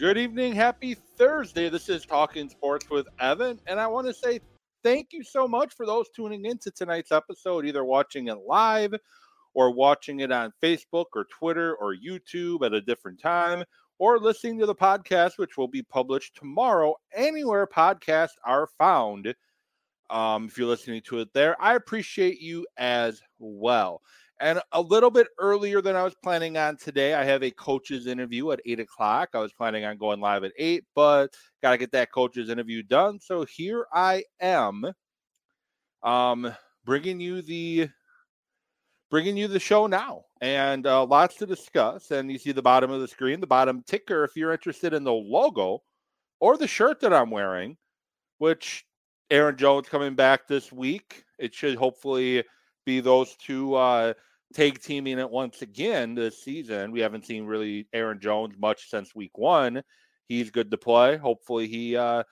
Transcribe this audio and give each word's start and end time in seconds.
Good 0.00 0.16
evening. 0.16 0.54
Happy 0.54 0.94
Thursday. 0.94 1.68
This 1.68 1.90
is 1.90 2.06
Talking 2.06 2.48
Sports 2.48 2.88
with 2.88 3.06
Evan. 3.20 3.60
And 3.66 3.78
I 3.78 3.86
want 3.86 4.06
to 4.06 4.14
say 4.14 4.40
thank 4.82 5.08
you 5.12 5.22
so 5.22 5.46
much 5.46 5.74
for 5.74 5.84
those 5.84 6.08
tuning 6.16 6.46
into 6.46 6.70
tonight's 6.70 7.12
episode, 7.12 7.66
either 7.66 7.84
watching 7.84 8.28
it 8.28 8.38
live 8.48 8.94
or 9.52 9.74
watching 9.74 10.20
it 10.20 10.32
on 10.32 10.54
Facebook 10.62 11.04
or 11.14 11.26
Twitter 11.26 11.76
or 11.76 11.94
YouTube 11.94 12.64
at 12.64 12.72
a 12.72 12.80
different 12.80 13.20
time, 13.20 13.62
or 13.98 14.18
listening 14.18 14.58
to 14.60 14.64
the 14.64 14.74
podcast, 14.74 15.32
which 15.36 15.58
will 15.58 15.68
be 15.68 15.82
published 15.82 16.34
tomorrow 16.34 16.94
anywhere 17.14 17.66
podcasts 17.66 18.38
are 18.42 18.70
found. 18.78 19.34
Um, 20.08 20.46
if 20.46 20.56
you're 20.56 20.66
listening 20.66 21.02
to 21.08 21.18
it 21.18 21.28
there, 21.34 21.62
I 21.62 21.74
appreciate 21.74 22.40
you 22.40 22.66
as 22.78 23.20
well. 23.38 24.00
And 24.40 24.60
a 24.72 24.80
little 24.80 25.10
bit 25.10 25.28
earlier 25.38 25.82
than 25.82 25.96
I 25.96 26.02
was 26.02 26.14
planning 26.22 26.56
on 26.56 26.78
today, 26.78 27.12
I 27.12 27.24
have 27.24 27.42
a 27.42 27.50
coach's 27.50 28.06
interview 28.06 28.50
at 28.52 28.60
eight 28.64 28.80
o'clock. 28.80 29.30
I 29.34 29.38
was 29.38 29.52
planning 29.52 29.84
on 29.84 29.98
going 29.98 30.18
live 30.18 30.44
at 30.44 30.52
eight, 30.58 30.84
but 30.94 31.34
got 31.62 31.72
to 31.72 31.76
get 31.76 31.92
that 31.92 32.10
coach's 32.10 32.48
interview 32.48 32.82
done. 32.82 33.20
So 33.20 33.44
here 33.44 33.86
I 33.92 34.24
am, 34.40 34.86
um, 36.02 36.54
bringing 36.86 37.20
you 37.20 37.42
the 37.42 37.90
bringing 39.10 39.36
you 39.36 39.46
the 39.48 39.60
show 39.60 39.86
now, 39.86 40.22
and 40.40 40.86
uh, 40.86 41.04
lots 41.04 41.36
to 41.36 41.46
discuss. 41.46 42.10
And 42.10 42.32
you 42.32 42.38
see 42.38 42.52
the 42.52 42.62
bottom 42.62 42.90
of 42.90 43.02
the 43.02 43.08
screen, 43.08 43.40
the 43.40 43.46
bottom 43.46 43.82
ticker, 43.86 44.24
if 44.24 44.36
you're 44.36 44.52
interested 44.52 44.94
in 44.94 45.04
the 45.04 45.12
logo 45.12 45.82
or 46.38 46.56
the 46.56 46.66
shirt 46.66 47.00
that 47.00 47.12
I'm 47.12 47.30
wearing, 47.30 47.76
which 48.38 48.86
Aaron 49.30 49.56
Jones 49.56 49.88
coming 49.88 50.14
back 50.14 50.48
this 50.48 50.72
week. 50.72 51.24
It 51.38 51.54
should 51.54 51.76
hopefully 51.76 52.42
be 52.84 53.00
those 53.00 53.36
two. 53.36 53.74
Uh, 53.74 54.14
tag 54.54 54.80
teaming 54.80 55.18
it 55.18 55.30
once 55.30 55.62
again 55.62 56.14
this 56.14 56.42
season. 56.42 56.92
We 56.92 57.00
haven't 57.00 57.26
seen 57.26 57.46
really 57.46 57.86
Aaron 57.92 58.20
Jones 58.20 58.54
much 58.58 58.90
since 58.90 59.14
week 59.14 59.36
one. 59.38 59.82
He's 60.28 60.50
good 60.50 60.70
to 60.70 60.78
play. 60.78 61.16
Hopefully, 61.16 61.66
he 61.66 61.96
uh, 61.96 62.22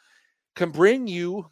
can 0.57 0.71
bring 0.71 1.07
you 1.07 1.47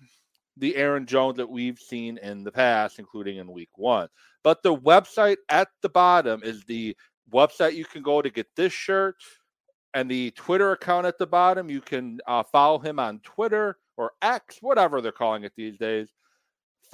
the 0.57 0.77
Aaron 0.77 1.07
Jones 1.07 1.37
that 1.37 1.51
we've 1.51 1.79
seen 1.79 2.19
in 2.19 2.45
the 2.45 2.53
past, 2.53 2.99
including 2.99 3.37
in 3.39 3.53
week 3.53 3.71
one. 3.75 4.09
But 4.43 4.63
the 4.63 4.75
website 4.75 5.37
at 5.49 5.69
the 5.83 5.89
bottom 5.89 6.43
is 6.43 6.65
the 6.65 6.97
website 7.33 7.75
you 7.75 7.85
can 7.85 8.03
go 8.03 8.23
to 8.23 8.31
get 8.31 8.47
this 8.57 8.73
shirt 8.73 9.17
and 9.95 10.11
the 10.11 10.31
Twitter 10.33 10.73
account 10.73 11.07
at 11.07 11.19
the 11.19 11.27
bottom. 11.27 11.69
You 11.69 11.81
can 11.81 12.21
uh, 12.27 12.43
follow 12.45 12.79
him 12.79 12.99
on 12.99 13.21
Twitter 13.21 13.79
or 13.97 14.13
X, 14.23 14.59
whatever 14.61 15.01
they're 15.01 15.13
calling 15.13 15.45
it 15.45 15.53
these 15.57 15.77
days. 15.79 16.09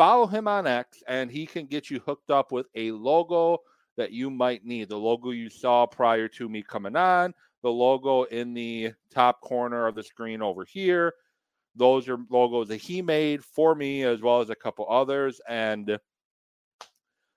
Follow 0.03 0.27
him 0.27 0.49
on 0.49 0.67
X, 0.67 1.01
and 1.07 1.31
he 1.31 1.47
can 1.47 1.67
get 1.67 1.89
you 1.89 2.01
hooked 2.01 2.33
up 2.33 2.51
with 2.51 2.67
a 2.75 2.91
logo 2.91 3.59
that 3.97 4.11
you 4.11 4.31
might 4.31 4.65
need. 4.65 4.89
The 4.89 4.97
logo 4.97 5.31
you 5.31 5.49
saw 5.49 5.87
prior 5.87 6.27
to 6.27 6.49
me 6.49 6.61
coming 6.61 6.97
on, 6.97 7.33
the 7.63 7.71
logo 7.71 8.25
in 8.25 8.53
the 8.53 8.95
top 9.15 9.41
corner 9.43 9.87
of 9.87 9.95
the 9.95 10.03
screen 10.03 10.43
over 10.43 10.65
here. 10.65 11.15
Those 11.77 12.09
are 12.09 12.19
logos 12.31 12.67
that 12.67 12.79
he 12.79 13.01
made 13.01 13.45
for 13.45 13.77
me, 13.77 14.03
as 14.03 14.21
well 14.21 14.41
as 14.41 14.51
a 14.51 14.57
couple 14.57 14.91
others, 14.91 15.41
and 15.49 15.97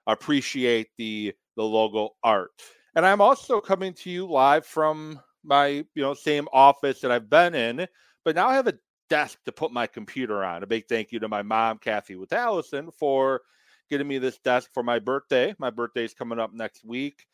appreciate 0.08 0.88
the 0.98 1.36
the 1.58 1.64
logo 1.64 2.16
art. 2.24 2.50
And 2.96 3.06
I'm 3.06 3.22
also 3.22 3.62
coming 3.62 3.94
to 3.94 4.10
you 4.10 4.26
live 4.26 4.66
from 4.66 5.20
my 5.44 5.68
you 5.68 6.02
know 6.02 6.16
same 6.16 6.48
office 6.52 7.00
that 7.02 7.12
I've 7.12 7.30
been 7.30 7.54
in, 7.54 7.88
but 8.24 8.34
now 8.34 8.48
I 8.48 8.56
have 8.56 8.66
a 8.66 8.74
desk 9.10 9.40
to 9.46 9.52
put 9.52 9.72
my 9.72 9.88
computer 9.88 10.44
on. 10.44 10.64
A 10.64 10.68
big 10.68 10.88
thank 10.88 11.12
you 11.12 11.20
to 11.20 11.28
my 11.28 11.42
mom, 11.42 11.78
Kathy 11.78 12.16
with 12.16 12.34
Allison, 12.34 12.92
for 12.92 13.42
getting 13.90 14.08
me 14.08 14.18
this 14.18 14.38
desk 14.40 14.72
for 14.74 14.84
my 14.84 15.00
birthday. 15.00 15.54
My 15.60 15.70
birthday 15.70 16.04
is 16.04 16.14
coming 16.14 16.40
up 16.40 16.54
next 16.54 16.84
week. 16.84 17.26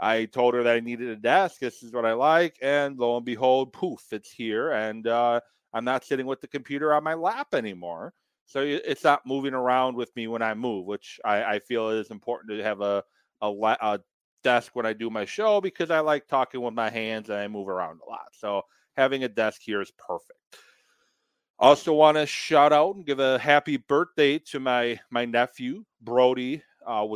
I 0.00 0.26
told 0.26 0.54
her 0.54 0.62
that 0.62 0.76
I 0.76 0.80
needed 0.80 1.08
a 1.08 1.16
desk. 1.16 1.58
This 1.58 1.82
is 1.82 1.92
what 1.92 2.06
I 2.06 2.12
like. 2.12 2.56
And 2.62 2.96
lo 2.98 3.16
and 3.16 3.26
behold, 3.26 3.72
poof, 3.72 4.00
it's 4.12 4.30
here. 4.30 4.70
And 4.70 5.06
uh, 5.06 5.40
I'm 5.72 5.84
not 5.84 6.04
sitting 6.04 6.26
with 6.26 6.40
the 6.40 6.46
computer 6.46 6.94
on 6.94 7.02
my 7.02 7.14
lap 7.14 7.48
anymore. 7.54 8.14
So 8.46 8.62
it's 8.62 9.04
not 9.04 9.26
moving 9.26 9.52
around 9.52 9.94
with 9.96 10.14
me 10.16 10.26
when 10.26 10.40
I 10.40 10.54
move, 10.54 10.86
which 10.86 11.20
I, 11.24 11.42
I 11.44 11.58
feel 11.58 11.90
is 11.90 12.10
important 12.10 12.50
to 12.50 12.64
have 12.64 12.80
a, 12.80 13.04
a, 13.42 13.50
a 13.50 14.00
desk 14.42 14.74
when 14.74 14.86
I 14.86 14.94
do 14.94 15.10
my 15.10 15.26
show 15.26 15.60
because 15.60 15.90
I 15.90 16.00
like 16.00 16.26
talking 16.26 16.62
with 16.62 16.72
my 16.72 16.88
hands 16.88 17.28
and 17.28 17.38
I 17.38 17.48
move 17.48 17.68
around 17.68 18.00
a 18.06 18.08
lot. 18.08 18.28
So 18.32 18.62
having 18.96 19.24
a 19.24 19.28
desk 19.28 19.60
here 19.62 19.82
is 19.82 19.92
perfect. 19.98 20.37
Also, 21.60 21.92
want 21.92 22.16
to 22.16 22.24
shout 22.24 22.72
out 22.72 22.94
and 22.94 23.04
give 23.04 23.18
a 23.18 23.38
happy 23.38 23.76
birthday 23.76 24.38
to 24.38 24.60
my 24.60 24.98
my 25.10 25.24
nephew 25.24 25.84
Brody 26.00 26.62
uh, 26.86 27.06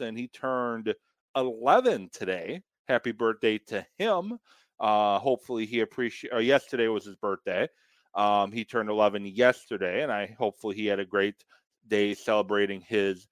and 0.00 0.18
He 0.18 0.28
turned 0.28 0.92
11 1.36 2.10
today. 2.12 2.62
Happy 2.88 3.12
birthday 3.12 3.58
to 3.58 3.86
him. 3.96 4.38
Uh, 4.80 5.18
hopefully, 5.20 5.64
he 5.64 5.80
appreciate. 5.80 6.32
Or 6.32 6.40
yesterday 6.40 6.88
was 6.88 7.04
his 7.04 7.16
birthday. 7.16 7.68
Um, 8.14 8.50
he 8.52 8.64
turned 8.64 8.90
11 8.90 9.26
yesterday, 9.26 10.02
and 10.02 10.12
I 10.12 10.34
hopefully 10.38 10.76
he 10.76 10.86
had 10.86 10.98
a 11.00 11.04
great 11.04 11.44
day 11.86 12.14
celebrating 12.14 12.80
his 12.80 13.28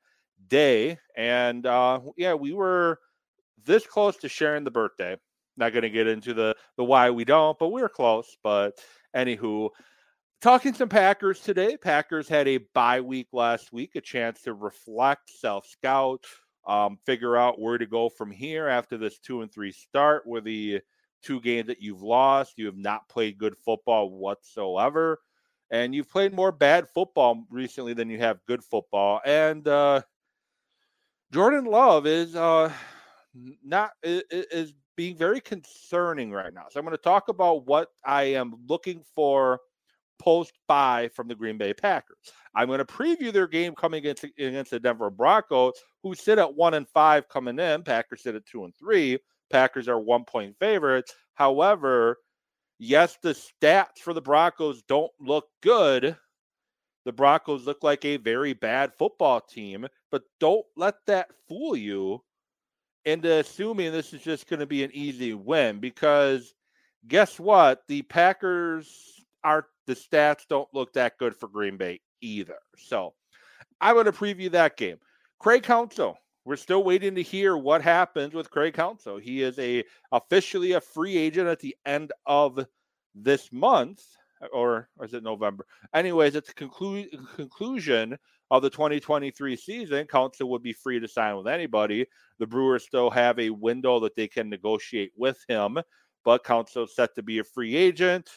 day. 0.49 0.99
And 1.17 1.67
uh, 1.67 2.01
yeah, 2.17 2.35
we 2.35 2.53
were 2.53 3.01
this 3.65 3.87
close 3.87 4.17
to 4.19 4.29
sharing 4.29 4.65
the 4.65 4.71
birthday. 4.71 5.17
Not 5.57 5.73
going 5.73 5.83
to 5.83 5.91
get 5.91 6.07
into 6.07 6.35
the 6.35 6.55
the 6.77 6.85
why 6.85 7.11
we 7.11 7.25
don't, 7.25 7.59
but 7.59 7.69
we 7.69 7.83
were 7.83 7.89
close. 7.89 8.37
But 8.43 8.79
anywho, 9.15 9.71
Talking 10.43 10.75
some 10.75 10.89
Packers 10.89 11.39
today. 11.39 11.77
Packers 11.77 12.29
had 12.29 12.49
a 12.49 12.59
bye 12.75 13.01
week 13.01 13.29
last 13.33 13.73
week, 13.73 13.95
a 13.95 14.01
chance 14.01 14.43
to 14.43 14.55
reflect, 14.55 15.31
self 15.31 15.69
scout, 15.69 16.25
um, 16.67 16.99
figure 17.07 17.37
out 17.37 17.61
where 17.61 17.79
to 17.79 17.87
go 17.87 18.09
from 18.09 18.33
here 18.33 18.67
after 18.67 18.99
this 18.99 19.21
two 19.21 19.43
and 19.43 19.53
three 19.53 19.71
start, 19.71 20.27
where 20.27 20.41
the 20.41 20.81
two 21.23 21.41
games 21.41 21.69
that 21.69 21.81
you've 21.81 22.03
lost, 22.03 22.55
you 22.57 22.67
have 22.67 22.77
not 22.77 23.09
played 23.09 23.39
good 23.39 23.57
football 23.57 24.11
whatsoever. 24.11 25.21
And 25.71 25.95
you've 25.95 26.11
played 26.11 26.35
more 26.35 26.51
bad 26.51 26.89
football 26.89 27.45
recently 27.49 27.95
than 27.95 28.11
you 28.11 28.19
have 28.19 28.45
good 28.45 28.65
football. 28.65 29.21
And 29.25 29.69
uh, 29.69 30.03
Jordan 31.31 31.67
Love 31.67 32.05
is 32.05 32.35
uh, 32.35 32.73
not 33.65 33.93
is, 34.03 34.25
is 34.29 34.75
being 34.97 35.17
very 35.17 35.41
concerning 35.41 36.33
right 36.33 36.53
now. 36.53 36.65
So 36.69 36.81
I'm 36.81 36.85
going 36.85 36.97
to 36.97 37.03
talk 37.03 37.29
about 37.29 37.65
what 37.65 37.91
I 38.05 38.25
am 38.25 38.57
looking 38.67 39.05
for 39.15 39.61
post 40.23 40.53
bye 40.69 41.11
from 41.15 41.27
the 41.27 41.35
Green 41.35 41.59
Bay 41.59 41.75
Packers. 41.75 42.17
I'm 42.55 42.69
going 42.69 42.79
to 42.79 42.85
preview 42.85 43.33
their 43.33 43.49
game 43.49 43.75
coming 43.75 43.99
against 43.99 44.25
against 44.25 44.71
the 44.71 44.79
Denver 44.79 45.11
Broncos, 45.11 45.73
who 46.03 46.15
sit 46.15 46.39
at 46.39 46.55
one 46.55 46.75
and 46.75 46.89
five 46.89 47.29
coming 47.29 47.59
in. 47.59 47.83
Packers 47.83 48.23
sit 48.23 48.37
at 48.37 48.47
two 48.47 48.65
and 48.65 48.75
three. 48.77 49.19
Packers 49.51 49.89
are 49.89 49.99
one 49.99 50.25
point 50.25 50.55
favorites. 50.61 51.13
However, 51.35 52.19
yes, 52.79 53.19
the 53.23 53.35
stats 53.35 53.99
for 53.99 54.15
the 54.15 54.21
Broncos 54.21 54.83
don't 54.83 55.13
look 55.21 55.47
good. 55.61 56.17
The 57.05 57.13
Broncos 57.13 57.67
look 57.67 57.83
like 57.83 58.05
a 58.05 58.17
very 58.17 58.53
bad 58.53 58.93
football 58.97 59.41
team, 59.41 59.89
but 60.13 60.23
don't 60.39 60.65
let 60.77 60.95
that 61.07 61.31
fool 61.49 61.75
you 61.75 62.23
into 63.05 63.33
assuming 63.39 63.91
this 63.91 64.13
is 64.13 64.23
just 64.23 64.49
going 64.49 64.61
to 64.61 64.67
be 64.67 64.85
an 64.85 64.91
easy 64.95 65.35
win 65.35 65.81
because 65.81 66.55
guess 67.09 67.41
what? 67.41 67.83
The 67.89 68.03
Packers 68.03 69.25
are 69.43 69.67
the 69.87 69.95
stats 69.95 70.47
don't 70.49 70.69
look 70.73 70.93
that 70.93 71.19
good 71.19 71.35
for 71.35 71.49
Green 71.49 71.77
Bay 71.77 72.01
either. 72.21 72.59
So 72.77 73.15
I'm 73.81 73.95
going 73.95 74.07
to 74.07 74.13
preview 74.13 74.51
that 74.53 74.77
game. 74.77 74.99
Craig 75.39 75.63
Counsell, 75.63 76.17
we're 76.45 76.57
still 76.57 76.85
waiting 76.85 77.15
to 77.15 77.23
hear 77.23 77.57
what 77.57 77.83
happens 77.83 78.35
with 78.35 78.51
Craig 78.51 78.75
Counsell. 78.75 79.19
He 79.19 79.43
is 79.43 79.59
a 79.59 79.85
officially 80.11 80.73
a 80.73 80.81
free 80.81 81.17
agent 81.17 81.49
at 81.49 81.61
the 81.61 81.77
end 81.87 82.13
of 82.27 82.65
this 83.15 83.53
month, 83.53 84.03
or, 84.53 84.89
is 85.03 85.15
it 85.15 85.23
November? 85.23 85.67
Anyways, 85.95 86.37
at 86.37 86.47
the 86.47 86.53
conclu- 86.53 87.09
conclusion 87.35 88.19
of 88.51 88.63
the 88.63 88.71
2023 88.71 89.57
season, 89.57 90.07
Counsell 90.07 90.49
would 90.51 90.63
be 90.63 90.73
free 90.73 91.01
to 91.01 91.09
sign 91.09 91.37
with 91.37 91.47
anybody. 91.47 92.07
The 92.39 92.47
Brewers 92.47 92.85
still 92.85 93.11
have 93.11 93.39
a 93.39 93.51
window 93.51 94.01
that 94.01 94.17
they 94.17 94.29
can 94.29 94.51
negotiate 94.51 95.13
with 95.17 95.39
him, 95.49 95.79
but 96.25 96.45
Counsell 96.45 96.85
is 96.85 96.95
set 96.95 97.15
to 97.15 97.23
be 97.23 97.39
a 97.39 97.45
free 97.45 97.77
agent. 97.77 98.31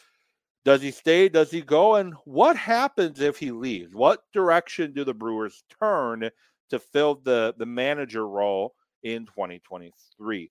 Does 0.66 0.82
he 0.82 0.90
stay? 0.90 1.28
Does 1.28 1.52
he 1.52 1.60
go? 1.60 1.94
And 1.94 2.12
what 2.24 2.56
happens 2.56 3.20
if 3.20 3.38
he 3.38 3.52
leaves? 3.52 3.94
What 3.94 4.24
direction 4.32 4.92
do 4.92 5.04
the 5.04 5.14
Brewers 5.14 5.62
turn 5.80 6.28
to 6.70 6.78
fill 6.80 7.20
the, 7.22 7.54
the 7.56 7.64
manager 7.64 8.26
role 8.26 8.74
in 9.04 9.26
2023? 9.26 10.50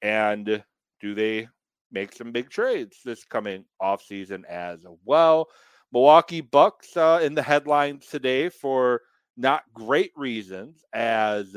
And 0.00 0.64
do 1.02 1.14
they 1.14 1.48
make 1.90 2.14
some 2.14 2.32
big 2.32 2.48
trades 2.48 3.00
this 3.04 3.24
coming 3.24 3.66
offseason 3.82 4.46
as 4.46 4.86
well? 5.04 5.50
Milwaukee 5.92 6.40
Bucks 6.40 6.96
uh, 6.96 7.20
in 7.22 7.34
the 7.34 7.42
headlines 7.42 8.06
today 8.06 8.48
for 8.48 9.02
not 9.36 9.64
great 9.74 10.12
reasons 10.16 10.82
as 10.94 11.54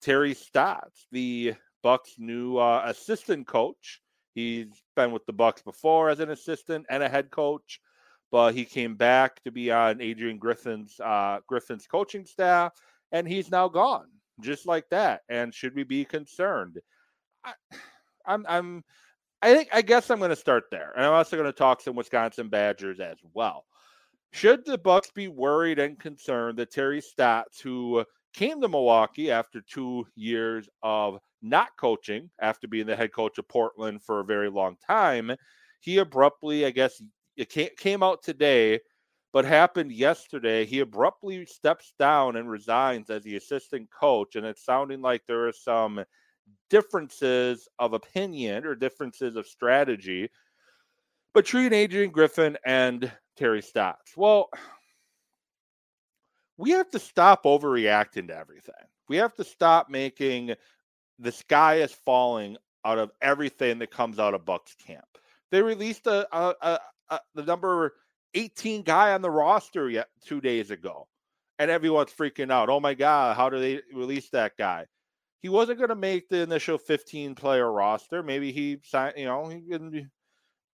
Terry 0.00 0.32
Stotts, 0.32 1.06
the 1.12 1.52
Bucks' 1.82 2.14
new 2.16 2.56
uh, 2.56 2.84
assistant 2.86 3.46
coach, 3.46 4.00
He's 4.34 4.82
been 4.96 5.12
with 5.12 5.26
the 5.26 5.32
Bucks 5.32 5.62
before 5.62 6.10
as 6.10 6.20
an 6.20 6.30
assistant 6.30 6.86
and 6.90 7.02
a 7.02 7.08
head 7.08 7.30
coach, 7.30 7.80
but 8.30 8.54
he 8.54 8.64
came 8.64 8.96
back 8.96 9.42
to 9.44 9.50
be 9.50 9.70
on 9.70 10.00
Adrian 10.00 10.38
Griffin's 10.38 10.98
uh, 11.00 11.38
Griffin's 11.46 11.86
coaching 11.86 12.26
staff, 12.26 12.72
and 13.12 13.28
he's 13.28 13.50
now 13.50 13.68
gone 13.68 14.06
just 14.40 14.66
like 14.66 14.88
that. 14.90 15.22
And 15.28 15.54
should 15.54 15.74
we 15.74 15.84
be 15.84 16.04
concerned? 16.04 16.78
I, 17.44 17.52
I'm 18.26 18.44
I'm 18.48 18.84
I 19.42 19.54
think 19.54 19.68
I 19.72 19.82
guess 19.82 20.10
I'm 20.10 20.18
going 20.18 20.30
to 20.30 20.36
start 20.36 20.64
there, 20.70 20.92
and 20.96 21.04
I'm 21.04 21.12
also 21.12 21.36
going 21.36 21.50
to 21.50 21.52
talk 21.52 21.80
some 21.80 21.96
Wisconsin 21.96 22.48
Badgers 22.48 23.00
as 23.00 23.18
well. 23.34 23.64
Should 24.32 24.64
the 24.64 24.78
Bucks 24.78 25.10
be 25.12 25.28
worried 25.28 25.78
and 25.78 25.98
concerned 25.98 26.58
that 26.58 26.72
Terry 26.72 27.00
Stotts, 27.00 27.60
who 27.60 28.04
came 28.32 28.60
to 28.60 28.68
Milwaukee 28.68 29.30
after 29.30 29.60
two 29.60 30.06
years 30.16 30.68
of 30.82 31.18
not 31.44 31.76
coaching, 31.78 32.30
after 32.40 32.66
being 32.66 32.86
the 32.86 32.96
head 32.96 33.12
coach 33.12 33.38
of 33.38 33.46
Portland 33.46 34.02
for 34.02 34.20
a 34.20 34.24
very 34.24 34.50
long 34.50 34.76
time, 34.86 35.30
he 35.80 35.98
abruptly, 35.98 36.64
I 36.64 36.70
guess, 36.70 37.00
it 37.36 37.76
came 37.76 38.02
out 38.02 38.22
today, 38.22 38.80
but 39.32 39.44
happened 39.44 39.92
yesterday. 39.92 40.64
He 40.64 40.80
abruptly 40.80 41.44
steps 41.46 41.92
down 41.98 42.36
and 42.36 42.48
resigns 42.48 43.10
as 43.10 43.22
the 43.24 43.36
assistant 43.36 43.90
coach, 43.90 44.36
and 44.36 44.46
it's 44.46 44.64
sounding 44.64 45.02
like 45.02 45.22
there 45.26 45.46
are 45.46 45.52
some 45.52 46.04
differences 46.70 47.68
of 47.78 47.92
opinion 47.92 48.64
or 48.64 48.74
differences 48.74 49.36
of 49.36 49.46
strategy 49.46 50.30
between 51.34 51.72
Adrian 51.72 52.10
Griffin 52.10 52.56
and 52.64 53.10
Terry 53.36 53.60
Stotts. 53.60 54.16
Well, 54.16 54.48
we 56.56 56.70
have 56.70 56.90
to 56.90 56.98
stop 56.98 57.44
overreacting 57.44 58.28
to 58.28 58.36
everything. 58.36 58.74
We 59.08 59.16
have 59.16 59.34
to 59.34 59.44
stop 59.44 59.90
making 59.90 60.54
the 61.18 61.32
sky 61.32 61.76
is 61.76 61.92
falling 61.92 62.56
out 62.84 62.98
of 62.98 63.10
everything 63.22 63.78
that 63.78 63.90
comes 63.90 64.18
out 64.18 64.34
of 64.34 64.44
Bucks 64.44 64.74
camp. 64.86 65.04
They 65.50 65.62
released 65.62 66.06
a, 66.06 66.26
a, 66.36 66.54
a, 66.60 66.80
a 67.10 67.20
the 67.34 67.42
number 67.42 67.94
18 68.34 68.82
guy 68.82 69.12
on 69.12 69.22
the 69.22 69.30
roster 69.30 69.88
yet 69.88 70.08
two 70.26 70.40
days 70.40 70.70
ago, 70.70 71.08
and 71.58 71.70
everyone's 71.70 72.12
freaking 72.12 72.50
out. 72.50 72.68
Oh 72.68 72.80
my 72.80 72.94
god, 72.94 73.36
how 73.36 73.48
do 73.50 73.58
they 73.58 73.80
release 73.94 74.28
that 74.30 74.56
guy? 74.58 74.86
He 75.40 75.48
wasn't 75.48 75.78
going 75.78 75.90
to 75.90 75.94
make 75.94 76.28
the 76.28 76.40
initial 76.40 76.78
15 76.78 77.34
player 77.34 77.70
roster. 77.70 78.22
Maybe 78.22 78.50
he 78.50 78.78
signed, 78.82 79.14
you 79.18 79.26
know, 79.26 79.48
he 79.48 80.06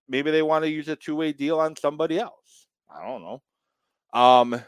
maybe 0.08 0.30
they 0.30 0.42
want 0.42 0.64
to 0.64 0.70
use 0.70 0.88
a 0.88 0.96
two 0.96 1.16
way 1.16 1.32
deal 1.32 1.58
on 1.58 1.76
somebody 1.76 2.18
else. 2.18 2.66
I 2.90 3.06
don't 3.06 3.22
know. 3.22 3.42
Um, 4.12 4.62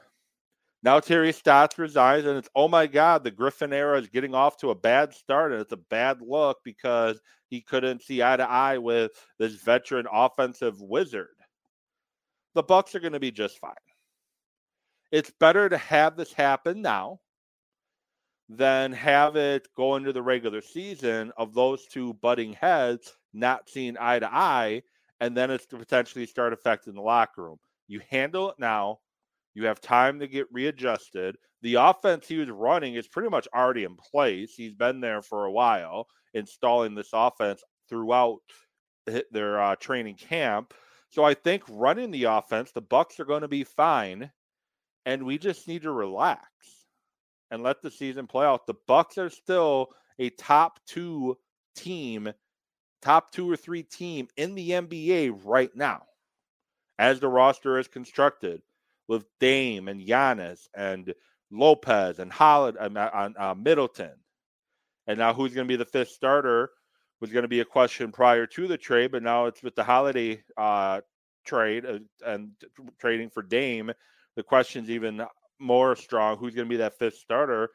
now 0.83 1.01
Terry 1.01 1.33
Stotts 1.33 1.79
resigns, 1.79 2.27
and 2.27 2.39
it's 2.39 2.49
oh 2.55 2.69
my 2.69 2.87
God, 2.87 3.25
the 3.25 3.31
Griffin 3.31 3.73
era 3.73 3.99
is 3.99 4.09
getting 4.09 4.35
off 4.35 4.57
to 4.59 4.71
a 4.71 4.75
bad 4.75 5.15
start, 5.15 5.53
and 5.53 5.61
it's 5.61 5.73
a 5.73 5.77
bad 5.77 6.21
look 6.23 6.59
because 6.65 7.21
he 7.49 7.61
couldn't 7.61 8.03
see 8.03 8.23
eye 8.23 8.37
to 8.37 8.49
eye 8.49 8.79
with 8.79 9.13
this 9.39 9.55
veteran 9.55 10.07
offensive 10.11 10.81
wizard. 10.81 11.29
The 12.55 12.63
Bucks 12.63 12.95
are 12.95 13.01
going 13.01 13.13
to 13.13 13.21
be 13.21 13.31
just 13.31 13.59
fine. 13.59 13.75
It's 15.13 15.33
better 15.41 15.69
to 15.69 15.77
have 15.77 16.17
this 16.17 16.33
happen 16.33 16.83
now 16.83 17.21
than 18.49 18.93
have 18.93 19.37
it 19.37 19.69
go 19.77 19.97
into 19.97 20.13
the 20.13 20.23
regular 20.23 20.61
season 20.61 21.33
of 21.37 21.55
those 21.55 21.87
two 21.87 22.15
butting 22.15 22.53
heads 22.53 23.15
not 23.33 23.69
seeing 23.69 23.97
eye 23.99 24.19
to 24.19 24.33
eye, 24.33 24.83
and 25.21 25.37
then 25.37 25.51
it's 25.51 25.67
to 25.67 25.77
potentially 25.77 26.27
start 26.27 26.53
affecting 26.53 26.95
the 26.95 27.01
locker 27.01 27.45
room. 27.45 27.59
You 27.87 28.01
handle 28.09 28.51
it 28.51 28.57
now 28.59 28.99
you 29.61 29.67
have 29.67 29.81
time 29.81 30.19
to 30.21 30.27
get 30.27 30.47
readjusted. 30.51 31.37
The 31.63 31.75
offense 31.75 32.27
he 32.27 32.39
was 32.39 32.49
running 32.49 32.95
is 32.95 33.07
pretty 33.07 33.29
much 33.29 33.47
already 33.55 33.85
in 33.85 33.97
place. 33.97 34.55
He's 34.57 34.75
been 34.75 35.01
there 35.01 35.21
for 35.21 35.45
a 35.45 35.53
while, 35.53 36.09
installing 36.33 36.95
this 36.95 37.11
offense 37.13 37.63
throughout 37.89 38.39
their 39.31 39.61
uh, 39.61 39.77
training 39.77 40.17
camp. 40.17 40.73
So 41.11 41.25
I 41.25 41.35
think 41.35 41.63
running 41.69 42.11
the 42.11 42.25
offense, 42.25 42.73
the 42.73 42.81
Bucks 42.81 43.21
are 43.21 43.25
going 43.25 43.43
to 43.43 43.49
be 43.49 43.65
fine, 43.65 44.31
and 45.05 45.25
we 45.25 45.39
just 45.39 45.69
need 45.69 45.83
to 45.83 45.93
relax 45.93 46.41
and 47.51 47.63
let 47.63 47.83
the 47.83 47.91
season 47.91 48.27
play 48.27 48.47
out. 48.47 48.67
The 48.67 48.75
Bucks 48.87 49.19
are 49.19 49.31
still 49.31 49.89
a 50.19 50.31
top 50.31 50.79
two 50.87 51.37
team, 51.77 52.33
top 53.03 53.33
two 53.33 53.51
or 53.51 53.57
three 53.57 53.83
team 53.83 54.29
in 54.37 54.55
the 54.55 54.71
NBA 54.71 55.41
right 55.45 55.75
now, 55.75 56.03
as 56.99 57.21
the 57.21 57.29
roster 57.29 57.79
is 57.79 57.89
constructed 57.89 58.63
with 59.11 59.25
Dame 59.41 59.89
and 59.89 60.01
Giannis 60.01 60.69
and 60.73 61.13
Lopez 61.51 62.21
and 62.21 62.31
Holiday 62.31 62.79
and 62.81 62.97
uh, 62.97 63.31
uh, 63.37 63.55
Middleton. 63.59 64.15
And 65.09 65.19
now 65.19 65.35
who's 65.35 65.53
going 65.53 65.67
to 65.67 65.73
be 65.73 65.77
the 65.77 65.85
fifth 65.85 66.11
starter 66.11 66.71
was 67.21 67.33
going 67.33 67.43
to 67.43 67.49
be 67.49 67.59
a 67.59 67.65
question 67.65 68.13
prior 68.13 68.47
to 68.47 68.69
the 68.69 68.79
trade, 68.79 69.11
but 69.11 69.25
now 69.25 69.47
it's 69.47 69.65
with 69.65 69.75
the 69.75 69.83
Holiday 69.83 70.45
uh, 70.57 71.01
trade 71.45 71.85
uh, 71.85 71.99
and 72.25 72.53
trading 73.01 73.31
for 73.31 73.43
Dame. 73.43 73.91
The 74.37 74.45
question's 74.45 74.89
even 74.89 75.27
more 75.59 75.97
strong. 75.97 76.39
Who's 76.39 76.55
going 76.55 76.69
to 76.69 76.73
be 76.73 76.77
that 76.77 76.97
fifth 76.97 77.17
starter? 77.17 77.71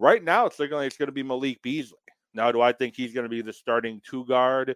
Right 0.00 0.22
now, 0.24 0.46
it's 0.46 0.58
looking 0.58 0.76
like 0.76 0.88
it's 0.88 0.96
going 0.96 1.06
to 1.06 1.12
be 1.12 1.22
Malik 1.22 1.62
Beasley. 1.62 1.96
Now, 2.34 2.50
do 2.50 2.60
I 2.60 2.72
think 2.72 2.96
he's 2.96 3.14
going 3.14 3.22
to 3.22 3.30
be 3.30 3.42
the 3.42 3.52
starting 3.52 4.00
two 4.04 4.26
guard 4.26 4.74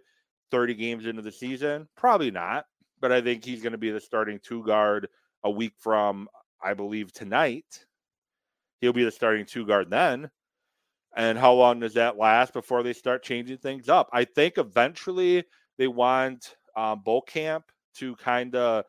30 0.51 0.73
games 0.75 1.05
into 1.05 1.21
the 1.21 1.33
season? 1.33 1.89
Probably 1.97 2.31
not, 2.31 2.65
but 3.01 3.11
I 3.11 3.19
think 3.19 3.43
he's 3.43 3.61
going 3.61 3.73
to 3.73 3.77
be 3.77 3.91
the 3.91 3.99
starting 3.99 4.39
two 4.41 4.63
guard 4.63 5.09
a 5.43 5.49
week 5.49 5.73
from, 5.77 6.27
I 6.63 6.73
believe, 6.73 7.11
tonight. 7.11 7.85
He'll 8.81 8.93
be 8.93 9.03
the 9.03 9.11
starting 9.11 9.45
two 9.45 9.65
guard 9.65 9.89
then. 9.89 10.29
And 11.15 11.37
how 11.37 11.53
long 11.53 11.79
does 11.79 11.95
that 11.95 12.17
last 12.17 12.53
before 12.53 12.83
they 12.83 12.93
start 12.93 13.23
changing 13.23 13.57
things 13.57 13.89
up? 13.89 14.09
I 14.13 14.23
think 14.25 14.57
eventually 14.57 15.45
they 15.77 15.87
want 15.87 16.55
um, 16.75 17.03
Camp 17.25 17.65
to 17.95 18.15
kind 18.17 18.55
of 18.55 18.85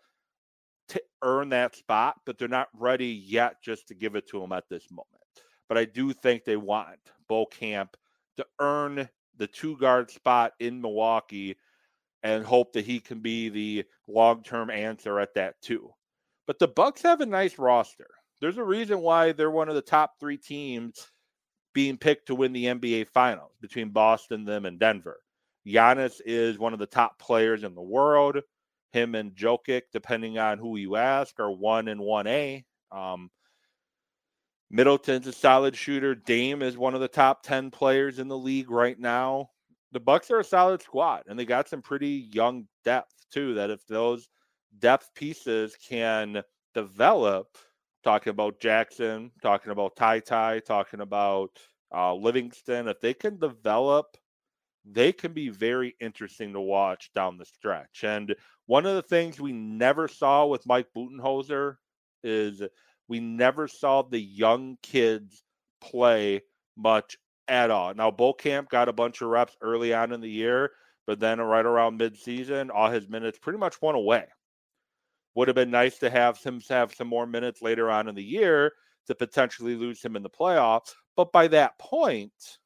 t- 0.88 1.00
earn 1.22 1.48
that 1.50 1.74
spot, 1.74 2.16
but 2.26 2.38
they're 2.38 2.48
not 2.48 2.68
ready 2.74 3.06
yet 3.06 3.62
just 3.62 3.88
to 3.88 3.94
give 3.94 4.14
it 4.14 4.28
to 4.28 4.42
him 4.42 4.52
at 4.52 4.68
this 4.68 4.90
moment. 4.90 5.06
But 5.68 5.78
I 5.78 5.84
do 5.86 6.12
think 6.12 6.44
they 6.44 6.56
want 6.56 6.98
Beauchamp 7.28 7.96
to 8.36 8.46
earn 8.60 9.08
the 9.36 9.46
two 9.46 9.76
guard 9.78 10.10
spot 10.10 10.52
in 10.60 10.80
Milwaukee 10.80 11.56
and 12.22 12.44
hope 12.44 12.72
that 12.72 12.84
he 12.84 13.00
can 13.00 13.20
be 13.20 13.48
the 13.48 13.84
long 14.06 14.42
term 14.42 14.70
answer 14.70 15.18
at 15.20 15.34
that 15.34 15.60
too. 15.62 15.90
But 16.48 16.58
the 16.58 16.66
Bucks 16.66 17.02
have 17.02 17.20
a 17.20 17.26
nice 17.26 17.58
roster. 17.58 18.08
There's 18.40 18.56
a 18.56 18.64
reason 18.64 19.00
why 19.00 19.32
they're 19.32 19.50
one 19.50 19.68
of 19.68 19.74
the 19.74 19.82
top 19.82 20.14
three 20.18 20.38
teams 20.38 21.10
being 21.74 21.98
picked 21.98 22.26
to 22.26 22.34
win 22.34 22.54
the 22.54 22.64
NBA 22.64 23.08
Finals 23.08 23.52
between 23.60 23.90
Boston, 23.90 24.46
them, 24.46 24.64
and 24.64 24.80
Denver. 24.80 25.20
Giannis 25.66 26.22
is 26.24 26.58
one 26.58 26.72
of 26.72 26.78
the 26.78 26.86
top 26.86 27.18
players 27.18 27.64
in 27.64 27.74
the 27.74 27.82
world. 27.82 28.38
Him 28.92 29.14
and 29.14 29.32
Jokic, 29.36 29.82
depending 29.92 30.38
on 30.38 30.56
who 30.56 30.78
you 30.78 30.96
ask, 30.96 31.38
are 31.38 31.50
one 31.50 31.86
and 31.88 32.00
one 32.00 32.26
A. 32.26 32.64
Um, 32.90 33.30
Middleton's 34.70 35.26
a 35.26 35.32
solid 35.32 35.76
shooter. 35.76 36.14
Dame 36.14 36.62
is 36.62 36.78
one 36.78 36.94
of 36.94 37.02
the 37.02 37.08
top 37.08 37.42
ten 37.42 37.70
players 37.70 38.18
in 38.18 38.28
the 38.28 38.38
league 38.38 38.70
right 38.70 38.98
now. 38.98 39.50
The 39.92 40.00
Bucks 40.00 40.30
are 40.30 40.40
a 40.40 40.44
solid 40.44 40.80
squad, 40.80 41.24
and 41.26 41.38
they 41.38 41.44
got 41.44 41.68
some 41.68 41.82
pretty 41.82 42.30
young 42.32 42.66
depth 42.84 43.26
too. 43.30 43.52
That 43.52 43.68
if 43.68 43.86
those 43.86 44.30
depth 44.78 45.10
pieces 45.14 45.76
can 45.88 46.42
develop, 46.74 47.56
talking 48.04 48.30
about 48.30 48.60
Jackson, 48.60 49.30
talking 49.42 49.72
about 49.72 49.96
Ty 49.96 50.20
Ty, 50.20 50.60
talking 50.60 51.00
about 51.00 51.50
uh, 51.94 52.14
Livingston, 52.14 52.88
if 52.88 53.00
they 53.00 53.14
can 53.14 53.38
develop, 53.38 54.16
they 54.84 55.12
can 55.12 55.32
be 55.32 55.48
very 55.48 55.94
interesting 56.00 56.52
to 56.52 56.60
watch 56.60 57.10
down 57.14 57.36
the 57.36 57.44
stretch. 57.44 58.04
And 58.04 58.34
one 58.66 58.86
of 58.86 58.94
the 58.94 59.02
things 59.02 59.40
we 59.40 59.52
never 59.52 60.08
saw 60.08 60.46
with 60.46 60.66
Mike 60.66 60.88
Budenholzer 60.96 61.76
is 62.22 62.62
we 63.08 63.20
never 63.20 63.68
saw 63.68 64.02
the 64.02 64.20
young 64.20 64.76
kids 64.82 65.42
play 65.80 66.42
much 66.76 67.16
at 67.48 67.70
all. 67.70 67.94
Now, 67.94 68.10
Beauchamp 68.10 68.68
got 68.68 68.88
a 68.88 68.92
bunch 68.92 69.22
of 69.22 69.28
reps 69.28 69.56
early 69.62 69.94
on 69.94 70.12
in 70.12 70.20
the 70.20 70.30
year, 70.30 70.70
but 71.06 71.18
then 71.18 71.40
right 71.40 71.64
around 71.64 71.98
midseason, 71.98 72.70
all 72.72 72.90
his 72.90 73.08
minutes 73.08 73.38
pretty 73.38 73.58
much 73.58 73.80
went 73.80 73.96
away. 73.96 74.26
Would 75.38 75.46
have 75.46 75.54
been 75.54 75.70
nice 75.70 76.00
to 76.00 76.10
have 76.10 76.42
him 76.42 76.60
have 76.68 76.92
some 76.92 77.06
more 77.06 77.24
minutes 77.24 77.62
later 77.62 77.92
on 77.92 78.08
in 78.08 78.16
the 78.16 78.24
year 78.24 78.72
to 79.06 79.14
potentially 79.14 79.76
lose 79.76 80.02
him 80.02 80.16
in 80.16 80.24
the 80.24 80.28
playoffs. 80.28 80.92
But 81.14 81.30
by 81.30 81.46
that 81.46 81.78
point, 81.78 82.58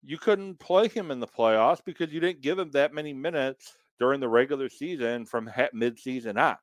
you 0.00 0.16
couldn't 0.16 0.60
play 0.60 0.86
him 0.86 1.10
in 1.10 1.18
the 1.18 1.26
playoffs 1.26 1.80
because 1.84 2.12
you 2.12 2.20
didn't 2.20 2.40
give 2.40 2.56
him 2.56 2.70
that 2.70 2.94
many 2.94 3.12
minutes 3.12 3.76
during 3.98 4.20
the 4.20 4.28
regular 4.28 4.68
season 4.68 5.24
from 5.26 5.50
midseason 5.74 6.40
on. 6.40 6.56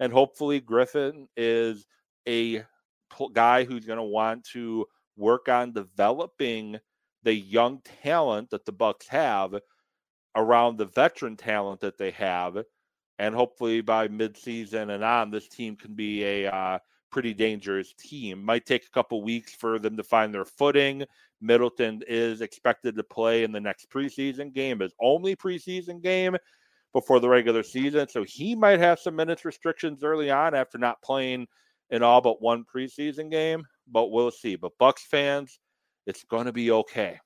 And 0.00 0.12
hopefully, 0.12 0.58
Griffin 0.58 1.28
is 1.36 1.86
a 2.26 2.64
guy 3.34 3.62
who's 3.62 3.86
going 3.86 3.98
to 3.98 4.02
want 4.02 4.42
to 4.54 4.86
work 5.16 5.48
on 5.48 5.72
developing 5.72 6.80
the 7.22 7.34
young 7.34 7.80
talent 8.02 8.50
that 8.50 8.64
the 8.64 8.72
Bucks 8.72 9.06
have 9.06 9.54
around 10.34 10.78
the 10.78 10.86
veteran 10.86 11.36
talent 11.36 11.80
that 11.82 11.96
they 11.96 12.10
have 12.10 12.64
and 13.22 13.36
hopefully 13.36 13.80
by 13.80 14.08
midseason 14.08 14.92
and 14.92 15.04
on, 15.04 15.30
this 15.30 15.46
team 15.46 15.76
can 15.76 15.94
be 15.94 16.24
a 16.24 16.52
uh, 16.52 16.76
pretty 17.12 17.32
dangerous 17.32 17.94
team. 17.96 18.44
Might 18.44 18.66
take 18.66 18.84
a 18.84 18.90
couple 18.90 19.22
weeks 19.22 19.54
for 19.54 19.78
them 19.78 19.96
to 19.96 20.02
find 20.02 20.34
their 20.34 20.44
footing. 20.44 21.04
Middleton 21.40 22.02
is 22.08 22.40
expected 22.40 22.96
to 22.96 23.04
play 23.04 23.44
in 23.44 23.52
the 23.52 23.60
next 23.60 23.88
preseason 23.92 24.52
game, 24.52 24.80
his 24.80 24.92
only 25.00 25.36
preseason 25.36 26.02
game 26.02 26.36
before 26.92 27.20
the 27.20 27.28
regular 27.28 27.62
season. 27.62 28.08
So 28.08 28.24
he 28.24 28.56
might 28.56 28.80
have 28.80 28.98
some 28.98 29.14
minutes 29.14 29.44
restrictions 29.44 30.02
early 30.02 30.28
on 30.28 30.56
after 30.56 30.76
not 30.76 31.00
playing 31.00 31.46
in 31.90 32.02
all 32.02 32.22
but 32.22 32.42
one 32.42 32.64
preseason 32.64 33.30
game, 33.30 33.62
but 33.86 34.10
we'll 34.10 34.32
see. 34.32 34.56
But 34.56 34.76
Bucks 34.80 35.06
fans, 35.08 35.60
it's 36.08 36.24
going 36.24 36.46
to 36.46 36.52
be 36.52 36.72
okay. 36.72 37.20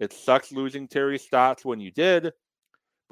It 0.00 0.14
sucks 0.14 0.52
losing 0.52 0.88
Terry 0.88 1.18
Stotts 1.18 1.66
when 1.66 1.80
you 1.80 1.90
did, 1.90 2.32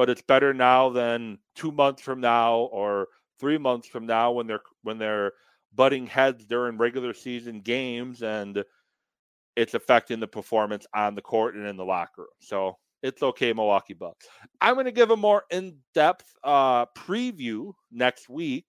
but 0.00 0.08
it's 0.08 0.22
better 0.22 0.54
now 0.54 0.88
than 0.88 1.36
two 1.54 1.70
months 1.70 2.00
from 2.00 2.22
now 2.22 2.60
or 2.72 3.06
three 3.38 3.58
months 3.58 3.86
from 3.86 4.06
now 4.06 4.32
when 4.32 4.46
they're 4.46 4.62
when 4.82 4.96
they're 4.96 5.32
butting 5.74 6.06
heads 6.06 6.46
during 6.46 6.78
regular 6.78 7.12
season 7.12 7.60
games 7.60 8.22
and 8.22 8.64
it's 9.56 9.74
affecting 9.74 10.18
the 10.18 10.26
performance 10.26 10.86
on 10.94 11.14
the 11.14 11.20
court 11.20 11.54
and 11.54 11.66
in 11.66 11.76
the 11.76 11.84
locker 11.84 12.22
room. 12.22 12.28
So 12.38 12.78
it's 13.02 13.22
okay, 13.22 13.52
Milwaukee 13.52 13.92
Bucks. 13.92 14.26
I'm 14.62 14.72
going 14.72 14.86
to 14.86 14.90
give 14.90 15.10
a 15.10 15.18
more 15.18 15.44
in-depth 15.50 16.32
uh, 16.44 16.86
preview 16.96 17.74
next 17.92 18.30
week, 18.30 18.64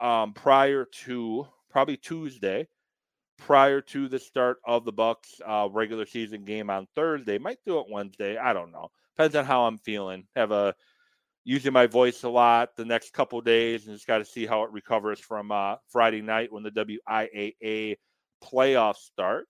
um, 0.00 0.32
prior 0.32 0.86
to 1.04 1.46
probably 1.68 1.98
Tuesday, 1.98 2.66
prior 3.36 3.82
to 3.82 4.08
the 4.08 4.18
start 4.18 4.56
of 4.66 4.86
the 4.86 4.92
Bucks 4.92 5.38
uh, 5.46 5.68
regular 5.70 6.06
season 6.06 6.46
game 6.46 6.70
on 6.70 6.88
Thursday. 6.94 7.36
Might 7.36 7.58
do 7.66 7.78
it 7.78 7.90
Wednesday. 7.90 8.38
I 8.38 8.54
don't 8.54 8.72
know. 8.72 8.90
Depends 9.16 9.36
on 9.36 9.44
how 9.44 9.64
I'm 9.64 9.78
feeling. 9.78 10.26
Have 10.36 10.52
a 10.52 10.74
using 11.44 11.72
my 11.72 11.86
voice 11.86 12.24
a 12.24 12.28
lot 12.28 12.74
the 12.76 12.84
next 12.84 13.12
couple 13.12 13.40
days, 13.40 13.86
and 13.86 13.94
just 13.94 14.06
got 14.06 14.18
to 14.18 14.24
see 14.24 14.44
how 14.44 14.64
it 14.64 14.72
recovers 14.72 15.20
from 15.20 15.52
uh, 15.52 15.76
Friday 15.88 16.20
night 16.20 16.52
when 16.52 16.64
the 16.64 16.70
WIAA 16.72 17.96
playoffs 18.42 18.96
start. 18.96 19.46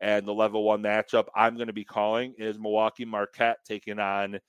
And 0.00 0.26
the 0.26 0.32
level 0.32 0.64
one 0.64 0.82
matchup 0.82 1.26
I'm 1.34 1.56
going 1.56 1.66
to 1.66 1.74
be 1.74 1.84
calling 1.84 2.34
is 2.38 2.58
Milwaukee 2.58 3.04
Marquette 3.04 3.58
taking 3.66 3.98
on 3.98 4.40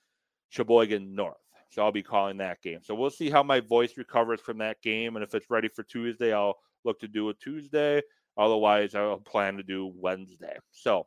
Sheboygan 0.48 1.14
North. 1.14 1.36
So 1.68 1.82
I'll 1.82 1.92
be 1.92 2.02
calling 2.02 2.38
that 2.38 2.62
game. 2.62 2.80
So 2.82 2.94
we'll 2.94 3.10
see 3.10 3.28
how 3.28 3.42
my 3.42 3.60
voice 3.60 3.98
recovers 3.98 4.40
from 4.40 4.58
that 4.58 4.80
game. 4.80 5.16
And 5.16 5.22
if 5.22 5.34
it's 5.34 5.50
ready 5.50 5.68
for 5.68 5.82
Tuesday, 5.82 6.32
I'll 6.32 6.56
look 6.84 7.00
to 7.00 7.08
do 7.08 7.28
a 7.28 7.34
Tuesday. 7.34 8.00
Otherwise, 8.38 8.94
I'll 8.94 9.18
plan 9.18 9.56
to 9.58 9.62
do 9.62 9.92
Wednesday. 9.94 10.56
So 10.70 11.06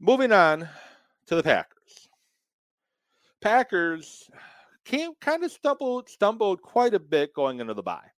moving 0.00 0.32
on 0.32 0.68
to 1.28 1.36
the 1.36 1.42
Packers. 1.42 2.08
Packers 3.40 4.30
came 4.84 5.12
kind 5.20 5.44
of 5.44 5.52
stumbled 5.52 6.08
stumbled 6.08 6.62
quite 6.62 6.94
a 6.94 6.98
bit 7.00 7.34
going 7.34 7.60
into 7.60 7.74
the 7.74 7.82
bye. 7.82 8.10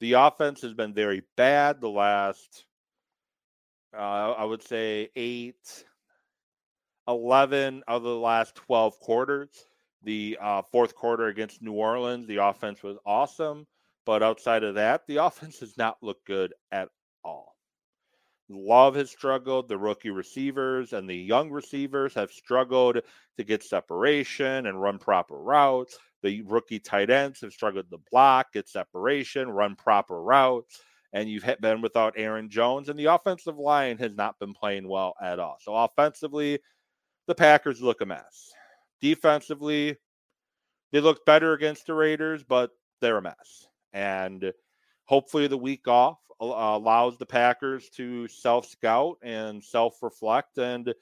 The 0.00 0.12
offense 0.14 0.60
has 0.62 0.74
been 0.74 0.94
very 0.94 1.22
bad 1.36 1.80
the 1.80 1.88
last 1.88 2.64
uh, 3.96 4.32
I 4.32 4.44
would 4.44 4.62
say 4.62 5.10
eight, 5.16 5.84
11 7.08 7.82
of 7.86 8.02
the 8.02 8.16
last 8.16 8.54
12 8.54 8.98
quarters. 9.00 9.66
The 10.04 10.38
uh, 10.40 10.62
fourth 10.62 10.94
quarter 10.94 11.26
against 11.26 11.62
New 11.62 11.74
Orleans, 11.74 12.26
the 12.26 12.38
offense 12.38 12.82
was 12.82 12.96
awesome. 13.06 13.66
But 14.04 14.22
outside 14.22 14.64
of 14.64 14.74
that, 14.76 15.06
the 15.06 15.16
offense 15.24 15.60
has 15.60 15.76
not 15.76 15.98
looked 16.02 16.26
good 16.26 16.54
at 16.70 16.88
all. 17.24 17.51
Love 18.54 18.94
has 18.96 19.10
struggled. 19.10 19.68
The 19.68 19.78
rookie 19.78 20.10
receivers 20.10 20.92
and 20.92 21.08
the 21.08 21.16
young 21.16 21.50
receivers 21.50 22.14
have 22.14 22.30
struggled 22.30 23.00
to 23.36 23.44
get 23.44 23.62
separation 23.62 24.66
and 24.66 24.80
run 24.80 24.98
proper 24.98 25.36
routes. 25.36 25.98
The 26.22 26.42
rookie 26.42 26.78
tight 26.78 27.10
ends 27.10 27.40
have 27.40 27.52
struggled 27.52 27.90
to 27.90 27.98
block, 28.10 28.52
get 28.52 28.68
separation, 28.68 29.48
run 29.50 29.76
proper 29.76 30.22
routes 30.22 30.80
and 31.12 31.28
you've 31.28 31.44
been 31.60 31.82
without 31.82 32.14
Aaron 32.16 32.48
Jones, 32.48 32.88
and 32.88 32.98
the 32.98 33.06
offensive 33.06 33.58
line 33.58 33.98
has 33.98 34.14
not 34.14 34.38
been 34.38 34.54
playing 34.54 34.88
well 34.88 35.14
at 35.20 35.38
all. 35.38 35.58
So 35.60 35.74
offensively, 35.74 36.58
the 37.26 37.34
Packers 37.34 37.82
look 37.82 38.00
a 38.00 38.06
mess. 38.06 38.50
Defensively, 39.00 39.96
they 40.90 41.00
look 41.00 41.24
better 41.26 41.52
against 41.52 41.86
the 41.86 41.94
Raiders, 41.94 42.42
but 42.44 42.70
they're 43.00 43.18
a 43.18 43.22
mess. 43.22 43.66
And 43.92 44.52
hopefully, 45.04 45.46
the 45.46 45.58
week 45.58 45.88
off 45.88 46.18
allows 46.40 47.16
the 47.18 47.26
Packers 47.26 47.88
to 47.90 48.26
self 48.28 48.66
scout 48.66 49.18
and 49.22 49.62
self 49.62 50.02
reflect 50.02 50.58
and 50.58 50.92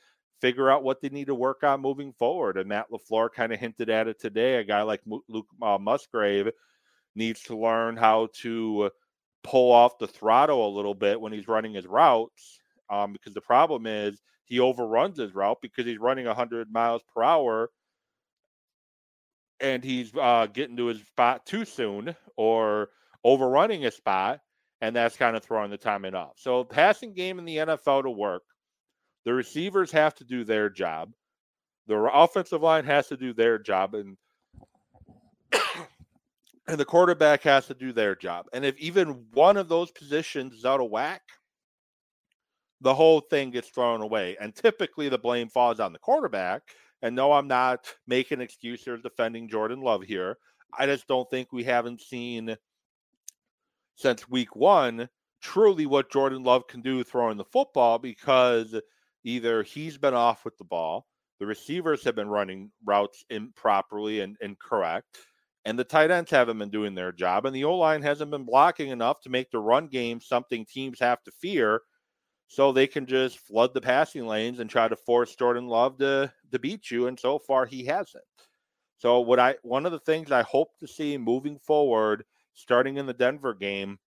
figure 0.41 0.71
out 0.71 0.83
what 0.83 1.01
they 1.01 1.09
need 1.09 1.27
to 1.27 1.35
work 1.35 1.63
on 1.63 1.81
moving 1.81 2.13
forward. 2.13 2.57
And 2.57 2.69
Matt 2.69 2.91
LaFleur 2.91 3.31
kind 3.33 3.53
of 3.53 3.61
hinted 3.61 3.91
at 3.91 4.09
it 4.09 4.19
today. 4.19 4.57
A 4.57 4.65
guy 4.65 4.83
like 4.83 5.01
Luke 5.07 5.47
uh, 5.63 5.79
Musgrave 5.79 6.51
needs 7.15 7.43
to 7.43 7.57
learn 7.57 7.97
how 7.97 8.29
to 8.41 8.91
pull 9.43 9.73
off 9.73 9.99
the 9.99 10.07
throttle 10.07 10.67
a 10.67 10.77
little 10.77 10.95
bit 10.95 11.21
when 11.21 11.33
he's 11.33 11.49
running 11.49 11.75
his 11.75 11.87
routes. 11.87 12.59
Um, 12.89 13.13
because 13.13 13.35
the 13.35 13.41
problem 13.41 13.87
is 13.87 14.21
he 14.47 14.59
overruns 14.59 15.19
his 15.19 15.35
route 15.35 15.59
because 15.63 15.87
he's 15.87 15.99
running 15.99 16.27
100 16.27 16.73
miles 16.73 17.03
per 17.15 17.23
hour 17.23 17.71
and 19.61 19.85
he's 19.85 20.13
uh, 20.21 20.47
getting 20.53 20.77
to 20.77 20.87
his 20.87 21.01
spot 21.01 21.47
too 21.47 21.65
soon 21.65 22.17
or 22.37 22.89
overrunning 23.25 23.85
a 23.85 23.91
spot, 23.91 24.41
and 24.81 24.95
that's 24.95 25.17
kind 25.17 25.37
of 25.37 25.43
throwing 25.43 25.71
the 25.71 25.77
timing 25.77 26.15
off. 26.15 26.33
So, 26.37 26.65
passing 26.65 27.13
game 27.13 27.39
in 27.39 27.45
the 27.45 27.59
NFL 27.59 28.05
to 28.05 28.11
work, 28.11 28.43
the 29.25 29.35
receivers 29.35 29.93
have 29.93 30.15
to 30.17 30.25
do 30.25 30.45
their 30.45 30.71
job, 30.71 31.13
the 31.87 31.97
offensive 31.97 32.63
line 32.63 32.85
has 32.85 33.09
to 33.09 33.17
do 33.17 33.33
their 33.33 33.59
job, 33.59 33.95
and 33.95 34.17
and 36.67 36.79
the 36.79 36.85
quarterback 36.85 37.43
has 37.43 37.67
to 37.67 37.75
do 37.75 37.93
their 37.93 38.15
job. 38.15 38.47
And 38.53 38.65
if 38.65 38.79
even 38.79 39.27
one 39.33 39.57
of 39.57 39.69
those 39.69 39.91
positions 39.91 40.55
is 40.55 40.65
out 40.65 40.81
of 40.81 40.91
whack, 40.91 41.23
the 42.81 42.95
whole 42.95 43.21
thing 43.21 43.51
gets 43.51 43.69
thrown 43.69 44.01
away. 44.01 44.37
And 44.41 44.55
typically 44.55 45.09
the 45.09 45.19
blame 45.19 45.49
falls 45.49 45.81
on 45.81 45.93
the 45.93 45.99
quarterback. 45.99 46.63
And 47.03 47.15
no, 47.15 47.33
I'm 47.33 47.49
not 47.49 47.93
making 48.07 48.41
excuses 48.41 48.89
or 48.89 48.97
defending 48.99 49.49
Jordan 49.49 49.81
Love 49.81 50.03
here. 50.03 50.39
I 50.79 50.87
just 50.87 51.09
don't 51.09 51.29
think 51.31 51.53
we 51.53 51.65
haven't 51.65 52.01
seen 52.01 52.57
since 54.01 54.29
week 54.29 54.55
one 54.57 55.09
truly 55.43 55.87
what 55.87 56.11
Jordan 56.11 56.43
Love 56.43 56.67
can 56.67 56.83
do 56.83 57.03
throwing 57.03 57.39
the 57.39 57.45
football 57.45 57.99
because 57.99 58.75
either 59.25 59.63
he's 59.63 59.97
been 59.97 60.15
off 60.15 60.45
with 60.45 60.57
the 60.59 60.65
ball, 60.65 61.07
the 61.39 61.47
receivers 61.47 62.05
have 62.05 62.15
been 62.15 62.29
running 62.29 62.71
routes 62.85 63.25
improperly 63.31 64.21
and 64.21 64.37
incorrect 64.41 65.19
and 65.65 65.79
the 65.79 65.85
tight 65.85 66.11
ends 66.11 66.31
haven't 66.31 66.59
been 66.59 66.71
doing 66.71 66.95
their 66.95 67.13
job, 67.13 67.45
and 67.45 67.55
the 67.55 67.65
O 67.65 67.77
line 67.77 68.03
hasn't 68.03 68.31
been 68.31 68.45
blocking 68.45 68.89
enough 68.89 69.21
to 69.21 69.29
make 69.29 69.51
the 69.51 69.59
run 69.59 69.89
game 69.89 70.21
something 70.21 70.65
teams 70.65 70.99
have 71.01 71.23
to 71.25 71.31
fear. 71.31 71.83
So 72.49 72.73
they 72.73 72.87
can 72.87 73.07
just 73.07 73.39
flood 73.39 73.75
the 73.75 73.81
passing 73.81 74.27
lanes 74.27 74.59
and 74.59 74.69
try 74.69 74.89
to 74.89 74.97
force 74.97 75.37
Jordan 75.37 75.69
Love 75.69 75.99
to, 75.99 76.33
to 76.51 76.59
beat 76.59 76.91
you. 76.91 77.07
And 77.07 77.19
so 77.19 77.39
far, 77.39 77.65
he 77.65 77.85
hasn't. 77.85 78.25
So, 78.99 79.21
what 79.21 79.39
I 79.39 79.57
one 79.63 79.87
of 79.87 79.93
the 79.93 80.01
things 80.01 80.33
I 80.33 80.43
hope 80.43 80.71
to 80.81 80.89
see 80.89 81.17
moving 81.17 81.59
forward, 81.59 82.25
starting 82.61 82.97
in 82.97 83.07
the 83.07 83.15
Denver 83.15 83.55
game, 83.55 83.99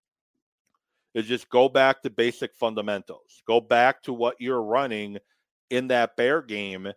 is 1.13 1.25
just 1.25 1.49
go 1.49 1.69
back 1.69 2.01
to 2.01 2.09
basic 2.09 2.55
fundamentals. 2.55 3.43
Go 3.47 3.61
back 3.61 4.01
to 4.03 4.13
what 4.13 4.35
you're 4.39 4.63
running 4.63 5.17
in 5.69 5.87
that 5.87 6.15
Bear 6.15 6.41
game 6.41 6.91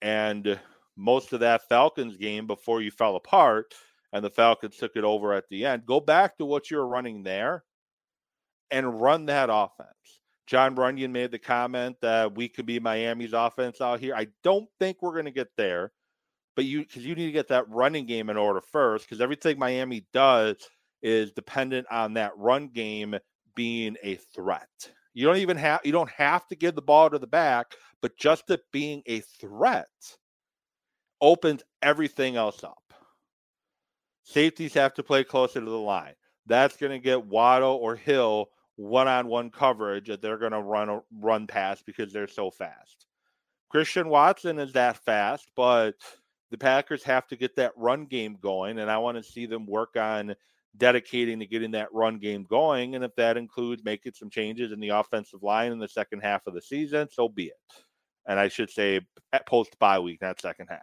and 0.00 0.58
most 0.96 1.32
of 1.32 1.40
that 1.40 1.68
Falcons 1.68 2.16
game 2.16 2.46
before 2.46 2.82
you 2.82 2.90
fell 2.90 3.16
apart 3.16 3.74
and 4.12 4.24
the 4.24 4.30
Falcons 4.30 4.76
took 4.76 4.92
it 4.96 5.04
over 5.04 5.32
at 5.32 5.48
the 5.48 5.64
end. 5.64 5.86
Go 5.86 6.00
back 6.00 6.36
to 6.38 6.44
what 6.44 6.70
you're 6.70 6.86
running 6.86 7.22
there 7.22 7.64
and 8.70 9.00
run 9.00 9.26
that 9.26 9.48
offense. 9.50 9.88
Jon 10.46 10.76
Runyan 10.76 11.10
made 11.10 11.30
the 11.30 11.38
comment 11.38 11.96
that 12.02 12.34
we 12.34 12.48
could 12.48 12.66
be 12.66 12.80
Miami's 12.80 13.32
offense 13.32 13.80
out 13.80 14.00
here. 14.00 14.14
I 14.14 14.26
don't 14.42 14.68
think 14.78 14.98
we're 15.00 15.12
going 15.12 15.24
to 15.24 15.30
get 15.30 15.48
there, 15.56 15.92
but 16.56 16.64
you 16.64 16.80
because 16.80 17.06
you 17.06 17.14
need 17.14 17.26
to 17.26 17.32
get 17.32 17.48
that 17.48 17.68
running 17.70 18.06
game 18.06 18.28
in 18.28 18.36
order 18.36 18.60
first 18.60 19.06
because 19.06 19.20
everything 19.20 19.58
Miami 19.58 20.04
does 20.12 20.68
is 21.02 21.32
dependent 21.32 21.86
on 21.90 22.14
that 22.14 22.36
run 22.36 22.68
game 22.68 23.16
being 23.54 23.96
a 24.02 24.16
threat. 24.16 24.68
You 25.14 25.26
don't 25.26 25.38
even 25.38 25.56
have 25.56 25.80
you 25.84 25.92
don't 25.92 26.10
have 26.10 26.46
to 26.48 26.56
give 26.56 26.74
the 26.74 26.82
ball 26.82 27.10
to 27.10 27.18
the 27.18 27.26
back, 27.26 27.72
but 28.00 28.16
just 28.16 28.50
it 28.50 28.62
being 28.72 29.02
a 29.06 29.20
threat 29.20 29.88
opens 31.20 31.62
everything 31.82 32.36
else 32.36 32.64
up. 32.64 32.78
Safeties 34.24 34.74
have 34.74 34.94
to 34.94 35.02
play 35.02 35.24
closer 35.24 35.60
to 35.60 35.70
the 35.70 35.76
line. 35.76 36.14
That's 36.46 36.76
going 36.76 36.92
to 36.92 36.98
get 36.98 37.26
Waddle 37.26 37.74
or 37.74 37.94
Hill 37.96 38.48
one-on-one 38.76 39.50
coverage 39.50 40.08
that 40.08 40.22
they're 40.22 40.38
going 40.38 40.52
to 40.52 40.60
run 40.60 40.88
a 40.88 41.00
run 41.20 41.46
past 41.46 41.84
because 41.86 42.12
they're 42.12 42.26
so 42.26 42.50
fast. 42.50 43.06
Christian 43.68 44.08
Watson 44.08 44.58
is 44.58 44.72
that 44.72 44.96
fast, 45.04 45.50
but 45.56 45.94
the 46.50 46.58
Packers 46.58 47.02
have 47.04 47.26
to 47.28 47.36
get 47.36 47.56
that 47.56 47.72
run 47.76 48.06
game 48.06 48.36
going, 48.40 48.78
and 48.78 48.90
I 48.90 48.98
want 48.98 49.16
to 49.16 49.22
see 49.22 49.46
them 49.46 49.66
work 49.66 49.96
on 49.96 50.34
dedicating 50.76 51.38
to 51.40 51.46
getting 51.46 51.72
that 51.72 51.92
run 51.92 52.18
game 52.18 52.44
going. 52.44 52.94
And 52.94 53.04
if 53.04 53.14
that 53.16 53.36
includes 53.36 53.84
making 53.84 54.12
some 54.14 54.30
changes 54.30 54.72
in 54.72 54.80
the 54.80 54.90
offensive 54.90 55.42
line 55.42 55.72
in 55.72 55.78
the 55.78 55.88
second 55.88 56.20
half 56.20 56.46
of 56.46 56.54
the 56.54 56.62
season, 56.62 57.08
so 57.10 57.28
be 57.28 57.46
it. 57.46 57.84
And 58.26 58.38
I 58.38 58.48
should 58.48 58.70
say 58.70 59.00
post 59.46 59.78
bye 59.78 59.98
week, 59.98 60.22
not 60.22 60.40
second 60.40 60.68
half. 60.70 60.80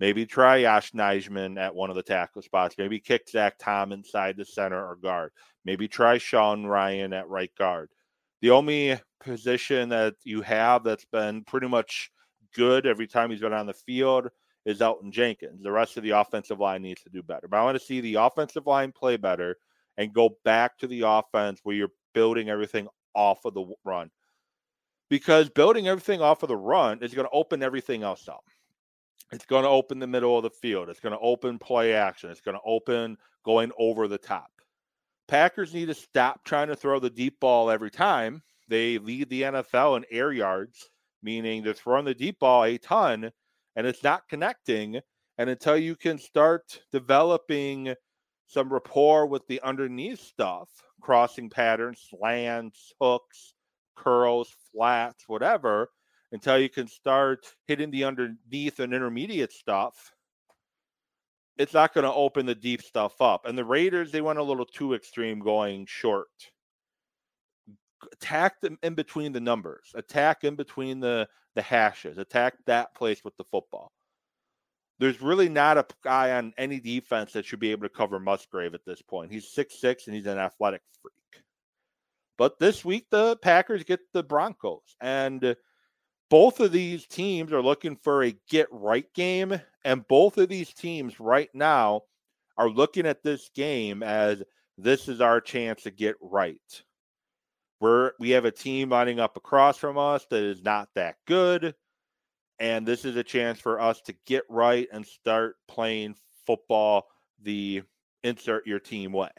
Maybe 0.00 0.26
try 0.26 0.56
Yosh 0.56 0.92
Nijman 0.92 1.60
at 1.60 1.74
one 1.74 1.90
of 1.90 1.96
the 1.96 2.02
tackle 2.02 2.42
spots. 2.42 2.76
Maybe 2.76 2.98
kick 2.98 3.28
Zach 3.28 3.54
Tom 3.58 3.92
inside 3.92 4.36
the 4.36 4.44
center 4.44 4.84
or 4.84 4.96
guard. 4.96 5.30
Maybe 5.64 5.86
try 5.86 6.18
Sean 6.18 6.64
Rhyan 6.64 7.16
at 7.16 7.28
right 7.28 7.52
guard. 7.56 7.90
The 8.40 8.50
only 8.50 8.98
position 9.20 9.90
that 9.90 10.14
you 10.24 10.42
have 10.42 10.82
that's 10.82 11.04
been 11.04 11.44
pretty 11.44 11.68
much 11.68 12.10
good 12.54 12.86
every 12.86 13.06
time 13.06 13.30
he's 13.30 13.40
been 13.40 13.52
on 13.52 13.66
the 13.66 13.74
field 13.74 14.28
is 14.64 14.80
Elgton 14.80 15.10
Jenkins. 15.10 15.62
The 15.62 15.72
rest 15.72 15.96
of 15.96 16.02
the 16.02 16.10
offensive 16.10 16.60
line 16.60 16.82
needs 16.82 17.02
to 17.02 17.10
do 17.10 17.22
better. 17.22 17.48
But 17.48 17.58
I 17.58 17.64
want 17.64 17.78
to 17.78 17.84
see 17.84 18.00
the 18.00 18.14
offensive 18.14 18.66
line 18.66 18.92
play 18.92 19.16
better 19.16 19.56
and 19.96 20.12
go 20.12 20.36
back 20.44 20.78
to 20.78 20.86
the 20.86 21.02
offense 21.02 21.60
where 21.62 21.76
you're 21.76 21.92
building 22.14 22.48
everything 22.48 22.88
off 23.14 23.44
of 23.44 23.54
the 23.54 23.66
run. 23.84 24.10
Because 25.10 25.50
building 25.50 25.88
everything 25.88 26.22
off 26.22 26.42
of 26.42 26.48
the 26.48 26.56
run 26.56 27.02
is 27.02 27.14
going 27.14 27.26
to 27.26 27.34
open 27.34 27.62
everything 27.62 28.02
else 28.02 28.28
up. 28.28 28.44
It's 29.32 29.46
going 29.46 29.64
to 29.64 29.68
open 29.68 29.98
the 29.98 30.06
middle 30.06 30.36
of 30.36 30.42
the 30.42 30.50
field. 30.50 30.88
It's 30.88 31.00
going 31.00 31.14
to 31.14 31.20
open 31.20 31.58
play 31.58 31.94
action. 31.94 32.30
It's 32.30 32.40
going 32.40 32.56
to 32.56 32.62
open 32.64 33.16
going 33.44 33.72
over 33.78 34.08
the 34.08 34.18
top. 34.18 34.50
Packers 35.28 35.74
need 35.74 35.86
to 35.86 35.94
stop 35.94 36.44
trying 36.44 36.68
to 36.68 36.76
throw 36.76 36.98
the 36.98 37.10
deep 37.10 37.40
ball 37.40 37.70
every 37.70 37.90
time. 37.90 38.42
They 38.68 38.98
lead 38.98 39.28
the 39.28 39.42
NFL 39.42 39.96
in 39.96 40.04
air 40.10 40.32
yards, 40.32 40.90
meaning 41.22 41.62
they're 41.62 41.72
throwing 41.72 42.04
the 42.04 42.14
deep 42.14 42.38
ball 42.38 42.64
a 42.64 42.78
ton 42.78 43.32
and 43.76 43.86
it's 43.86 44.02
not 44.02 44.28
connecting. 44.28 45.00
And 45.38 45.50
until 45.50 45.76
you 45.76 45.96
can 45.96 46.18
start 46.18 46.82
developing 46.92 47.94
some 48.46 48.72
rapport 48.72 49.26
with 49.26 49.46
the 49.46 49.60
underneath 49.62 50.20
stuff, 50.20 50.68
crossing 51.00 51.48
patterns, 51.48 52.06
slants, 52.10 52.92
hooks, 53.00 53.54
curls, 53.96 54.54
flats, 54.72 55.24
whatever, 55.26 55.90
until 56.32 56.58
you 56.58 56.68
can 56.68 56.86
start 56.86 57.46
hitting 57.66 57.90
the 57.90 58.04
underneath 58.04 58.78
and 58.78 58.94
intermediate 58.94 59.52
stuff, 59.52 60.12
it's 61.58 61.74
not 61.74 61.94
going 61.94 62.04
to 62.04 62.12
open 62.12 62.46
the 62.46 62.54
deep 62.54 62.82
stuff 62.82 63.20
up. 63.20 63.46
And 63.46 63.56
the 63.56 63.64
Raiders, 63.64 64.12
they 64.12 64.20
went 64.20 64.38
a 64.38 64.42
little 64.42 64.64
too 64.64 64.94
extreme 64.94 65.40
going 65.40 65.86
short. 65.86 66.28
Attack 68.12 68.60
them 68.60 68.78
in 68.82 68.94
between 68.94 69.32
the 69.32 69.40
numbers, 69.40 69.92
attack 69.94 70.44
in 70.44 70.56
between 70.56 71.00
the, 71.00 71.28
the 71.54 71.62
hashes, 71.62 72.18
attack 72.18 72.54
that 72.66 72.94
place 72.94 73.22
with 73.24 73.36
the 73.36 73.44
football. 73.44 73.92
There's 74.98 75.20
really 75.20 75.48
not 75.48 75.78
a 75.78 75.86
guy 76.04 76.32
on 76.32 76.52
any 76.58 76.78
defense 76.78 77.32
that 77.32 77.44
should 77.44 77.60
be 77.60 77.72
able 77.72 77.82
to 77.82 77.94
cover 77.94 78.20
Musgrave 78.20 78.74
at 78.74 78.84
this 78.84 79.02
point. 79.02 79.32
He's 79.32 79.48
six 79.48 79.80
six 79.80 80.06
and 80.06 80.14
he's 80.14 80.26
an 80.26 80.38
athletic 80.38 80.82
freak. 81.00 81.42
But 82.38 82.58
this 82.58 82.84
week, 82.84 83.06
the 83.10 83.36
Packers 83.36 83.84
get 83.84 84.00
the 84.12 84.22
Broncos. 84.22 84.96
And 85.00 85.56
both 86.30 86.60
of 86.60 86.72
these 86.72 87.06
teams 87.06 87.52
are 87.52 87.62
looking 87.62 87.96
for 87.96 88.22
a 88.22 88.34
get 88.48 88.66
right 88.70 89.12
game, 89.12 89.60
and 89.84 90.08
both 90.08 90.38
of 90.38 90.48
these 90.48 90.72
teams 90.72 91.20
right 91.20 91.50
now 91.52 92.02
are 92.56 92.70
looking 92.70 93.06
at 93.06 93.22
this 93.22 93.50
game 93.54 94.02
as 94.02 94.42
this 94.78 95.08
is 95.08 95.20
our 95.20 95.40
chance 95.40 95.82
to 95.82 95.90
get 95.90 96.16
right. 96.20 96.82
We're 97.82 98.12
we 98.20 98.30
have 98.30 98.44
a 98.44 98.52
team 98.52 98.90
lining 98.90 99.18
up 99.18 99.36
across 99.36 99.76
from 99.76 99.98
us 99.98 100.24
that 100.30 100.44
is 100.44 100.62
not 100.62 100.88
that 100.94 101.16
good, 101.26 101.74
and 102.60 102.86
this 102.86 103.04
is 103.04 103.16
a 103.16 103.24
chance 103.24 103.58
for 103.58 103.80
us 103.80 104.00
to 104.02 104.14
get 104.24 104.44
right 104.48 104.86
and 104.92 105.04
start 105.04 105.56
playing 105.66 106.14
football 106.46 107.08
the 107.42 107.82
insert 108.22 108.68
your 108.68 108.78
team 108.78 109.12
way. 109.12 109.30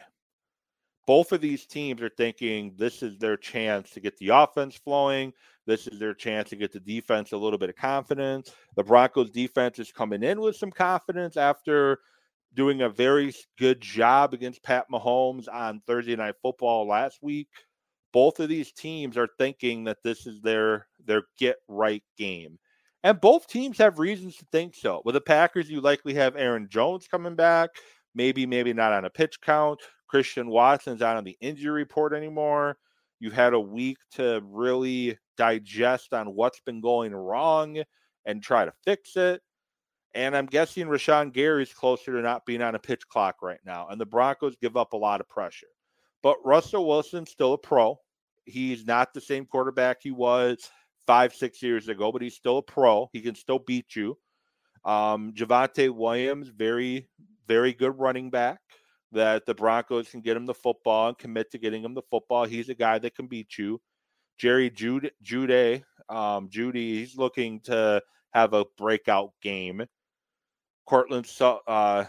Both 1.08 1.32
of 1.32 1.40
these 1.40 1.66
teams 1.66 2.02
are 2.02 2.10
thinking 2.10 2.74
this 2.76 3.02
is 3.02 3.18
their 3.18 3.38
chance 3.38 3.92
to 3.92 4.02
get 4.02 4.18
the 4.18 4.28
offense 4.28 4.76
flowing, 4.76 5.32
this 5.66 5.88
is 5.88 5.98
their 5.98 6.14
chance 6.14 6.50
to 6.50 6.58
get 6.58 6.74
the 6.74 6.82
defense 6.82 7.32
a 7.32 7.38
little 7.38 7.58
bit 7.58 7.70
of 7.70 7.78
confidence. 7.78 8.52
The 8.76 8.84
Broncos 8.84 9.32
defense 9.32 9.80
is 9.80 9.94
coming 9.94 10.22
in 10.22 10.42
with 10.42 10.58
some 10.58 10.72
confidence 10.72 11.38
after 11.38 12.00
doing 12.54 12.82
a 12.82 12.90
very 12.90 13.34
good 13.58 13.80
job 13.80 14.34
against 14.34 14.64
Pat 14.64 14.88
Mahomes 14.92 15.48
on 15.48 15.82
Thursday 15.88 16.18
night 16.18 16.36
football 16.42 16.86
last 16.86 17.20
week. 17.22 17.48
Both 18.14 18.40
of 18.40 18.48
these 18.48 18.72
teams 18.72 19.18
are 19.18 19.28
thinking 19.38 19.84
that 19.86 20.04
this 20.04 20.26
is 20.26 20.42
their 20.42 20.88
their 21.06 21.24
get 21.38 21.58
right 21.68 22.04
game. 22.18 22.60
And 23.04 23.20
both 23.20 23.48
teams 23.48 23.78
have 23.80 24.00
reasons 24.00 24.38
to 24.38 24.46
think 24.52 24.76
so. 24.76 25.02
With 25.04 25.16
the 25.16 25.22
Packers, 25.22 25.70
you 25.70 25.82
likely 25.82 26.14
have 26.14 26.38
Aaron 26.38 26.70
Jones 26.70 27.06
coming 27.10 27.36
back, 27.36 27.72
maybe, 28.16 28.46
maybe 28.46 28.72
not 28.72 28.94
on 28.94 29.04
a 29.04 29.10
pitch 29.10 29.42
count. 29.42 29.82
Christian 30.08 30.48
Watson's 30.48 31.02
not 31.02 31.18
on 31.18 31.26
the 31.26 31.38
injury 31.42 31.72
report 31.72 32.14
anymore. 32.14 32.78
You've 33.20 33.34
had 33.34 33.54
a 33.54 33.60
week 33.60 33.98
to 34.12 34.42
really 34.46 35.18
digest 35.38 36.14
on 36.14 36.36
what's 36.36 36.62
been 36.62 36.82
going 36.82 37.14
wrong 37.14 37.82
and 38.26 38.42
try 38.42 38.64
to 38.64 38.74
fix 38.86 39.18
it. 39.18 39.42
And 40.14 40.38
I'm 40.38 40.46
guessing 40.46 40.86
Rashan 40.86 41.34
Gary's 41.34 41.74
closer 41.74 42.14
to 42.14 42.22
not 42.22 42.46
being 42.46 42.62
on 42.62 42.76
a 42.76 42.80
pitch 42.80 43.08
clock 43.10 43.42
right 43.42 43.60
now. 43.66 43.88
And 43.90 44.00
the 44.00 44.06
Broncos 44.06 44.56
give 44.62 44.78
up 44.78 44.94
a 44.94 44.98
lot 44.98 45.20
of 45.20 45.28
pressure. 45.28 45.73
But 46.24 46.38
Russell 46.44 46.88
Wilson's 46.88 47.30
still 47.30 47.54
a 47.54 47.58
pro. 47.58 48.00
He's 48.46 48.86
not 48.86 49.14
the 49.14 49.22
same 49.22 49.46
quarterback 49.46 49.98
he 50.02 50.12
was 50.12 50.70
five, 51.06 51.36
six 51.36 51.62
years 51.62 51.90
ago, 51.90 52.12
but 52.12 52.22
he's 52.22 52.36
still 52.36 52.58
a 52.60 52.64
pro. 52.64 53.10
He 53.14 53.22
can 53.22 53.36
still 53.36 53.60
beat 53.60 53.96
you. 53.96 54.18
Um, 54.86 55.34
Javonte 55.34 55.94
Williams, 55.94 56.48
very, 56.48 57.10
very 57.48 57.74
good 57.74 57.98
running 58.00 58.30
back 58.30 58.60
that 59.12 59.46
the 59.46 59.54
Broncos 59.54 60.10
can 60.10 60.22
get 60.22 60.36
him 60.36 60.46
the 60.46 60.54
football 60.54 61.10
and 61.10 61.18
commit 61.18 61.52
to 61.52 61.58
getting 61.58 61.84
him 61.84 61.94
the 61.94 62.02
football. 62.10 62.46
He's 62.46 62.70
a 62.70 62.74
guy 62.74 62.98
that 63.00 63.16
can 63.16 63.28
beat 63.28 63.58
you. 63.58 63.80
Jerry 64.38 64.70
Jude, 64.70 65.12
Jude, 65.22 65.84
um, 66.10 66.50
Jeudy, 66.50 66.96
he's 66.96 67.16
looking 67.16 67.60
to 67.62 68.02
have 68.32 68.54
a 68.54 68.66
breakout 68.78 69.32
game. 69.42 69.86
Courtland 70.86 71.30
uh, 71.68 72.06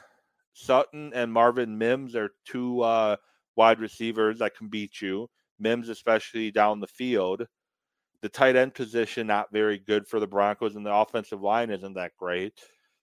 Sutton 0.54 1.12
and 1.14 1.32
Marvin 1.32 1.76
Mims 1.78 2.16
are 2.16 2.30
two 2.46 2.80
uh, 2.80 3.16
wide 3.56 3.80
receivers 3.80 4.38
that 4.38 4.56
can 4.56 4.68
beat 4.68 5.00
you. 5.00 5.28
Mims, 5.58 5.88
especially 5.88 6.50
down 6.50 6.80
the 6.80 6.86
field. 6.86 7.46
The 8.22 8.28
tight 8.28 8.56
end 8.56 8.74
position, 8.74 9.26
not 9.26 9.52
very 9.52 9.78
good 9.78 10.06
for 10.08 10.18
the 10.18 10.26
Broncos, 10.26 10.76
and 10.76 10.84
the 10.84 10.94
offensive 10.94 11.42
line 11.42 11.70
isn't 11.70 11.94
that 11.94 12.12
great. 12.18 12.54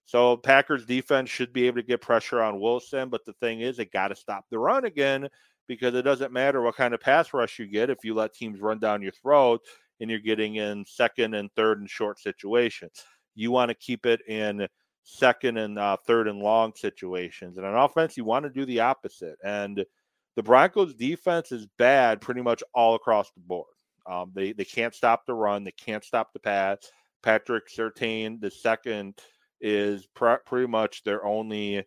So 0.04 0.36
Packers 0.36 0.84
defense 0.84 1.30
should 1.30 1.52
be 1.52 1.66
able 1.66 1.76
to 1.76 1.86
get 1.86 2.00
pressure 2.00 2.42
on 2.42 2.60
Wilson, 2.60 3.08
but 3.08 3.24
the 3.24 3.32
thing 3.34 3.60
is, 3.60 3.76
they 3.76 3.84
got 3.84 4.08
to 4.08 4.16
stop 4.16 4.44
the 4.50 4.58
run 4.58 4.84
again 4.84 5.28
because 5.68 5.94
it 5.94 6.02
doesn't 6.02 6.32
matter 6.32 6.60
what 6.60 6.76
kind 6.76 6.92
of 6.92 7.00
pass 7.00 7.32
rush 7.32 7.58
you 7.58 7.66
get 7.66 7.88
if 7.88 8.04
you 8.04 8.14
let 8.14 8.34
teams 8.34 8.60
run 8.60 8.78
down 8.78 9.00
your 9.00 9.12
throat 9.12 9.60
and 10.00 10.10
you're 10.10 10.18
getting 10.18 10.56
in 10.56 10.84
second 10.86 11.34
and 11.34 11.50
third 11.54 11.78
and 11.78 11.88
short 11.88 12.18
situations. 12.18 13.04
You 13.34 13.52
want 13.52 13.68
to 13.70 13.74
keep 13.74 14.04
it 14.04 14.20
in 14.28 14.66
second 15.04 15.56
and 15.56 15.78
uh, 15.78 15.96
third 16.06 16.28
and 16.28 16.40
long 16.40 16.72
situations. 16.74 17.56
And 17.56 17.66
on 17.66 17.74
offense, 17.74 18.16
you 18.16 18.24
want 18.24 18.44
to 18.44 18.50
do 18.50 18.64
the 18.66 18.80
opposite. 18.80 19.38
And 19.44 19.84
the 20.36 20.42
Broncos 20.42 20.94
defense 20.94 21.52
is 21.52 21.66
bad 21.78 22.20
pretty 22.20 22.42
much 22.42 22.62
all 22.74 22.94
across 22.94 23.30
the 23.32 23.40
board. 23.40 23.66
Um, 24.10 24.32
they 24.34 24.52
they 24.52 24.64
can't 24.64 24.94
stop 24.94 25.26
the 25.26 25.34
run. 25.34 25.64
They 25.64 25.72
can't 25.72 26.04
stop 26.04 26.32
the 26.32 26.40
pass. 26.40 26.78
Patrick 27.22 27.68
Surtain, 27.68 28.40
the 28.40 28.50
second, 28.50 29.18
is 29.60 30.06
pr- 30.14 30.42
pretty 30.44 30.66
much 30.66 31.04
their 31.04 31.24
only 31.24 31.84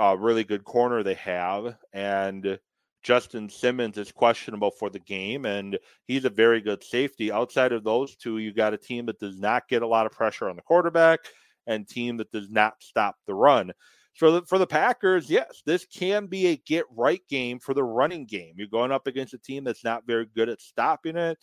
uh, 0.00 0.16
really 0.18 0.44
good 0.44 0.64
corner 0.64 1.02
they 1.02 1.14
have, 1.14 1.76
and 1.92 2.58
Justin 3.02 3.48
Simmons 3.48 3.98
is 3.98 4.12
questionable 4.12 4.70
for 4.70 4.88
the 4.88 5.00
game, 5.00 5.44
and 5.44 5.78
he's 6.06 6.24
a 6.24 6.30
very 6.30 6.60
good 6.60 6.82
safety. 6.84 7.32
Outside 7.32 7.72
of 7.72 7.84
those 7.84 8.16
two, 8.16 8.38
you 8.38 8.52
got 8.52 8.74
a 8.74 8.78
team 8.78 9.06
that 9.06 9.18
does 9.18 9.38
not 9.38 9.68
get 9.68 9.82
a 9.82 9.86
lot 9.86 10.06
of 10.06 10.12
pressure 10.12 10.48
on 10.48 10.56
the 10.56 10.62
quarterback, 10.62 11.20
and 11.66 11.86
team 11.86 12.16
that 12.18 12.30
does 12.30 12.48
not 12.48 12.74
stop 12.80 13.16
the 13.26 13.34
run. 13.34 13.72
For 14.14 14.30
the 14.30 14.42
for 14.42 14.58
the 14.58 14.66
Packers, 14.66 15.30
yes, 15.30 15.62
this 15.64 15.86
can 15.86 16.26
be 16.26 16.48
a 16.48 16.56
get 16.56 16.84
right 16.90 17.22
game 17.28 17.58
for 17.58 17.72
the 17.74 17.84
running 17.84 18.26
game. 18.26 18.54
You're 18.56 18.66
going 18.66 18.92
up 18.92 19.06
against 19.06 19.34
a 19.34 19.38
team 19.38 19.64
that's 19.64 19.84
not 19.84 20.06
very 20.06 20.26
good 20.26 20.48
at 20.48 20.60
stopping 20.60 21.16
it. 21.16 21.38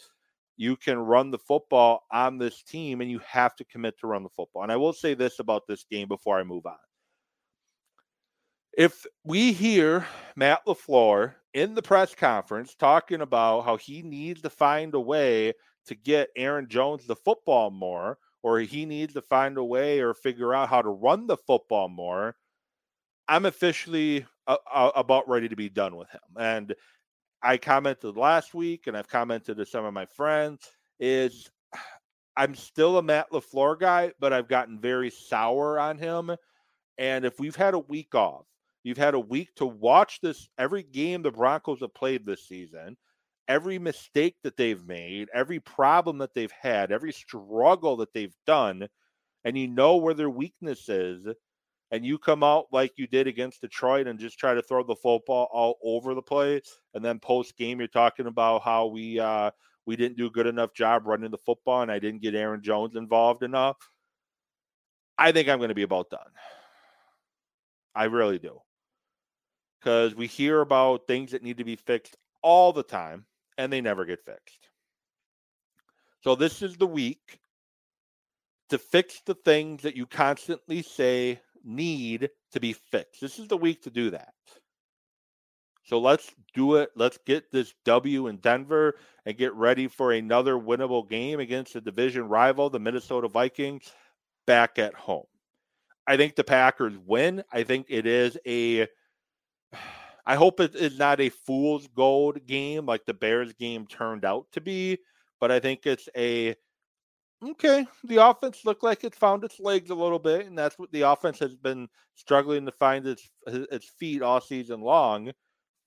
You 0.56 0.76
can 0.76 1.00
run 1.00 1.32
the 1.32 1.40
football 1.40 2.04
on 2.12 2.38
this 2.38 2.62
team, 2.64 3.02
and 3.02 3.10
you 3.10 3.20
have 3.26 3.56
to 3.56 3.66
commit 3.66 3.98
to 4.00 4.08
run 4.08 4.24
the 4.24 4.30
football. 4.30 4.64
And 4.64 4.72
I 4.72 4.76
will 4.76 4.94
say 4.94 5.14
this 5.14 5.40
about 5.40 5.68
this 5.68 5.86
game 5.90 6.08
before 6.08 6.40
I 6.40 6.44
move 6.44 6.66
on 6.66 6.76
if 8.80 9.06
we 9.26 9.52
hear 9.52 10.08
Matt 10.38 10.66
LaFleur 10.66 11.34
in 11.54 11.76
the 11.76 11.82
press 11.82 12.16
conference 12.16 12.76
talking 12.76 13.20
about 13.20 13.66
how 13.66 13.76
he 13.76 14.02
needs 14.02 14.42
to 14.42 14.50
find 14.50 14.94
a 14.94 15.00
way 15.00 15.54
to 15.86 15.96
get 15.96 16.30
Aaron 16.38 16.68
Jones 16.70 17.06
the 17.06 17.16
football 17.18 17.72
more, 17.72 18.18
or 18.42 18.60
he 18.60 18.86
needs 18.86 19.14
to 19.16 19.22
find 19.22 19.58
a 19.58 19.64
way 19.64 20.00
or 20.00 20.14
figure 20.14 20.54
out 20.54 20.70
how 20.70 20.82
to 20.82 20.90
run 20.90 21.28
the 21.28 21.36
football 21.36 21.90
more, 21.90 22.36
I'm 23.30 23.46
officially 23.46 24.26
uh, 24.48 24.58
uh, 24.72 24.92
about 24.96 25.30
ready 25.30 25.48
to 25.48 25.56
be 25.56 25.70
done 25.70 25.96
with 25.96 26.10
him. 26.10 26.20
And 26.38 26.76
I 27.42 27.58
commented 27.58 28.18
last 28.18 28.54
week, 28.54 28.88
and 28.88 28.98
I've 28.98 29.08
commented 29.08 29.58
to 29.58 29.66
some 29.66 29.86
of 29.86 29.94
my 29.94 30.06
friends, 30.06 30.68
is 31.00 31.50
I'm 32.36 32.56
still 32.56 32.98
a 32.98 33.04
Matt 33.04 33.32
LaFleur 33.32 33.80
guy, 33.80 34.12
but 34.20 34.34
I've 34.34 34.50
gotten 34.50 34.80
very 34.80 35.10
sour 35.10 35.80
on 35.80 35.98
him. 35.98 36.36
And 36.98 37.24
if 37.24 37.40
we've 37.40 37.56
had 37.56 37.74
a 37.74 37.80
week 37.80 38.14
off, 38.14 38.46
You've 38.84 38.98
had 38.98 39.14
a 39.14 39.20
week 39.20 39.54
to 39.56 39.66
watch 39.66 40.22
this 40.22 40.48
every 40.58 40.84
game 40.84 41.22
the 41.22 41.32
Broncos 41.32 41.82
have 41.82 41.94
played 41.94 42.26
this 42.26 42.48
season, 42.48 42.98
every 43.48 43.78
mistake 43.78 44.38
that 44.44 44.56
they've 44.56 44.84
made, 44.86 45.28
every 45.34 45.60
problem 45.60 46.18
that 46.20 46.34
they've 46.34 46.52
had, 46.52 46.92
every 46.92 47.12
struggle 47.12 47.98
that 47.98 48.14
they've 48.14 48.36
done, 48.48 48.88
and 49.44 49.58
you 49.58 49.68
know 49.68 49.98
where 49.98 50.14
their 50.14 50.30
weakness 50.30 50.88
is, 50.88 51.28
and 51.92 52.06
you 52.06 52.18
come 52.18 52.44
out 52.44 52.68
like 52.72 52.94
you 52.98 53.08
did 53.08 53.28
against 53.28 53.62
Detroit 53.62 54.08
and 54.08 54.20
just 54.20 54.38
try 54.38 54.54
to 54.54 54.62
throw 54.62 54.84
the 54.84 54.96
football 54.96 55.48
all 55.52 55.78
over 55.84 56.14
the 56.14 56.22
place, 56.22 56.80
and 56.94 57.04
then 57.04 57.20
post 57.20 57.58
game 57.58 57.80
you're 57.80 57.88
talking 57.88 58.28
about 58.28 58.64
how 58.64 58.88
we 58.88 59.20
uh 59.20 59.52
we 59.86 59.96
didn't 59.96 60.18
do 60.18 60.28
a 60.28 60.32
good 60.32 60.48
enough 60.48 60.74
job 60.74 61.08
running 61.08 61.32
the 61.32 61.38
football 61.38 61.82
and 61.82 61.92
I 61.92 61.98
didn't 61.98 62.22
get 62.22 62.36
Aaron 62.36 62.62
Jones 62.62 62.96
involved 62.96 63.42
enough. 63.42 63.78
I 65.18 65.32
think 65.32 65.50
I'm 65.50 65.58
going 65.58 65.70
to 65.70 65.76
be 65.76 65.82
about 65.82 66.12
done. 66.12 66.30
I 67.96 68.04
really 68.06 68.38
do 68.38 68.62
because 69.80 70.14
we 70.14 70.28
hear 70.28 70.62
about 70.62 71.08
things 71.08 71.32
that 71.32 71.42
need 71.42 71.58
to 71.58 71.64
be 71.64 71.76
fixed 71.76 72.16
all 72.44 72.72
the 72.72 72.84
time 72.84 73.26
and 73.58 73.74
they 73.74 73.82
never 73.82 74.06
get 74.06 74.24
fixed. 74.24 74.70
So 76.22 76.36
this 76.36 76.62
is 76.62 76.78
the 76.78 76.88
week 76.88 77.40
to 78.70 78.78
fix 78.78 79.22
the 79.26 79.36
things 79.36 79.82
that 79.84 79.96
you 79.96 80.06
constantly 80.06 80.82
say 80.82 81.40
need 81.70 82.30
to 82.52 82.60
be 82.60 82.74
fixed. 82.74 83.22
This 83.22 83.40
is 83.40 83.48
the 83.48 83.58
week 83.58 83.84
to 83.84 83.90
do 83.90 84.10
that. 84.12 84.34
So 85.84 86.00
let's 86.00 86.32
do 86.54 86.76
it. 86.76 86.92
Let's 86.96 87.18
get 87.26 87.52
this 87.52 87.74
W 87.86 88.28
in 88.28 88.38
Denver 88.38 88.96
and 89.26 89.38
get 89.38 89.54
ready 89.56 89.88
for 89.88 90.12
another 90.12 90.56
winnable 90.56 91.10
game 91.10 91.40
against 91.40 91.74
the 91.74 91.82
division 91.82 92.28
rival, 92.28 92.70
the 92.70 92.80
Minnesota 92.80 93.28
Vikings, 93.28 93.92
back 94.46 94.78
at 94.78 94.94
home. 94.94 95.26
I 96.06 96.18
think 96.18 96.36
the 96.36 96.44
Packers 96.44 96.94
win. 97.06 97.44
I 97.52 97.64
think 97.64 97.88
it 97.90 98.06
is 98.06 98.38
a 98.46 98.88
I 100.26 100.36
hope 100.36 100.60
it 100.60 100.76
is 100.76 101.00
not 101.00 101.20
a 101.20 101.30
fool's 101.30 101.88
gold 101.88 102.46
game 102.46 102.86
like 102.86 103.06
the 103.06 103.16
Bears 103.16 103.54
game 103.54 103.88
turned 103.88 104.26
out 104.26 104.46
to 104.52 104.62
be, 104.62 105.00
but 105.40 105.52
I 105.52 105.60
think 105.60 105.88
it's 105.88 106.08
a 106.16 106.56
okay. 107.44 107.86
The 108.04 108.18
offense 108.18 108.66
looked 108.66 108.84
like 108.84 109.04
it 109.04 109.16
found 109.16 109.44
its 109.44 109.60
legs 109.60 109.90
a 109.90 109.96
little 109.96 110.20
bit, 110.20 110.46
and 110.48 110.58
that's 110.58 110.78
what 110.78 110.92
the 110.92 111.02
offense 111.02 111.40
has 111.40 111.56
been 111.56 111.88
struggling 112.16 112.66
to 112.66 112.72
find 112.72 113.06
its 113.06 113.30
uh, 113.48 113.66
its 113.72 113.90
feet 114.00 114.22
all 114.22 114.42
season 114.42 114.82
long, 114.82 115.32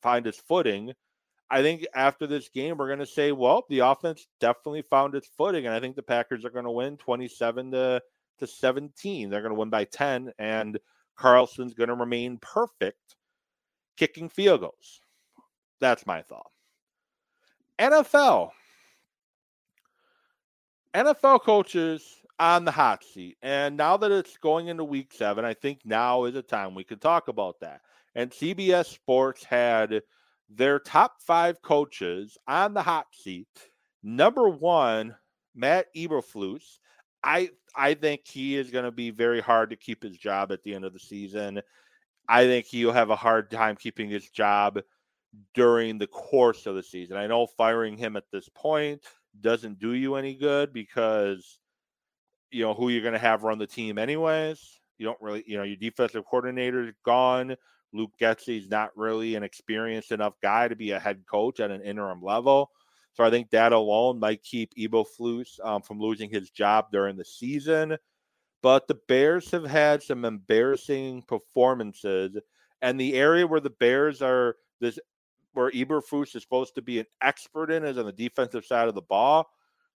find 0.03 0.27
its 0.27 0.38
footing. 0.38 0.93
I 1.51 1.61
think 1.61 1.87
after 1.95 2.27
this 2.27 2.49
game, 2.49 2.79
we're 2.79 2.87
going 2.87 2.99
to 2.99 3.07
say, 3.07 3.33
well, 3.33 3.67
the 3.69 3.81
offense 3.81 4.27
definitely 4.41 4.83
found 4.83 5.15
its 5.15 5.29
footing, 5.37 5.67
and 5.67 5.75
I 5.75 5.81
think 5.81 5.97
the 5.97 6.03
Packers 6.03 6.45
are 6.45 6.51
going 6.51 6.65
to 6.65 6.71
win 6.71 6.97
twenty-seven 6.97 7.73
to 7.73 8.03
to 8.38 8.47
seventeen. 8.47 9.29
They're 9.29 9.43
going 9.43 9.55
to 9.55 9.59
win 9.59 9.71
by 9.71 9.85
ten, 9.85 10.33
and 10.38 10.79
Carlson's 11.17 11.75
going 11.75 11.88
to 11.88 11.95
remain 11.95 12.38
perfect 12.38 13.17
kicking 13.97 14.29
field 14.29 14.61
goals. 14.61 15.01
That's 15.81 16.07
my 16.07 16.23
thought. 16.23 16.51
NFL. 17.79 18.51
NFL 20.94 21.42
coaches 21.42 22.16
on 22.38 22.64
the 22.64 22.70
hot 22.70 23.05
seat. 23.05 23.37
And 23.42 23.76
now 23.76 23.96
that 23.96 24.11
it's 24.11 24.37
going 24.37 24.68
into 24.68 24.85
week 24.85 25.12
seven, 25.12 25.44
I 25.44 25.55
think 25.55 25.81
now 25.85 26.24
is 26.24 26.35
a 26.35 26.42
time 26.42 26.74
we 26.74 26.85
can 26.85 26.98
talk 26.98 27.28
about 27.28 27.61
that. 27.61 27.81
And 28.14 28.31
CBS 28.31 28.87
Sports 28.87 29.44
had 29.44 30.02
their 30.50 30.78
top 30.78 31.22
five 31.22 31.62
coaches 31.62 32.37
on 32.46 32.74
the 32.74 32.83
hot 32.83 33.07
seat. 33.12 33.48
Number 34.02 34.48
one, 34.48 35.14
Matt 35.55 35.87
Eberflus. 35.96 36.78
I 37.24 37.50
I 37.74 37.94
think 37.94 38.22
he 38.26 38.57
is 38.57 38.70
going 38.70 38.85
to 38.85 38.90
be 38.90 39.11
very 39.11 39.40
hard 39.40 39.70
to 39.70 39.76
keep 39.76 40.02
his 40.02 40.18
job 40.18 40.52
at 40.52 40.62
the 40.62 40.74
end 40.74 40.85
of 40.85 40.92
the 40.92 40.98
season. 40.98 41.62
I 42.28 42.44
think 42.44 42.66
he'll 42.66 42.92
have 42.92 43.11
a 43.11 43.16
hard 43.16 43.50
time 43.50 43.76
keeping 43.76 44.11
his 44.11 44.28
job 44.28 44.81
during 45.55 45.98
the 45.98 46.07
course 46.07 46.66
of 46.66 46.74
the 46.74 46.83
season. 46.83 47.16
I 47.16 47.26
know 47.26 47.46
firing 47.46 47.96
him 47.96 48.16
at 48.16 48.24
this 48.31 48.48
point 48.55 49.02
doesn't 49.40 49.79
do 49.79 49.92
you 49.92 50.16
any 50.16 50.35
good 50.35 50.73
because 50.73 51.59
you 52.51 52.62
know 52.62 52.75
who 52.75 52.88
you're 52.88 53.03
going 53.03 53.14
to 53.14 53.18
have 53.18 53.42
run 53.42 53.59
the 53.59 53.66
team 53.66 53.99
anyways. 53.99 54.81
You 54.99 55.07
don't 55.07 55.21
really, 55.21 55.42
you 55.47 55.57
know, 55.57 55.64
your 55.64 55.77
defensive 55.77 56.25
coordinator 56.25 56.83
is 56.85 56.95
gone. 57.05 57.57
Luke 57.92 58.12
Getsy's 58.21 58.68
not 58.68 58.97
really 58.97 59.35
an 59.35 59.42
experienced 59.42 60.12
enough 60.12 60.35
guy 60.42 60.68
to 60.68 60.77
be 60.77 60.92
a 60.92 61.01
head 61.01 61.25
coach 61.31 61.61
at 61.61 61.71
an 61.71 61.83
interim 61.83 62.23
level. 62.23 62.71
So 63.14 63.25
I 63.25 63.31
think 63.31 63.51
that 63.51 63.73
alone 63.73 64.18
might 64.18 64.42
keep 64.42 64.75
Eberflus 64.75 65.61
um, 65.62 65.83
from 65.83 66.01
losing 66.01 66.31
his 66.31 66.51
job 66.51 66.87
during 66.90 67.16
the 67.16 67.25
season. 67.25 67.99
But 68.62 68.87
the 68.87 68.99
Bears 69.09 69.51
have 69.51 69.66
had 69.66 70.03
some 70.03 70.25
embarrassing 70.25 71.23
performances, 71.23 72.38
and 72.81 72.99
the 72.99 73.14
area 73.14 73.47
where 73.47 73.61
the 73.61 73.71
Bears 73.71 74.23
are 74.23 74.57
this 74.81 74.99
where 75.55 75.71
Eberflus 75.71 76.35
is 76.35 76.43
supposed 76.43 76.75
to 76.75 76.83
be 76.83 76.99
an 76.99 77.07
expert 77.23 77.71
in 77.71 77.85
is 77.85 77.99
on 77.99 78.07
the 78.07 78.12
defensive 78.12 78.65
side 78.65 78.88
of 78.88 78.95
the 78.95 79.03
ball. 79.03 79.49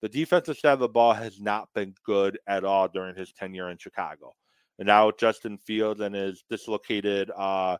The 0.02 0.10
defensive 0.10 0.58
side 0.58 0.74
of 0.74 0.80
the 0.80 0.90
ball 0.90 1.14
has 1.14 1.40
not 1.40 1.70
been 1.74 1.96
good 2.06 2.38
at 2.48 2.66
all 2.66 2.88
during 2.88 3.16
his 3.16 3.32
tenure 3.32 3.70
in 3.70 3.78
Chicago. 3.78 4.34
And 4.80 4.88
now 4.88 5.12
Justin 5.12 5.58
Fields 5.58 6.02
and 6.02 6.16
his 6.16 6.44
dislocated 6.50 7.32
uh, 7.36 7.78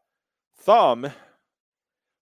thumb, 0.62 1.10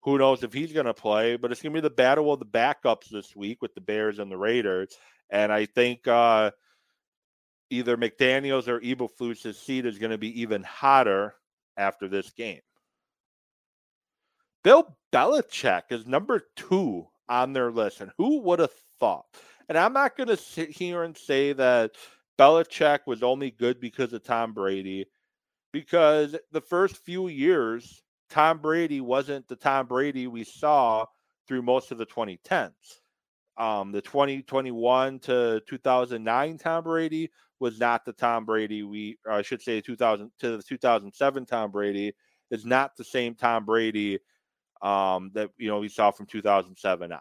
who 0.02 0.16
knows 0.16 0.42
if 0.42 0.52
he's 0.52 0.72
going 0.72 0.86
to 0.86 0.94
play, 0.94 1.36
but 1.36 1.52
it's 1.52 1.60
going 1.60 1.74
to 1.74 1.80
be 1.80 1.86
the 1.86 1.94
battle 1.94 2.32
of 2.32 2.38
the 2.38 2.46
backups 2.46 3.10
this 3.10 3.36
week 3.36 3.60
with 3.60 3.74
the 3.74 3.80
Bears 3.80 4.18
and 4.18 4.30
the 4.30 4.38
Raiders. 4.38 4.96
And 5.28 5.52
I 5.52 5.66
think 5.66 6.08
uh, 6.08 6.52
either 7.68 7.96
McDaniels 7.96 8.68
or 8.68 8.80
Eberflus's 8.80 9.58
seat 9.58 9.86
is 9.86 9.98
going 9.98 10.12
to 10.12 10.18
be 10.18 10.40
even 10.40 10.62
hotter 10.62 11.34
after 11.76 12.08
this 12.08 12.30
game. 12.30 12.60
Bill 14.62 14.96
Belichick 15.12 15.84
is 15.90 16.06
number 16.06 16.42
two 16.56 17.06
on 17.28 17.52
their 17.52 17.70
list, 17.70 18.00
and 18.00 18.10
who 18.18 18.40
would 18.42 18.58
have 18.58 18.72
thought? 18.98 19.24
And 19.68 19.78
I'm 19.78 19.92
not 19.92 20.16
going 20.16 20.28
to 20.28 20.36
sit 20.36 20.70
here 20.70 21.04
and 21.04 21.16
say 21.16 21.52
that 21.54 21.92
Belichick 22.38 23.00
was 23.06 23.22
only 23.22 23.50
good 23.50 23.80
because 23.80 24.12
of 24.12 24.22
Tom 24.22 24.52
Brady, 24.52 25.06
because 25.72 26.36
the 26.52 26.60
first 26.60 26.96
few 26.98 27.28
years, 27.28 28.02
Tom 28.28 28.58
Brady 28.58 29.00
wasn't 29.00 29.48
the 29.48 29.56
Tom 29.56 29.86
Brady 29.86 30.26
we 30.26 30.44
saw 30.44 31.06
through 31.46 31.62
most 31.62 31.90
of 31.90 31.98
the 31.98 32.06
2010s. 32.06 32.70
Um, 33.56 33.92
the 33.92 34.00
2021 34.00 35.18
to 35.20 35.60
2009 35.68 36.58
Tom 36.58 36.84
Brady 36.84 37.30
was 37.58 37.78
not 37.78 38.04
the 38.04 38.12
Tom 38.12 38.44
Brady 38.44 38.82
we, 38.82 39.18
I 39.30 39.42
should 39.42 39.60
say, 39.60 39.80
2000 39.80 40.30
to 40.38 40.56
the 40.56 40.62
2007 40.62 41.46
Tom 41.46 41.70
Brady 41.70 42.12
is 42.50 42.64
not 42.64 42.96
the 42.96 43.04
same 43.04 43.34
Tom 43.34 43.64
Brady 43.64 44.18
um, 44.82 45.30
that 45.34 45.50
you 45.58 45.68
know 45.68 45.80
we 45.80 45.88
saw 45.88 46.10
from 46.10 46.26
2007 46.26 47.12
on. 47.12 47.20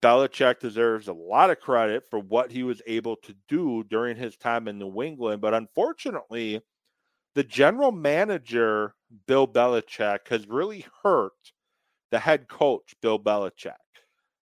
Belichick 0.00 0.60
deserves 0.60 1.08
a 1.08 1.12
lot 1.12 1.50
of 1.50 1.58
credit 1.58 2.04
for 2.08 2.20
what 2.20 2.52
he 2.52 2.62
was 2.62 2.80
able 2.86 3.16
to 3.16 3.34
do 3.48 3.84
during 3.90 4.16
his 4.16 4.36
time 4.36 4.68
in 4.68 4.78
New 4.78 5.02
England, 5.02 5.40
but 5.40 5.54
unfortunately, 5.54 6.60
the 7.34 7.42
general 7.42 7.90
manager 7.90 8.94
Bill 9.26 9.48
Belichick 9.48 10.28
has 10.28 10.46
really 10.46 10.86
hurt 11.02 11.52
the 12.10 12.18
head 12.18 12.48
coach 12.48 12.94
Bill 13.02 13.18
Belichick 13.18 13.74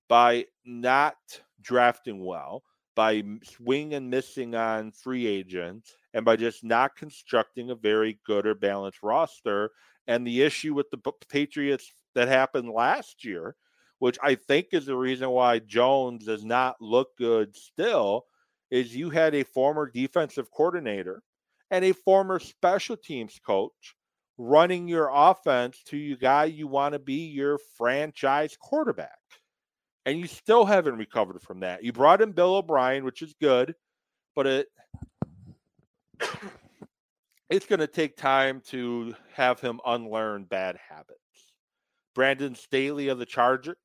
by 0.08 0.44
not 0.64 1.16
drafting 1.62 2.24
well 2.24 2.62
by 2.96 3.22
swing 3.44 3.94
and 3.94 4.10
missing 4.10 4.54
on 4.56 4.90
free 4.90 5.26
agents 5.26 5.94
and 6.14 6.24
by 6.24 6.34
just 6.34 6.64
not 6.64 6.96
constructing 6.96 7.70
a 7.70 7.74
very 7.74 8.18
good 8.24 8.46
or 8.46 8.54
balanced 8.54 9.02
roster. 9.02 9.70
And 10.06 10.26
the 10.26 10.42
issue 10.42 10.74
with 10.74 10.90
the 10.90 10.98
Patriots 11.28 11.90
that 12.14 12.28
happened 12.28 12.70
last 12.70 13.24
year, 13.24 13.56
which 13.98 14.18
I 14.22 14.34
think 14.34 14.68
is 14.72 14.86
the 14.86 14.96
reason 14.96 15.30
why 15.30 15.58
Jones 15.58 16.24
does 16.24 16.44
not 16.44 16.76
look 16.80 17.16
good 17.16 17.56
still, 17.56 18.26
is 18.70 18.94
you 18.94 19.10
had 19.10 19.34
a 19.34 19.44
former 19.44 19.90
defensive 19.90 20.50
coordinator 20.50 21.22
and 21.70 21.84
a 21.84 21.92
former 21.92 22.38
special 22.38 22.96
teams 22.96 23.40
coach 23.44 23.96
running 24.38 24.86
your 24.86 25.10
offense 25.12 25.82
to 25.86 25.96
you 25.96 26.16
guy 26.16 26.44
you 26.44 26.66
want 26.66 26.92
to 26.92 26.98
be 26.98 27.26
your 27.26 27.58
franchise 27.76 28.56
quarterback 28.60 29.18
and 30.04 30.18
you 30.18 30.26
still 30.26 30.64
haven't 30.64 30.96
recovered 30.96 31.42
from 31.42 31.60
that. 31.60 31.82
You 31.82 31.92
brought 31.92 32.20
in 32.22 32.32
Bill 32.32 32.56
O'Brien, 32.56 33.04
which 33.04 33.22
is 33.22 33.34
good, 33.40 33.74
but 34.34 34.46
it 34.46 34.68
it's 37.50 37.66
going 37.66 37.80
to 37.80 37.86
take 37.86 38.16
time 38.16 38.60
to 38.68 39.14
have 39.34 39.60
him 39.60 39.80
unlearn 39.86 40.44
bad 40.44 40.78
habits. 40.88 41.20
Brandon 42.14 42.54
Staley 42.54 43.08
of 43.08 43.18
the 43.18 43.26
Chargers, 43.26 43.76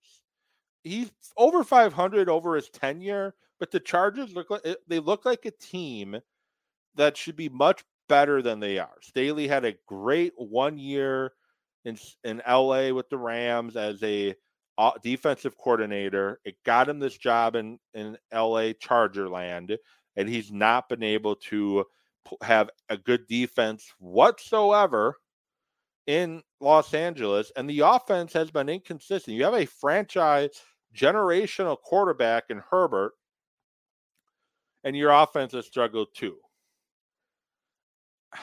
he's 0.84 1.12
over 1.38 1.64
500 1.64 2.30
over 2.30 2.56
his 2.56 2.70
tenure, 2.70 3.36
but 3.60 3.72
the 3.72 3.80
Chargers 3.80 4.34
look 4.34 4.50
like 4.50 4.62
eh, 4.66 4.76
they 4.88 5.00
look 5.00 5.26
like 5.26 5.46
a 5.46 5.52
team 5.52 6.18
that 6.96 7.18
should 7.18 7.36
be 7.36 7.50
much 7.50 7.84
better 8.10 8.42
than 8.42 8.60
they 8.60 8.80
are. 8.80 8.98
Staley 9.02 9.48
had 9.48 9.66
a 9.66 9.76
great 9.88 10.34
one 10.38 10.78
year 10.78 11.34
in 11.86 11.98
in 12.24 12.42
LA 12.48 12.90
with 12.92 13.10
the 13.10 13.18
Rams 13.18 13.76
as 13.76 14.02
a 14.04 14.36
defensive 15.04 15.58
coordinator. 15.58 16.40
It 16.46 16.56
got 16.66 16.90
him 16.90 17.00
this 17.00 17.18
job 17.18 17.56
in 17.56 17.80
in 17.94 18.18
LA 18.34 18.72
Charger 18.80 19.30
land, 19.30 19.78
and 20.16 20.30
he's 20.30 20.52
not 20.52 20.90
been 20.90 21.04
able 21.04 21.36
to 21.36 21.86
have 22.42 22.70
a 22.90 22.98
good 22.98 23.28
defense 23.28 23.92
whatsoever 24.00 25.16
in 26.08 26.42
Los 26.60 26.94
Angeles. 26.94 27.52
And 27.56 27.70
the 27.70 27.80
offense 27.82 28.34
has 28.34 28.52
been 28.52 28.70
inconsistent. 28.70 29.38
You 29.38 29.44
have 29.46 29.54
a 29.54 29.66
franchise 29.66 30.62
generational 30.96 31.78
quarterback 31.82 32.46
in 32.50 32.62
Herbert, 32.70 33.14
and 34.84 34.96
your 34.96 35.12
offense 35.12 35.54
has 35.54 35.66
struggled 35.66 36.10
too. 36.16 36.38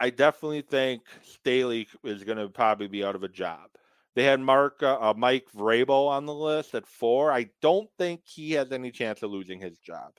I 0.00 0.10
definitely 0.10 0.62
think 0.62 1.02
Staley 1.22 1.88
is 2.04 2.24
going 2.24 2.38
to 2.38 2.48
probably 2.48 2.88
be 2.88 3.04
out 3.04 3.14
of 3.16 3.22
a 3.22 3.28
job. 3.28 3.70
They 4.14 4.24
had 4.24 4.40
Mark 4.40 4.82
uh, 4.82 5.14
Mike 5.16 5.46
Vrabel 5.54 6.08
on 6.08 6.26
the 6.26 6.34
list 6.34 6.74
at 6.74 6.86
four. 6.86 7.30
I 7.30 7.50
don't 7.62 7.88
think 7.98 8.22
he 8.24 8.52
has 8.52 8.72
any 8.72 8.90
chance 8.90 9.22
of 9.22 9.30
losing 9.30 9.60
his 9.60 9.78
job. 9.78 10.12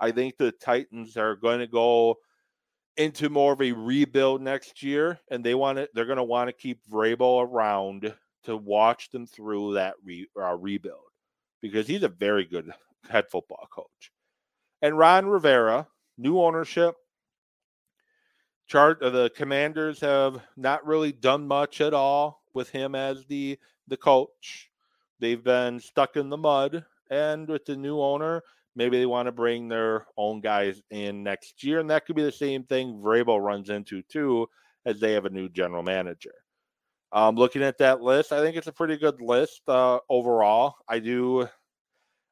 I 0.00 0.10
think 0.10 0.36
the 0.36 0.52
Titans 0.52 1.16
are 1.16 1.36
going 1.36 1.60
to 1.60 1.66
go 1.66 2.16
into 2.96 3.28
more 3.28 3.52
of 3.52 3.62
a 3.62 3.72
rebuild 3.72 4.42
next 4.42 4.82
year, 4.82 5.20
and 5.30 5.44
they 5.44 5.54
want 5.54 5.78
to. 5.78 5.88
They're 5.94 6.06
going 6.06 6.16
to 6.16 6.24
want 6.24 6.48
to 6.48 6.52
keep 6.52 6.80
Vrabel 6.90 7.46
around 7.46 8.14
to 8.44 8.56
watch 8.56 9.10
them 9.10 9.26
through 9.26 9.74
that 9.74 9.94
re, 10.04 10.26
uh, 10.40 10.56
rebuild 10.56 11.00
because 11.60 11.86
he's 11.86 12.02
a 12.02 12.08
very 12.08 12.44
good 12.44 12.70
head 13.08 13.26
football 13.30 13.68
coach. 13.70 14.12
And 14.82 14.96
Ron 14.96 15.26
Rivera, 15.26 15.86
new 16.18 16.40
ownership. 16.40 16.94
Chart 18.66 19.00
uh, 19.02 19.10
the 19.10 19.30
Commanders 19.30 20.00
have 20.00 20.42
not 20.56 20.84
really 20.86 21.12
done 21.12 21.46
much 21.46 21.80
at 21.80 21.94
all 21.94 22.42
with 22.52 22.70
him 22.70 22.94
as 22.94 23.24
the 23.26 23.58
the 23.88 23.96
coach. 23.96 24.70
They've 25.20 25.42
been 25.42 25.80
stuck 25.80 26.16
in 26.16 26.28
the 26.28 26.36
mud, 26.36 26.84
and 27.10 27.48
with 27.48 27.64
the 27.64 27.76
new 27.76 28.00
owner, 28.00 28.42
maybe 28.76 28.98
they 28.98 29.06
want 29.06 29.26
to 29.26 29.32
bring 29.32 29.68
their 29.68 30.06
own 30.16 30.40
guys 30.40 30.80
in 30.90 31.24
next 31.24 31.64
year, 31.64 31.80
and 31.80 31.90
that 31.90 32.06
could 32.06 32.14
be 32.14 32.22
the 32.22 32.30
same 32.30 32.62
thing 32.64 33.00
Vrabel 33.02 33.42
runs 33.42 33.70
into 33.70 34.02
too, 34.02 34.48
as 34.84 35.00
they 35.00 35.12
have 35.12 35.24
a 35.24 35.30
new 35.30 35.48
general 35.48 35.82
manager. 35.82 36.34
Um, 37.12 37.34
looking 37.36 37.62
at 37.62 37.78
that 37.78 38.02
list, 38.02 38.32
I 38.32 38.40
think 38.40 38.56
it's 38.56 38.66
a 38.66 38.72
pretty 38.72 38.96
good 38.96 39.20
list 39.20 39.62
uh, 39.68 39.98
overall. 40.08 40.76
I 40.88 40.98
do, 40.98 41.48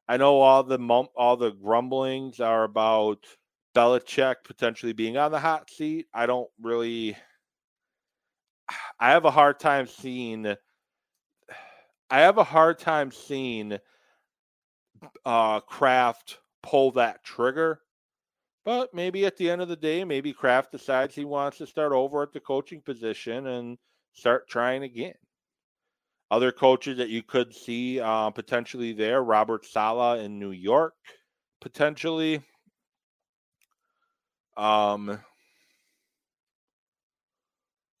I 0.07 0.17
know 0.17 0.39
all 0.39 0.63
the 0.63 0.77
all 1.15 1.37
the 1.37 1.51
grumblings 1.51 2.39
are 2.39 2.63
about 2.63 3.25
Belichick 3.75 4.35
potentially 4.43 4.93
being 4.93 5.17
on 5.17 5.31
the 5.31 5.39
hot 5.39 5.69
seat. 5.69 6.07
I 6.13 6.25
don't 6.25 6.49
really. 6.61 7.17
I 8.99 9.11
have 9.11 9.25
a 9.25 9.31
hard 9.31 9.59
time 9.59 9.87
seeing. 9.87 10.45
I 12.09 12.19
have 12.19 12.37
a 12.37 12.43
hard 12.43 12.77
time 12.77 13.11
seeing 13.11 13.79
uh, 15.25 15.59
Kraft 15.61 16.39
pull 16.63 16.91
that 16.91 17.23
trigger. 17.23 17.79
But 18.63 18.93
maybe 18.93 19.25
at 19.25 19.37
the 19.37 19.49
end 19.49 19.61
of 19.61 19.67
the 19.67 19.75
day, 19.75 20.03
maybe 20.03 20.33
Kraft 20.33 20.71
decides 20.71 21.13
he 21.13 21.23
wants 21.23 21.59
to 21.59 21.67
start 21.67 21.91
over 21.91 22.23
at 22.23 22.33
the 22.33 22.39
coaching 22.39 22.81
position 22.81 23.45
and 23.47 23.77
start 24.13 24.49
trying 24.49 24.83
again. 24.83 25.13
Other 26.31 26.51
coaches 26.51 26.97
that 26.97 27.09
you 27.09 27.21
could 27.21 27.53
see 27.53 27.99
uh, 27.99 28.31
potentially 28.31 28.93
there 28.93 29.23
Robert 29.23 29.65
Saleh 29.65 30.23
in 30.25 30.39
New 30.39 30.49
York, 30.49 30.95
potentially. 31.61 32.41
Um, 34.57 35.19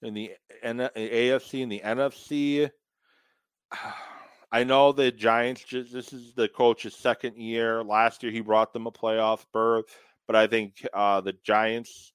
in 0.01 0.13
the 0.13 0.31
N- 0.63 0.89
AFC 0.95 1.61
and 1.63 1.71
the 1.71 1.81
NFC. 1.81 2.69
I 4.55 4.63
know 4.63 4.93
the 4.93 5.11
Giants. 5.11 5.65
Just, 5.65 5.91
this 5.91 6.13
is 6.13 6.33
the 6.33 6.47
coach's 6.47 6.95
second 6.95 7.35
year. 7.35 7.83
Last 7.83 8.23
year, 8.23 8.31
he 8.31 8.39
brought 8.39 8.71
them 8.71 8.87
a 8.87 8.91
playoff 8.91 9.45
berth, 9.51 9.93
but 10.27 10.37
I 10.37 10.47
think 10.47 10.87
uh, 10.93 11.19
the 11.19 11.33
Giants, 11.43 12.13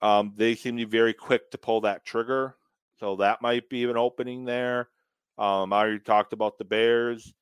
um, 0.00 0.32
they 0.36 0.54
seem 0.54 0.76
to 0.76 0.86
be 0.86 0.88
very 0.88 1.12
quick 1.12 1.50
to 1.50 1.58
pull 1.58 1.80
that 1.80 2.04
trigger. 2.04 2.54
So 3.00 3.16
that 3.16 3.42
might 3.42 3.68
be 3.68 3.82
an 3.82 3.96
opening 3.96 4.44
there. 4.44 4.90
Um, 5.38 5.72
I 5.72 5.80
already 5.80 5.98
talked 5.98 6.32
about 6.32 6.56
the 6.56 6.64
Bears. 6.64 7.34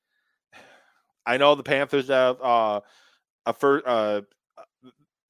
I 1.27 1.37
know 1.37 1.55
the 1.55 1.63
Panthers 1.63 2.09
have 2.09 2.41
uh, 2.41 2.81
a 3.45 3.53
first. 3.53 3.87
Uh, 3.87 4.23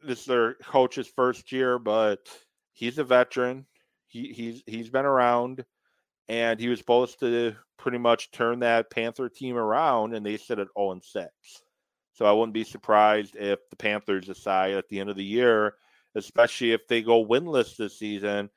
this 0.04 0.20
is 0.20 0.26
their 0.26 0.54
coach's 0.54 1.08
first 1.08 1.50
year, 1.50 1.80
but 1.80 2.28
he's 2.74 2.98
a 2.98 3.04
veteran. 3.04 3.66
He 4.06 4.32
he's 4.32 4.62
he's 4.66 4.88
been 4.88 5.04
around, 5.04 5.64
and 6.28 6.60
he 6.60 6.68
was 6.68 6.78
supposed 6.78 7.18
to 7.18 7.56
pretty 7.78 7.98
much 7.98 8.30
turn 8.30 8.60
that 8.60 8.90
Panther 8.90 9.28
team 9.28 9.56
around, 9.56 10.14
and 10.14 10.24
they 10.24 10.36
sit 10.36 10.58
at 10.58 10.68
0 10.76 10.92
and 10.92 11.04
6. 11.04 11.28
So 12.12 12.26
I 12.26 12.32
wouldn't 12.32 12.54
be 12.54 12.64
surprised 12.64 13.36
if 13.36 13.60
the 13.70 13.76
Panthers 13.76 14.26
decide 14.26 14.74
at 14.74 14.88
the 14.88 14.98
end 14.98 15.08
of 15.08 15.16
the 15.16 15.24
year, 15.24 15.74
especially 16.16 16.72
if 16.72 16.86
they 16.88 17.00
go 17.00 17.24
winless 17.24 17.76
this 17.76 17.98
season. 17.98 18.50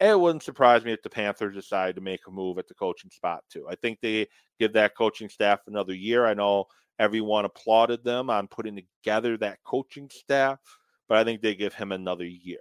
It 0.00 0.18
wouldn't 0.18 0.42
surprise 0.42 0.84
me 0.84 0.92
if 0.92 1.02
the 1.02 1.10
Panthers 1.10 1.54
decide 1.54 1.94
to 1.94 2.00
make 2.00 2.20
a 2.26 2.32
move 2.32 2.58
at 2.58 2.66
the 2.66 2.74
coaching 2.74 3.10
spot 3.10 3.44
too. 3.48 3.68
I 3.70 3.76
think 3.76 4.00
they 4.00 4.26
give 4.58 4.72
that 4.72 4.96
coaching 4.96 5.28
staff 5.28 5.60
another 5.68 5.94
year. 5.94 6.26
I 6.26 6.34
know 6.34 6.64
everyone 6.98 7.44
applauded 7.44 8.02
them 8.02 8.30
on 8.30 8.48
putting 8.48 8.76
together 8.76 9.36
that 9.36 9.62
coaching 9.64 10.10
staff, 10.10 10.58
but 11.08 11.18
I 11.18 11.22
think 11.22 11.40
they 11.40 11.54
give 11.54 11.74
him 11.74 11.92
another 11.92 12.26
year. 12.26 12.58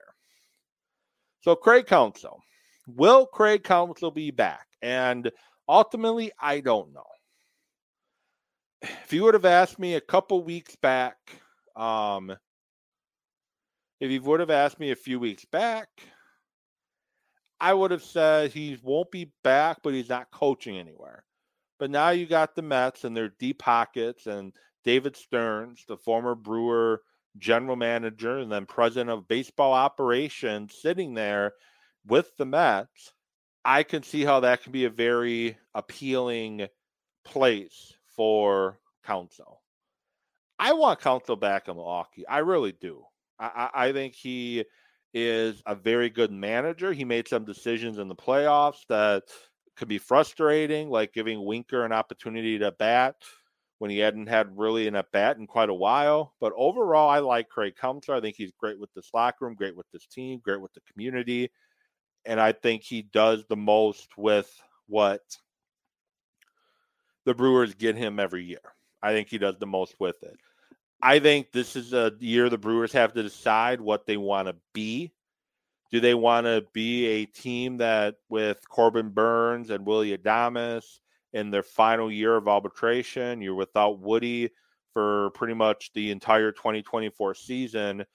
So 1.42 1.56
Craig 1.56 1.88
Counsell, 1.88 2.40
will 2.88 3.26
Craig 3.26 3.64
Counsell 3.64 4.12
be 4.12 4.30
back? 4.30 4.68
And 4.82 5.32
ultimately, 5.68 6.32
I 6.40 6.60
don't 6.60 6.94
know. 6.94 7.06
If 8.82 9.14
you 9.14 9.24
would 9.24 9.34
have 9.34 9.46
asked 9.46 9.80
me 9.80 9.96
a 9.96 10.02
couple 10.02 10.44
weeks 10.44 10.76
back, 10.76 11.18
um, 11.76 12.36
if 14.00 14.12
you 14.12 14.22
would 14.22 14.42
have 14.42 14.50
asked 14.50 14.80
me 14.80 14.92
a 14.92 14.96
few 14.96 15.20
weeks 15.20 15.46
back, 15.46 15.88
I 17.62 17.74
would 17.74 17.92
have 17.92 18.04
said 18.04 18.52
he 18.52 18.78
won't 18.84 19.10
be 19.10 19.32
back, 19.44 19.78
but 19.84 19.94
he's 19.94 20.10
not 20.10 20.32
coaching 20.32 20.78
anywhere. 20.78 21.24
But 21.80 21.92
now 21.92 22.10
you 22.10 22.26
got 22.26 22.56
the 22.56 22.62
Mets 22.62 23.06
and 23.06 23.16
their 23.16 23.30
deep 23.30 23.60
pockets 23.60 24.28
and 24.28 24.54
David 24.84 25.16
Stearns, 25.16 25.86
the 25.88 25.96
former 25.96 26.36
Brewer 26.36 27.02
general 27.38 27.76
manager 27.76 28.40
and 28.40 28.52
then 28.52 28.66
president 28.66 29.10
of 29.10 29.28
baseball 29.28 29.74
operations, 29.74 30.76
sitting 30.82 31.14
there 31.14 31.54
with 32.06 32.36
the 32.38 32.46
Mets. 32.46 33.14
I 33.66 33.84
can 33.84 34.04
see 34.04 34.24
how 34.24 34.42
that 34.42 34.64
can 34.64 34.72
be 34.72 34.86
a 34.86 34.90
very 34.90 35.58
appealing 35.74 36.68
place 37.24 37.94
for 38.16 38.80
Counsell. 39.06 39.62
I 40.60 40.74
want 40.74 41.02
Counsell 41.02 41.36
back 41.36 41.68
in 41.68 41.76
Milwaukee. 41.76 42.28
I 42.28 42.40
really 42.40 42.74
do. 42.74 43.04
I, 43.40 43.70
I, 43.74 43.92
think 43.92 44.14
he 44.14 44.64
is 45.14 45.62
a 45.66 45.76
very 45.76 46.10
good 46.10 46.32
manager. 46.32 46.94
He 46.94 47.04
made 47.04 47.28
some 47.28 47.46
decisions 47.46 47.98
in 47.98 48.08
the 48.08 48.16
playoffs 48.16 48.86
that 48.90 49.24
could 49.76 49.88
be 49.88 49.98
frustrating, 49.98 50.90
like 50.90 51.14
giving 51.14 51.44
Winker 51.44 51.84
an 51.84 51.92
opportunity 51.92 52.60
to 52.60 52.72
bat 52.72 53.16
when 53.80 53.90
he 53.90 53.98
hadn't 53.98 54.28
had 54.28 54.58
really 54.58 54.88
an 54.88 54.96
at 54.96 55.12
bat 55.12 55.38
in 55.38 55.48
quite 55.48 55.70
a 55.70 55.74
while. 55.74 56.34
But 56.40 56.54
overall, 56.56 57.10
I 57.10 57.20
like 57.20 57.50
Craig 57.50 57.74
Counsell. 57.80 58.16
I 58.16 58.22
think 58.22 58.36
he's 58.38 58.54
great 58.58 58.80
with 58.80 58.94
this 58.94 59.10
locker 59.14 59.46
room, 59.46 59.56
great 59.56 59.76
with 59.76 59.88
this 59.92 60.06
team, 60.06 60.40
great 60.44 60.62
with 60.62 60.74
the 60.74 60.82
community 60.92 61.50
and 62.26 62.40
I 62.40 62.52
think 62.52 62.84
he 62.84 63.02
does 63.02 63.46
the 63.46 63.56
most 63.56 64.18
with 64.18 64.52
what 64.88 65.22
the 67.26 67.34
Brewers 67.34 67.74
get 67.74 67.96
him 67.96 68.20
every 68.20 68.44
year. 68.44 68.62
I 69.02 69.12
think 69.12 69.30
he 69.30 69.38
does 69.38 69.58
the 69.58 69.66
most 69.66 69.96
with 70.00 70.22
it. 70.24 70.38
I 71.02 71.20
think 71.20 71.52
this 71.52 71.76
is 71.76 71.94
a 71.94 72.14
year 72.20 72.50
the 72.50 72.58
Brewers 72.58 72.94
have 72.94 73.14
to 73.14 73.24
decide 73.24 73.82
what 73.82 74.06
they 74.06 74.16
want 74.16 74.48
to 74.48 74.56
be. 74.74 75.12
Do 75.92 76.00
they 76.00 76.14
want 76.14 76.46
to 76.48 76.66
be 76.74 77.06
a 77.06 77.26
team 77.26 77.78
that, 77.78 78.16
with 78.30 78.68
Corbin 78.70 79.10
Burnes 79.10 79.70
and 79.70 79.86
Willy 79.86 80.18
Adames 80.18 80.86
in 81.34 81.52
their 81.52 81.62
final 81.62 82.12
year 82.12 82.36
of 82.36 82.48
arbitration, 82.48 83.42
you're 83.42 83.54
without 83.54 84.00
Woody 84.00 84.50
for 84.94 85.32
pretty 85.32 85.54
much 85.54 85.92
the 85.94 86.10
entire 86.12 86.52
2024 86.52 87.36
season? 87.36 88.06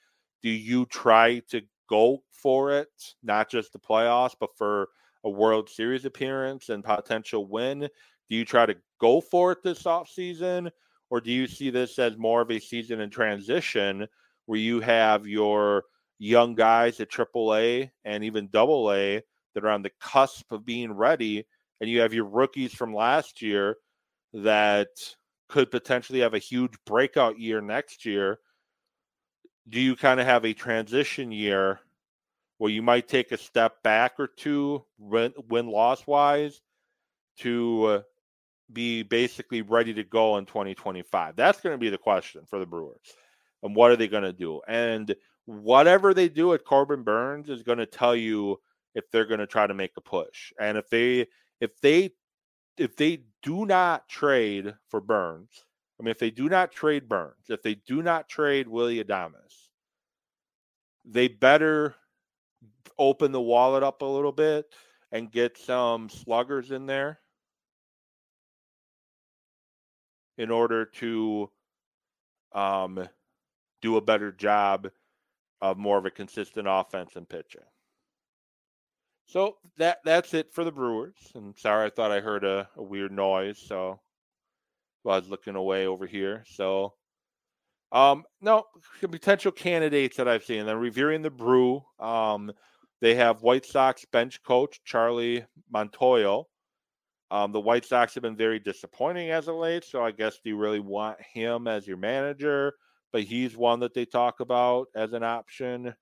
Do 0.41 0.49
you 0.49 0.85
try 0.87 1.39
to 1.51 1.61
go 1.89 2.23
for 2.31 2.71
it, 2.71 2.89
not 3.23 3.49
just 3.49 3.73
the 3.73 3.79
playoffs, 3.79 4.35
but 4.39 4.55
for 4.57 4.89
a 5.23 5.29
World 5.29 5.69
Series 5.69 6.05
appearance 6.05 6.69
and 6.69 6.83
potential 6.83 7.47
win? 7.47 7.79
Do 7.81 8.35
you 8.35 8.45
try 8.45 8.65
to 8.65 8.75
go 8.99 9.19
for 9.21 9.51
it 9.51 9.63
this 9.63 9.83
offseason? 9.83 10.69
Or 11.09 11.19
do 11.19 11.31
you 11.31 11.47
see 11.47 11.71
this 11.71 11.97
as 11.97 12.17
more 12.17 12.41
of 12.41 12.51
a 12.51 12.59
season 12.59 13.01
in 13.01 13.09
transition 13.09 14.07
where 14.45 14.59
you 14.59 14.79
have 14.79 15.25
your 15.25 15.85
young 16.19 16.53
guys 16.53 16.99
at 16.99 17.09
AAA 17.09 17.89
and 18.05 18.23
even 18.23 18.49
Double 18.51 18.91
A 18.93 19.21
that 19.55 19.65
are 19.65 19.69
on 19.69 19.81
the 19.81 19.91
cusp 19.99 20.51
of 20.51 20.65
being 20.65 20.91
ready, 20.91 21.45
and 21.81 21.89
you 21.89 22.01
have 22.01 22.13
your 22.13 22.25
rookies 22.25 22.73
from 22.73 22.93
last 22.93 23.41
year 23.41 23.77
that 24.33 24.89
could 25.47 25.71
potentially 25.71 26.19
have 26.19 26.35
a 26.35 26.39
huge 26.39 26.73
breakout 26.85 27.39
year 27.39 27.61
next 27.61 28.05
year 28.05 28.39
do 29.69 29.79
you 29.79 29.95
kind 29.95 30.19
of 30.19 30.25
have 30.25 30.45
a 30.45 30.53
transition 30.53 31.31
year 31.31 31.79
where 32.57 32.71
you 32.71 32.81
might 32.81 33.07
take 33.07 33.31
a 33.31 33.37
step 33.37 33.81
back 33.83 34.13
or 34.19 34.27
two 34.27 34.83
win, 34.97 35.33
win 35.49 35.67
loss 35.67 36.05
wise 36.05 36.61
to 37.37 37.85
uh, 37.85 38.01
be 38.73 39.03
basically 39.03 39.61
ready 39.61 39.93
to 39.93 40.03
go 40.03 40.37
in 40.37 40.45
2025 40.45 41.35
that's 41.35 41.61
going 41.61 41.73
to 41.73 41.77
be 41.77 41.89
the 41.89 41.97
question 41.97 42.41
for 42.49 42.59
the 42.59 42.65
brewers 42.65 43.15
and 43.63 43.75
what 43.75 43.91
are 43.91 43.95
they 43.95 44.07
going 44.07 44.23
to 44.23 44.33
do? 44.33 44.61
And 44.67 45.15
whatever 45.45 46.13
they 46.13 46.29
do 46.29 46.53
at 46.53 46.65
Corbin 46.65 47.03
Burnes 47.03 47.49
is 47.49 47.63
going 47.63 47.79
to 47.79 47.85
tell 47.85 48.15
you 48.15 48.59
if 48.95 49.09
they're 49.11 49.25
going 49.25 49.39
to 49.39 49.47
try 49.47 49.67
to 49.67 49.73
make 49.73 49.91
a 49.97 50.01
push. 50.01 50.53
And 50.59 50.77
if 50.77 50.89
they 50.89 51.27
if 51.59 51.79
they 51.81 52.11
if 52.77 52.95
they 52.95 53.23
do 53.43 53.65
not 53.65 54.07
trade 54.07 54.73
for 54.89 55.01
burnes 55.01 55.49
I 55.99 56.03
mean, 56.03 56.11
if 56.11 56.19
they 56.19 56.31
do 56.31 56.47
not 56.47 56.71
trade 56.71 57.09
Burnes, 57.09 57.49
if 57.49 57.61
they 57.61 57.75
do 57.75 58.01
not 58.01 58.29
trade 58.29 58.67
Willy 58.67 59.03
Adames, 59.03 59.67
they 61.03 61.27
better 61.27 61.95
open 62.97 63.31
the 63.31 63.41
wallet 63.41 63.83
up 63.83 64.01
a 64.01 64.05
little 64.05 64.31
bit 64.31 64.65
and 65.11 65.31
get 65.31 65.57
some 65.57 66.09
sluggers 66.09 66.71
in 66.71 66.85
there 66.85 67.19
in 70.37 70.51
order 70.51 70.85
to 70.85 71.49
um, 72.53 73.07
do 73.81 73.97
a 73.97 74.01
better 74.01 74.31
job 74.31 74.89
of 75.61 75.77
more 75.77 75.97
of 75.97 76.05
a 76.05 76.11
consistent 76.11 76.67
offense 76.69 77.15
and 77.15 77.27
pitching. 77.27 77.61
So 79.25 79.57
that 79.77 79.99
that's 80.05 80.33
it 80.33 80.53
for 80.53 80.63
the 80.63 80.71
Brewers. 80.71 81.17
And 81.35 81.57
sorry, 81.57 81.87
I 81.87 81.89
thought 81.89 82.11
I 82.11 82.19
heard 82.19 82.43
a, 82.43 82.69
a 82.77 82.81
weird 82.83 83.11
noise, 83.11 83.59
so 83.59 83.99
I 85.05 85.17
was 85.17 85.29
looking 85.29 85.55
away 85.55 85.87
over 85.87 86.05
here. 86.05 86.43
So 86.47 86.93
Um, 87.91 88.23
no 88.41 88.65
potential 89.01 89.51
candidates 89.51 90.17
that 90.17 90.27
I've 90.27 90.43
seen. 90.43 90.65
They're 90.65 90.77
reviewing 90.77 91.21
the 91.23 91.31
brew. 91.31 91.83
Um, 91.99 92.51
they 93.01 93.15
have 93.15 93.41
White 93.41 93.65
Sox 93.65 94.05
bench 94.11 94.43
coach 94.43 94.81
Charlie 94.83 95.45
Montoyo. 95.73 96.45
Um, 97.31 97.51
the 97.51 97.59
White 97.61 97.85
Sox 97.85 98.13
have 98.15 98.23
been 98.23 98.35
very 98.35 98.59
disappointing 98.59 99.31
as 99.31 99.47
of 99.47 99.55
late, 99.55 99.83
so 99.83 100.03
I 100.03 100.11
guess 100.11 100.39
do 100.43 100.49
you 100.49 100.57
really 100.57 100.79
want 100.79 101.19
him 101.21 101.67
as 101.67 101.87
your 101.87 101.97
manager? 101.97 102.73
But 103.11 103.23
he's 103.23 103.57
one 103.57 103.79
that 103.81 103.93
they 103.93 104.05
talk 104.05 104.39
about 104.39 104.87
as 104.95 105.13
an 105.13 105.23
option. 105.23 105.95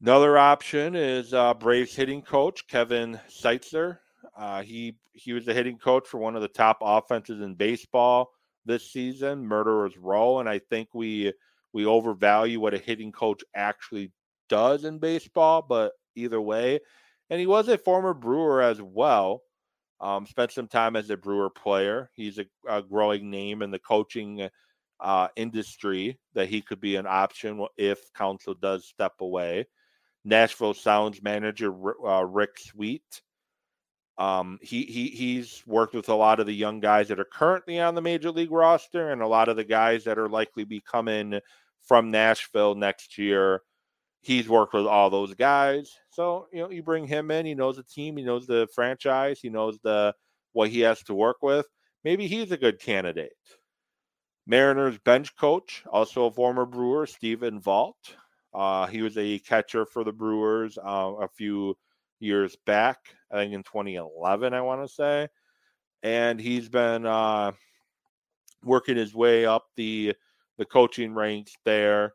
Another 0.00 0.38
option 0.38 0.94
is 0.94 1.34
uh, 1.34 1.52
Braves 1.54 1.94
hitting 1.94 2.22
coach 2.22 2.66
Kevin 2.66 3.20
Seitzer. 3.28 3.98
Uh, 4.36 4.62
he 4.62 4.96
he 5.12 5.32
was 5.32 5.44
the 5.44 5.54
hitting 5.54 5.78
coach 5.78 6.06
for 6.06 6.18
one 6.18 6.36
of 6.36 6.42
the 6.42 6.48
top 6.48 6.78
offenses 6.80 7.40
in 7.40 7.54
baseball 7.54 8.30
this 8.64 8.90
season, 8.90 9.46
Murderers 9.46 9.96
Row, 9.96 10.38
and 10.38 10.48
I 10.48 10.58
think 10.58 10.88
we 10.94 11.32
we 11.72 11.86
overvalue 11.86 12.60
what 12.60 12.74
a 12.74 12.78
hitting 12.78 13.12
coach 13.12 13.42
actually 13.54 14.12
does 14.48 14.84
in 14.84 14.98
baseball. 14.98 15.62
But 15.62 15.92
either 16.14 16.40
way, 16.40 16.80
and 17.30 17.40
he 17.40 17.46
was 17.46 17.68
a 17.68 17.78
former 17.78 18.14
Brewer 18.14 18.62
as 18.62 18.80
well. 18.80 19.42
Um, 20.00 20.26
spent 20.26 20.52
some 20.52 20.68
time 20.68 20.94
as 20.94 21.08
a 21.08 21.16
Brewer 21.16 21.48
player. 21.48 22.10
He's 22.14 22.38
a, 22.38 22.44
a 22.68 22.82
growing 22.82 23.30
name 23.30 23.62
in 23.62 23.70
the 23.70 23.78
coaching 23.78 24.48
uh, 25.00 25.28
industry 25.36 26.18
that 26.34 26.48
he 26.48 26.60
could 26.60 26.80
be 26.80 26.96
an 26.96 27.06
option 27.06 27.66
if 27.76 28.12
Counsell 28.14 28.54
does 28.54 28.86
step 28.86 29.14
away. 29.20 29.66
Nashville 30.24 30.74
Sounds 30.74 31.22
manager 31.22 31.72
uh, 32.06 32.24
Rick 32.24 32.58
Sweet. 32.58 33.22
Um, 34.18 34.58
he 34.62 34.84
he 34.84 35.08
he's 35.08 35.62
worked 35.66 35.94
with 35.94 36.08
a 36.08 36.14
lot 36.14 36.40
of 36.40 36.46
the 36.46 36.54
young 36.54 36.80
guys 36.80 37.08
that 37.08 37.20
are 37.20 37.24
currently 37.24 37.80
on 37.80 37.94
the 37.94 38.00
major 38.00 38.30
league 38.30 38.50
roster, 38.50 39.10
and 39.10 39.20
a 39.20 39.26
lot 39.26 39.48
of 39.48 39.56
the 39.56 39.64
guys 39.64 40.04
that 40.04 40.18
are 40.18 40.28
likely 40.28 40.64
be 40.64 40.80
coming 40.80 41.38
from 41.82 42.10
Nashville 42.10 42.74
next 42.74 43.18
year. 43.18 43.62
He's 44.22 44.48
worked 44.48 44.74
with 44.74 44.86
all 44.86 45.10
those 45.10 45.34
guys, 45.34 45.94
so 46.10 46.48
you 46.52 46.62
know 46.62 46.70
you 46.70 46.82
bring 46.82 47.06
him 47.06 47.30
in. 47.30 47.46
He 47.46 47.54
knows 47.54 47.76
the 47.76 47.82
team, 47.82 48.16
he 48.16 48.24
knows 48.24 48.46
the 48.46 48.66
franchise, 48.74 49.38
he 49.40 49.50
knows 49.50 49.78
the 49.82 50.14
what 50.52 50.70
he 50.70 50.80
has 50.80 51.02
to 51.04 51.14
work 51.14 51.36
with. 51.42 51.66
Maybe 52.02 52.26
he's 52.26 52.50
a 52.52 52.56
good 52.56 52.80
candidate. 52.80 53.32
Mariners 54.46 54.98
bench 54.98 55.36
coach, 55.36 55.84
also 55.90 56.26
a 56.26 56.30
former 56.30 56.64
Brewer, 56.64 57.06
Stephen 57.06 57.60
Vogt. 57.60 58.16
Uh, 58.54 58.86
he 58.86 59.02
was 59.02 59.18
a 59.18 59.38
catcher 59.40 59.84
for 59.84 60.04
the 60.04 60.12
Brewers 60.12 60.78
uh, 60.78 61.12
a 61.20 61.28
few 61.28 61.76
years 62.20 62.56
back, 62.66 62.98
I 63.30 63.36
think 63.36 63.52
in 63.52 63.62
2011, 63.62 64.54
I 64.54 64.60
want 64.60 64.86
to 64.86 64.92
say. 64.92 65.28
And 66.02 66.40
he's 66.40 66.68
been 66.68 67.06
uh, 67.06 67.52
working 68.62 68.96
his 68.96 69.14
way 69.14 69.46
up 69.46 69.64
the 69.76 70.14
the 70.58 70.64
coaching 70.64 71.14
ranks 71.14 71.54
there. 71.64 72.14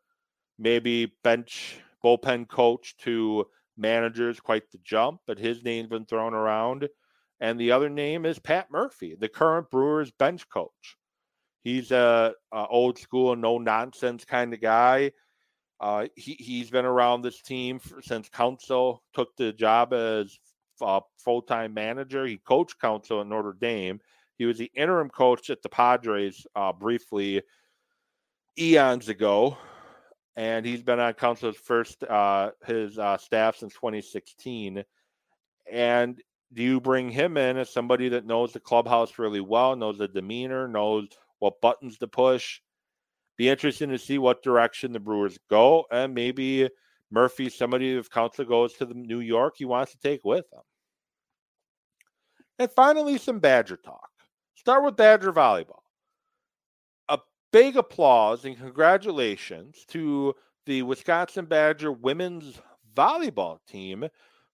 Maybe 0.58 1.14
bench 1.24 1.80
bullpen 2.04 2.48
coach 2.48 2.96
to 2.98 3.46
managers, 3.78 4.40
quite 4.40 4.70
the 4.72 4.80
jump, 4.84 5.22
but 5.28 5.40
his 5.40 5.64
name's 5.64 5.90
been 5.90 6.06
thrown 6.06 6.34
around. 6.34 6.88
And 7.40 7.60
the 7.60 7.72
other 7.72 7.90
name 7.90 8.26
is 8.26 8.40
Pat 8.40 8.68
Murphy, 8.72 9.16
the 9.20 9.30
current 9.30 9.70
Brewers 9.72 10.12
bench 10.12 10.48
coach. 10.50 10.98
He's 11.64 11.92
a, 11.92 12.34
a 12.52 12.68
old 12.68 12.98
school, 12.98 13.36
no 13.36 13.58
nonsense 13.58 14.26
kind 14.26 14.54
of 14.54 14.62
guy. 14.62 15.12
Uh, 15.82 16.06
he 16.16 16.34
he's 16.34 16.70
been 16.70 16.86
around 16.86 17.24
this 17.24 17.42
team 17.42 17.80
for, 17.80 18.02
since 18.04 18.30
Counsell 18.30 19.02
took 19.14 19.36
the 19.36 19.52
job 19.52 19.94
as 19.94 20.38
uh, 20.80 21.00
full 21.18 21.42
time 21.42 21.74
manager. 21.74 22.26
He 22.26 22.38
coached 22.38 22.80
Counsell 22.80 23.22
at 23.22 23.28
Notre 23.28 23.58
Dame. 23.60 24.00
He 24.38 24.46
was 24.46 24.60
the 24.60 24.72
interim 24.76 25.10
coach 25.10 25.50
at 25.50 25.64
the 25.64 25.70
Padres 25.70 26.46
uh, 26.56 26.72
briefly 26.72 27.42
eons 28.60 29.10
ago, 29.10 29.58
and 30.36 30.66
he's 30.66 30.84
been 30.84 31.00
on 31.00 31.14
Counsell's 31.14 31.58
first 31.58 32.04
uh, 32.04 32.52
his 32.66 33.00
uh, 33.00 33.18
staff 33.18 33.58
since 33.58 33.74
2016. 33.74 34.84
And 35.72 36.22
do 36.54 36.62
you 36.62 36.80
bring 36.80 37.10
him 37.10 37.38
in 37.38 37.58
as 37.58 37.74
somebody 37.74 38.10
that 38.10 38.26
knows 38.26 38.54
the 38.54 38.60
clubhouse 38.60 39.18
really 39.18 39.40
well, 39.40 39.76
knows 39.76 39.98
the 39.98 40.08
demeanor, 40.08 40.68
knows 40.68 41.08
what 41.40 41.62
buttons 41.62 41.98
to 42.00 42.08
push? 42.08 42.60
Be 43.42 43.50
interesting 43.50 43.90
to 43.90 43.98
see 43.98 44.20
what 44.20 44.44
direction 44.44 44.92
the 44.92 45.00
Brewers 45.00 45.40
go, 45.50 45.88
and 45.90 46.14
maybe 46.14 46.70
Murphy, 47.10 47.50
somebody 47.50 47.98
if 47.98 48.08
Counsell 48.08 48.46
goes 48.46 48.74
to 48.74 48.86
the 48.86 48.94
New 48.94 49.20
York, 49.20 49.56
he 49.58 49.66
wants 49.66 49.94
to 49.94 49.98
take 49.98 50.24
with 50.24 50.46
him. 50.54 50.60
And 52.60 52.72
finally, 52.72 53.18
some 53.18 53.40
Badger 53.40 53.78
talk. 53.78 54.12
Start 54.54 54.84
with 54.84 54.96
Badger 54.96 55.34
volleyball. 55.34 55.80
A 57.10 57.18
big 57.52 57.78
applause 57.78 58.46
and 58.46 58.56
congratulations 58.56 59.86
to 59.88 60.36
the 60.68 60.84
Wisconsin 60.84 61.46
Badger 61.46 61.92
women's 61.92 62.62
volleyball 62.96 63.58
team, 63.68 64.08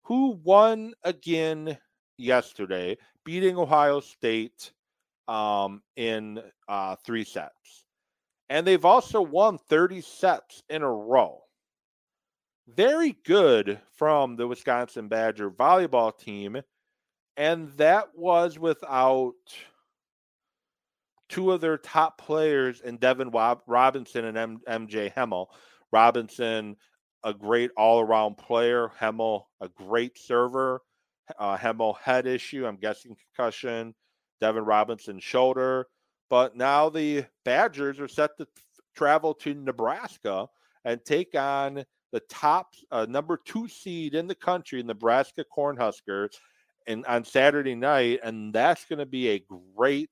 who 0.04 0.40
won 0.46 0.94
again 1.04 1.78
yesterday, 2.18 2.98
beating 3.26 3.58
Ohio 3.58 4.00
State 4.00 4.72
um, 5.28 5.82
in 5.98 6.42
uh, 6.70 6.96
three 7.06 7.26
sets. 7.26 7.87
And 8.50 8.66
they've 8.66 8.86
also 8.86 9.22
won 9.22 9.58
30 9.58 10.02
sets 10.02 10.64
in 10.70 10.82
a 10.82 10.92
row. 10.92 11.42
Very 12.68 13.18
good 13.26 13.80
from 13.96 14.36
the 14.36 14.48
Wisconsin 14.48 15.08
Badger 15.08 15.50
volleyball 15.50 16.18
team. 16.18 16.62
And 17.36 17.70
that 17.74 18.08
was 18.16 18.58
without 18.58 19.34
two 21.30 21.52
of 21.52 21.62
their 21.62 21.78
top 21.78 22.18
players 22.18 22.82
in 22.82 22.98
Devyn 22.98 23.60
Robinson 23.68 24.26
and 24.26 24.64
MJ 24.66 25.14
Hammill. 25.14 25.48
Robinson, 25.92 26.76
a 27.24 27.34
great 27.34 27.72
all 27.78 28.00
around 28.00 28.38
player. 28.38 28.92
Hammill, 29.00 29.44
a 29.62 29.70
great 29.70 30.18
server. 30.18 30.82
Uh, 31.38 31.58
Hammill 31.58 31.98
head 32.00 32.26
issue, 32.26 32.66
I'm 32.66 32.78
guessing 32.78 33.16
concussion. 33.16 33.94
Devyn 34.42 34.66
Robinson 34.66 35.20
shoulder. 35.20 35.88
But 36.30 36.56
now 36.56 36.90
the 36.90 37.26
Badgers 37.46 38.00
are 38.00 38.08
set 38.08 38.38
to 38.38 38.48
travel 38.96 39.34
to 39.36 39.54
Nebraska 39.54 40.48
and 40.84 41.04
take 41.06 41.36
on 41.36 41.86
the 42.12 42.20
top 42.22 42.74
uh, 42.92 43.06
number 43.08 43.38
two 43.38 43.68
seed 43.68 44.16
in 44.16 44.28
the 44.28 44.36
country, 44.36 44.82
Nebraska 44.82 45.46
Cornhuskers, 45.56 46.30
and 46.88 47.06
on 47.06 47.24
Saturday 47.26 47.76
night, 47.76 48.22
and 48.24 48.54
that's 48.54 48.86
going 48.86 49.00
to 49.00 49.06
be 49.06 49.30
a 49.30 49.44
great 49.76 50.10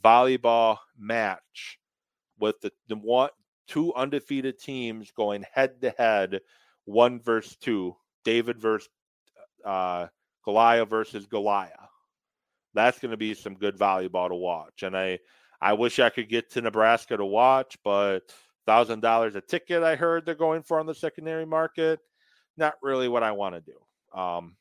volleyball 0.00 0.78
match 0.96 1.78
with 2.38 2.60
the, 2.60 2.72
the 2.88 2.96
one 2.96 3.30
two 3.66 3.92
undefeated 3.94 4.58
teams 4.58 5.10
going 5.12 5.44
head 5.52 5.80
to 5.82 5.94
head, 5.98 6.40
one 6.84 7.20
versus 7.20 7.56
two, 7.56 7.96
David 8.24 8.60
versus 8.60 8.88
uh, 9.64 10.06
Goliath 10.44 10.88
versus 10.88 11.26
Goliath. 11.26 11.70
That's 12.74 12.98
going 12.98 13.10
to 13.10 13.16
be 13.16 13.34
some 13.34 13.54
good 13.54 13.76
volleyball 13.76 14.28
to 14.28 14.34
watch, 14.34 14.82
and 14.82 14.96
I 14.96 15.18
I 15.62 15.74
wish 15.74 16.00
I 16.00 16.10
could 16.10 16.28
get 16.28 16.50
to 16.50 16.60
Nebraska 16.60 17.16
to 17.16 17.24
watch, 17.24 17.78
but 17.84 18.34
thousand 18.66 19.00
dollars 19.00 19.36
a 19.36 19.40
ticket 19.40 19.84
I 19.84 19.94
heard 19.94 20.26
they're 20.26 20.34
going 20.34 20.64
for 20.64 20.80
on 20.80 20.86
the 20.86 20.94
secondary 20.94 21.46
market. 21.46 22.00
Not 22.56 22.74
really 22.82 23.08
what 23.08 23.22
I 23.22 23.30
want 23.30 23.54
to 23.54 23.60
do. 23.60 24.18
Um, 24.18 24.56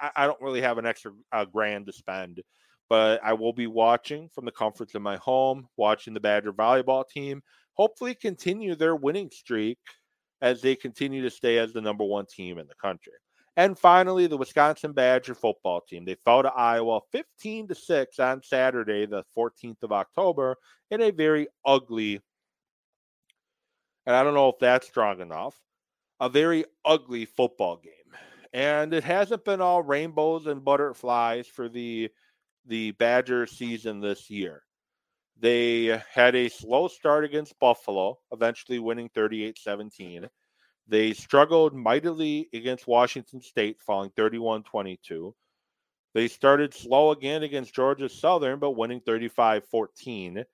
I, 0.00 0.10
I, 0.16 0.26
don't 0.26 0.40
really 0.40 0.62
have 0.62 0.78
an 0.78 0.86
extra 0.86 1.12
uh, 1.32 1.44
grand 1.44 1.86
to 1.86 1.92
spend, 1.92 2.42
but 2.88 3.20
I 3.22 3.34
will 3.34 3.52
be 3.52 3.68
watching 3.68 4.28
from 4.34 4.44
the 4.44 4.50
comforts 4.50 4.94
of 4.94 5.02
my 5.02 5.16
home, 5.18 5.68
watching 5.76 6.14
the 6.14 6.20
Badger 6.20 6.52
volleyball 6.52 7.04
team. 7.06 7.42
Hopefully, 7.74 8.14
continue 8.14 8.74
their 8.74 8.96
winning 8.96 9.30
streak 9.30 9.78
as 10.40 10.62
they 10.62 10.74
continue 10.74 11.22
to 11.22 11.30
stay 11.30 11.58
as 11.58 11.72
the 11.72 11.80
number 11.80 12.04
one 12.04 12.26
team 12.26 12.58
in 12.58 12.66
the 12.66 12.74
country. 12.74 13.12
And 13.58 13.76
finally, 13.76 14.28
the 14.28 14.36
Wisconsin 14.36 14.92
Badger 14.92 15.34
football 15.34 15.80
team. 15.80 16.04
They 16.04 16.14
fell 16.24 16.44
to 16.44 16.48
Iowa 16.48 17.00
15 17.10 17.66
to 17.66 17.74
6 17.74 18.18
on 18.20 18.40
Saturday, 18.44 19.04
the 19.04 19.24
14th 19.36 19.82
of 19.82 19.90
October, 19.90 20.54
in 20.92 21.02
a 21.02 21.10
very 21.10 21.48
ugly, 21.66 22.20
and 24.06 24.14
I 24.14 24.22
don't 24.22 24.34
know 24.34 24.50
if 24.50 24.60
that's 24.60 24.86
strong 24.86 25.20
enough, 25.20 25.60
a 26.20 26.28
very 26.28 26.66
ugly 26.84 27.24
football 27.24 27.78
game. 27.78 28.16
And 28.52 28.94
it 28.94 29.02
hasn't 29.02 29.44
been 29.44 29.60
all 29.60 29.82
rainbows 29.82 30.46
and 30.46 30.64
butterflies 30.64 31.48
for 31.48 31.68
the 31.68 32.10
the 32.64 32.92
Badger 32.92 33.44
season 33.48 34.00
this 34.00 34.30
year. 34.30 34.62
They 35.36 36.00
had 36.14 36.36
a 36.36 36.48
slow 36.48 36.86
start 36.86 37.24
against 37.24 37.58
Buffalo, 37.58 38.20
eventually 38.30 38.78
winning 38.78 39.08
38 39.12 39.58
17. 39.58 40.28
They 40.88 41.12
struggled 41.12 41.74
mightily 41.74 42.48
against 42.54 42.86
Washington 42.86 43.42
State, 43.42 43.80
falling 43.80 44.10
31 44.16 44.62
22. 44.62 45.34
They 46.14 46.28
started 46.28 46.72
slow 46.72 47.10
again 47.10 47.42
against 47.42 47.74
Georgia 47.74 48.08
Southern, 48.08 48.58
but 48.58 48.70
winning 48.72 49.00
35 49.00 49.66
14. 49.66 50.44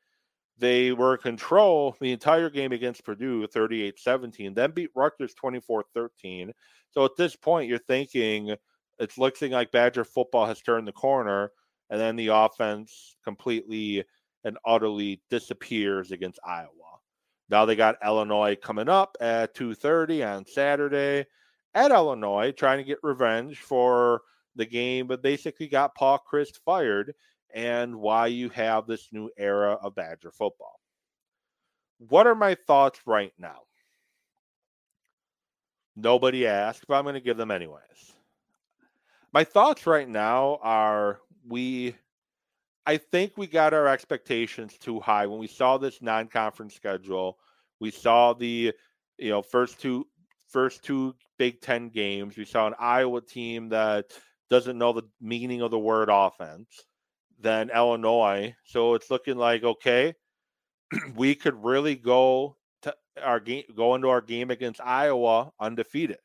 They 0.58 0.92
were 0.92 1.14
in 1.14 1.20
control 1.20 1.96
the 2.00 2.12
entire 2.12 2.50
game 2.50 2.72
against 2.72 3.04
Purdue 3.04 3.46
38 3.46 3.98
17, 3.98 4.54
then 4.54 4.72
beat 4.72 4.90
Rutgers 4.94 5.34
24 5.34 5.84
13. 5.94 6.52
So 6.90 7.04
at 7.04 7.16
this 7.16 7.36
point, 7.36 7.68
you're 7.68 7.78
thinking 7.78 8.56
it's 8.98 9.18
looking 9.18 9.52
like 9.52 9.72
Badger 9.72 10.04
football 10.04 10.46
has 10.46 10.60
turned 10.60 10.86
the 10.86 10.92
corner, 10.92 11.50
and 11.90 12.00
then 12.00 12.16
the 12.16 12.28
offense 12.28 13.16
completely 13.24 14.04
and 14.44 14.58
utterly 14.64 15.22
disappears 15.30 16.12
against 16.12 16.38
Iowa. 16.44 16.93
Now 17.48 17.64
they 17.64 17.76
got 17.76 17.98
Illinois 18.04 18.56
coming 18.56 18.88
up 18.88 19.16
at 19.20 19.54
2:30 19.54 20.22
on 20.24 20.46
Saturday 20.46 21.26
at 21.74 21.90
Illinois, 21.90 22.52
trying 22.52 22.78
to 22.78 22.84
get 22.84 22.98
revenge 23.02 23.60
for 23.60 24.22
the 24.56 24.66
game, 24.66 25.06
but 25.06 25.22
basically 25.22 25.68
got 25.68 25.94
Paul 25.94 26.22
Chryst 26.30 26.58
fired, 26.64 27.14
and 27.52 27.96
why 27.96 28.28
you 28.28 28.48
have 28.50 28.86
this 28.86 29.12
new 29.12 29.30
era 29.36 29.72
of 29.74 29.94
Badger 29.94 30.30
football. 30.30 30.80
What 31.98 32.26
are 32.26 32.34
my 32.34 32.54
thoughts 32.54 33.00
right 33.06 33.32
now? 33.38 33.62
Nobody 35.96 36.46
asked, 36.46 36.86
but 36.88 36.94
I'm 36.94 37.04
going 37.04 37.14
to 37.14 37.20
give 37.20 37.36
them 37.36 37.50
anyways. 37.50 38.14
My 39.32 39.44
thoughts 39.44 39.86
right 39.86 40.08
now 40.08 40.58
are 40.62 41.20
we 41.46 41.96
I 42.86 42.98
think 42.98 43.32
we 43.36 43.46
got 43.46 43.72
our 43.72 43.88
expectations 43.88 44.76
too 44.78 45.00
high 45.00 45.26
when 45.26 45.38
we 45.38 45.46
saw 45.46 45.78
this 45.78 46.02
non-conference 46.02 46.74
schedule. 46.74 47.38
We 47.80 47.90
saw 47.90 48.34
the 48.34 48.72
you 49.18 49.30
know 49.30 49.42
first 49.42 49.80
two 49.80 50.06
first 50.48 50.82
two 50.82 51.14
Big 51.38 51.60
10 51.60 51.88
games. 51.88 52.36
We 52.36 52.44
saw 52.44 52.66
an 52.66 52.74
Iowa 52.78 53.20
team 53.20 53.70
that 53.70 54.12
doesn't 54.50 54.78
know 54.78 54.92
the 54.92 55.02
meaning 55.20 55.62
of 55.62 55.70
the 55.70 55.78
word 55.78 56.08
offense. 56.10 56.68
Then 57.40 57.70
Illinois. 57.74 58.54
So 58.64 58.94
it's 58.94 59.10
looking 59.10 59.36
like 59.36 59.64
okay, 59.64 60.14
we 61.16 61.34
could 61.34 61.64
really 61.64 61.96
go 61.96 62.56
to 62.82 62.94
our 63.22 63.40
game 63.40 63.64
go 63.74 63.94
into 63.94 64.08
our 64.08 64.20
game 64.20 64.50
against 64.50 64.80
Iowa 64.80 65.52
undefeated. 65.58 66.18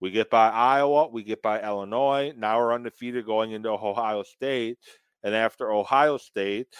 We 0.00 0.10
get 0.10 0.30
by 0.30 0.48
Iowa, 0.48 1.08
we 1.08 1.22
get 1.22 1.42
by 1.42 1.62
Illinois. 1.62 2.32
Now 2.36 2.58
we're 2.58 2.74
undefeated 2.74 3.26
going 3.26 3.52
into 3.52 3.68
Ohio 3.68 4.22
State. 4.22 4.78
And 5.22 5.34
after 5.34 5.70
Ohio 5.72 6.16
State, 6.16 6.74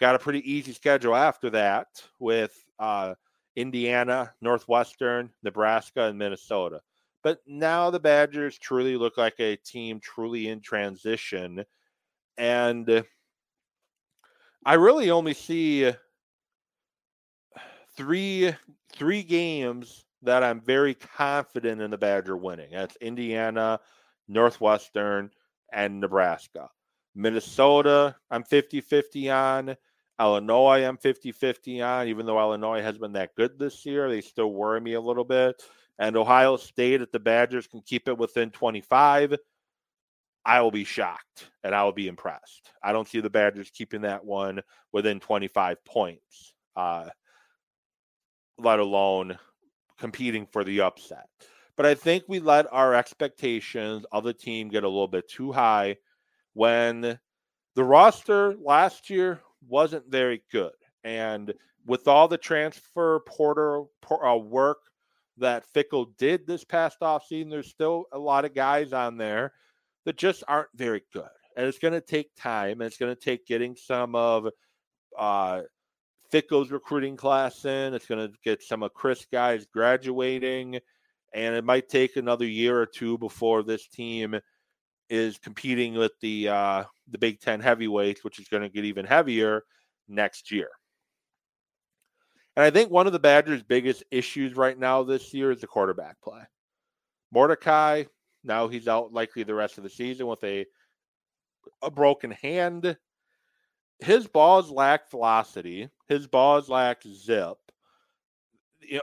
got 0.00 0.14
a 0.14 0.18
pretty 0.18 0.50
easy 0.50 0.72
schedule 0.72 1.14
after 1.14 1.50
that 1.50 1.88
with 2.18 2.52
uh, 2.78 3.14
Indiana, 3.56 4.32
Northwestern, 4.40 5.30
Nebraska, 5.42 6.04
and 6.04 6.18
Minnesota. 6.18 6.80
But 7.22 7.38
now 7.46 7.90
the 7.90 8.00
Badgers 8.00 8.58
truly 8.58 8.96
look 8.96 9.16
like 9.16 9.38
a 9.38 9.56
team 9.56 10.00
truly 10.00 10.48
in 10.48 10.60
transition. 10.60 11.64
And 12.36 13.04
I 14.64 14.74
really 14.74 15.10
only 15.10 15.34
see 15.34 15.92
three 17.96 18.54
three 18.92 19.22
games 19.22 20.04
that 20.22 20.42
I'm 20.42 20.60
very 20.60 20.94
confident 20.94 21.80
in 21.80 21.90
the 21.90 21.98
Badger 21.98 22.36
winning. 22.36 22.70
That's 22.72 22.96
Indiana, 22.96 23.80
Northwestern, 24.28 25.30
and 25.72 26.00
Nebraska. 26.00 26.70
Minnesota, 27.14 28.16
I'm 28.30 28.44
50 28.44 28.80
50 28.80 29.30
on. 29.30 29.76
Illinois, 30.20 30.84
I'm 30.84 30.98
50 30.98 31.32
50 31.32 31.82
on, 31.82 32.08
even 32.08 32.26
though 32.26 32.38
Illinois 32.38 32.82
has 32.82 32.98
been 32.98 33.12
that 33.14 33.34
good 33.34 33.58
this 33.58 33.84
year. 33.84 34.08
They 34.08 34.20
still 34.20 34.52
worry 34.52 34.80
me 34.80 34.92
a 34.94 35.00
little 35.00 35.24
bit. 35.24 35.62
And 35.98 36.16
Ohio 36.16 36.56
State, 36.56 37.02
if 37.02 37.10
the 37.10 37.18
Badgers 37.18 37.66
can 37.66 37.80
keep 37.80 38.08
it 38.08 38.18
within 38.18 38.50
25, 38.50 39.36
I 40.44 40.60
will 40.60 40.70
be 40.70 40.84
shocked 40.84 41.50
and 41.62 41.74
I 41.74 41.84
will 41.84 41.92
be 41.92 42.08
impressed. 42.08 42.70
I 42.82 42.92
don't 42.92 43.08
see 43.08 43.20
the 43.20 43.30
Badgers 43.30 43.70
keeping 43.70 44.02
that 44.02 44.24
one 44.24 44.62
within 44.92 45.20
25 45.20 45.84
points, 45.84 46.52
uh, 46.76 47.08
let 48.58 48.78
alone 48.78 49.38
competing 49.98 50.46
for 50.46 50.64
the 50.64 50.80
upset. 50.80 51.28
But 51.76 51.86
I 51.86 51.94
think 51.94 52.24
we 52.26 52.40
let 52.40 52.72
our 52.72 52.94
expectations 52.94 54.04
of 54.12 54.24
the 54.24 54.34
team 54.34 54.68
get 54.68 54.84
a 54.84 54.88
little 54.88 55.08
bit 55.08 55.28
too 55.28 55.52
high 55.52 55.96
when 56.54 57.18
the 57.74 57.84
roster 57.84 58.54
last 58.62 59.10
year 59.10 59.40
wasn't 59.68 60.10
very 60.10 60.42
good. 60.50 60.72
And 61.04 61.52
with 61.86 62.06
all 62.06 62.28
the 62.28 62.38
transfer 62.38 63.20
porter 63.26 63.82
uh, 64.10 64.36
work 64.36 64.78
that 65.38 65.64
Fickell 65.74 66.16
did 66.18 66.46
this 66.46 66.64
past 66.64 66.98
offseason, 67.00 67.50
there's 67.50 67.70
still 67.70 68.04
a 68.12 68.18
lot 68.18 68.44
of 68.44 68.54
guys 68.54 68.92
on 68.92 69.16
there 69.16 69.52
that 70.04 70.16
just 70.16 70.44
aren't 70.46 70.68
very 70.74 71.02
good. 71.12 71.24
And 71.56 71.66
it's 71.66 71.78
going 71.78 71.94
to 71.94 72.00
take 72.00 72.34
time. 72.36 72.80
And 72.80 72.82
it's 72.82 72.98
going 72.98 73.14
to 73.14 73.20
take 73.20 73.46
getting 73.46 73.76
some 73.76 74.14
of 74.14 74.46
uh, 75.18 75.62
Fickell's 76.32 76.70
recruiting 76.70 77.16
class 77.16 77.64
in. 77.64 77.94
It's 77.94 78.06
going 78.06 78.26
to 78.26 78.34
get 78.44 78.62
some 78.62 78.82
of 78.82 78.92
Chryst 78.94 79.26
guys 79.30 79.66
graduating. 79.72 80.78
And 81.34 81.54
it 81.54 81.64
might 81.64 81.88
take 81.88 82.16
another 82.16 82.46
year 82.46 82.78
or 82.78 82.86
two 82.86 83.18
before 83.18 83.62
this 83.62 83.88
team 83.88 84.38
is 85.12 85.36
competing 85.36 85.92
with 85.92 86.12
the 86.22 86.48
uh, 86.48 86.84
the 87.10 87.18
Big 87.18 87.38
Ten 87.38 87.60
heavyweights, 87.60 88.24
which 88.24 88.38
is 88.38 88.48
going 88.48 88.62
to 88.62 88.70
get 88.70 88.86
even 88.86 89.04
heavier 89.04 89.62
next 90.08 90.50
year. 90.50 90.70
And 92.56 92.64
I 92.64 92.70
think 92.70 92.90
one 92.90 93.06
of 93.06 93.12
the 93.12 93.18
Badgers' 93.18 93.62
biggest 93.62 94.04
issues 94.10 94.56
right 94.56 94.78
now 94.78 95.02
this 95.02 95.34
year 95.34 95.50
is 95.50 95.60
the 95.60 95.66
quarterback 95.66 96.18
play. 96.22 96.40
Mordecai, 97.30 98.04
now 98.42 98.68
he's 98.68 98.88
out 98.88 99.12
likely 99.12 99.42
the 99.42 99.54
rest 99.54 99.76
of 99.76 99.84
the 99.84 99.90
season 99.90 100.26
with 100.26 100.42
a 100.44 100.64
a 101.82 101.90
broken 101.90 102.30
hand. 102.30 102.96
His 104.00 104.26
balls 104.26 104.70
lack 104.70 105.10
velocity. 105.10 105.90
His 106.08 106.26
balls 106.26 106.70
lack 106.70 107.02
zip. 107.06 107.58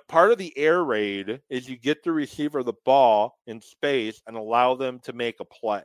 Part 0.07 0.31
of 0.31 0.39
the 0.39 0.57
air 0.57 0.83
raid 0.83 1.39
is 1.49 1.69
you 1.69 1.77
get 1.77 2.03
the 2.03 2.11
receiver 2.11 2.63
the 2.63 2.73
ball 2.83 3.37
in 3.45 3.61
space 3.61 4.23
and 4.25 4.35
allow 4.35 4.73
them 4.73 4.99
to 5.03 5.13
make 5.13 5.39
a 5.39 5.45
play. 5.45 5.83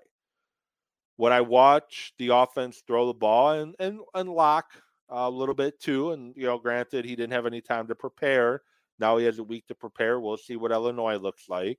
When 1.16 1.32
I 1.32 1.40
watch 1.40 2.12
the 2.18 2.28
offense 2.28 2.82
throw 2.86 3.06
the 3.06 3.14
ball 3.14 3.52
and 3.52 3.74
and, 3.78 4.00
and 4.14 4.28
lock 4.28 4.66
a 5.08 5.30
little 5.30 5.54
bit 5.54 5.80
too, 5.80 6.12
and 6.12 6.34
you 6.36 6.46
know, 6.46 6.58
granted 6.58 7.04
he 7.04 7.16
didn't 7.16 7.32
have 7.32 7.46
any 7.46 7.60
time 7.60 7.86
to 7.88 7.94
prepare. 7.94 8.62
Now 8.98 9.16
he 9.16 9.24
has 9.24 9.38
a 9.38 9.44
week 9.44 9.66
to 9.68 9.74
prepare. 9.74 10.20
We'll 10.20 10.36
see 10.36 10.56
what 10.56 10.72
Illinois 10.72 11.16
looks 11.16 11.48
like. 11.48 11.78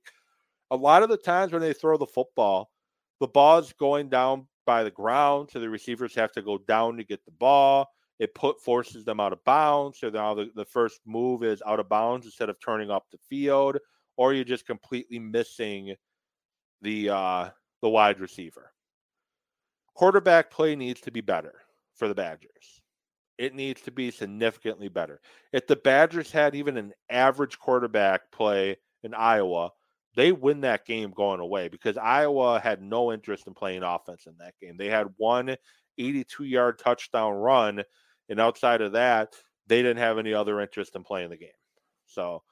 A 0.70 0.76
lot 0.76 1.02
of 1.02 1.08
the 1.08 1.16
times 1.16 1.52
when 1.52 1.62
they 1.62 1.72
throw 1.72 1.96
the 1.96 2.06
football, 2.06 2.70
the 3.20 3.28
ball 3.28 3.58
is 3.58 3.72
going 3.72 4.08
down 4.08 4.46
by 4.66 4.82
the 4.82 4.90
ground, 4.90 5.48
so 5.50 5.60
the 5.60 5.70
receivers 5.70 6.14
have 6.14 6.32
to 6.32 6.42
go 6.42 6.58
down 6.58 6.96
to 6.96 7.04
get 7.04 7.24
the 7.24 7.30
ball. 7.32 7.88
It 8.18 8.34
put 8.34 8.60
forces 8.60 9.04
them 9.04 9.20
out 9.20 9.32
of 9.32 9.44
bounds. 9.44 10.00
So 10.00 10.10
now 10.10 10.34
the, 10.34 10.50
the 10.54 10.64
first 10.64 11.00
move 11.06 11.44
is 11.44 11.62
out 11.66 11.80
of 11.80 11.88
bounds 11.88 12.26
instead 12.26 12.48
of 12.48 12.58
turning 12.60 12.90
up 12.90 13.04
the 13.12 13.18
field, 13.28 13.78
or 14.16 14.32
you're 14.32 14.44
just 14.44 14.66
completely 14.66 15.18
missing 15.18 15.94
the 16.82 17.10
uh, 17.10 17.50
the 17.82 17.88
wide 17.88 18.20
receiver. 18.20 18.72
Quarterback 19.96 20.50
play 20.50 20.76
needs 20.76 21.00
to 21.00 21.10
be 21.10 21.22
better 21.22 21.54
for 21.94 22.06
the 22.06 22.14
Badgers. 22.14 22.82
It 23.38 23.54
needs 23.54 23.80
to 23.82 23.90
be 23.90 24.10
significantly 24.10 24.88
better. 24.88 25.22
If 25.54 25.66
the 25.66 25.76
Badgers 25.76 26.30
had 26.30 26.54
even 26.54 26.76
an 26.76 26.92
average 27.08 27.58
quarterback 27.58 28.30
play 28.30 28.76
in 29.02 29.14
Iowa, 29.14 29.70
they 30.14 30.32
win 30.32 30.60
that 30.60 30.84
game 30.84 31.12
going 31.12 31.40
away 31.40 31.68
because 31.68 31.96
Iowa 31.96 32.60
had 32.60 32.82
no 32.82 33.10
interest 33.10 33.46
in 33.46 33.54
playing 33.54 33.82
offense 33.82 34.26
in 34.26 34.34
that 34.38 34.54
game. 34.60 34.76
They 34.76 34.90
had 34.90 35.06
one 35.16 35.56
82 35.96 36.44
yard 36.44 36.78
touchdown 36.78 37.32
run, 37.32 37.82
and 38.28 38.38
outside 38.38 38.82
of 38.82 38.92
that, 38.92 39.34
they 39.66 39.80
didn't 39.80 39.96
have 39.96 40.18
any 40.18 40.34
other 40.34 40.60
interest 40.60 40.94
in 40.94 41.04
playing 41.04 41.30
the 41.30 41.38
game. 41.38 41.48
So 42.04 42.42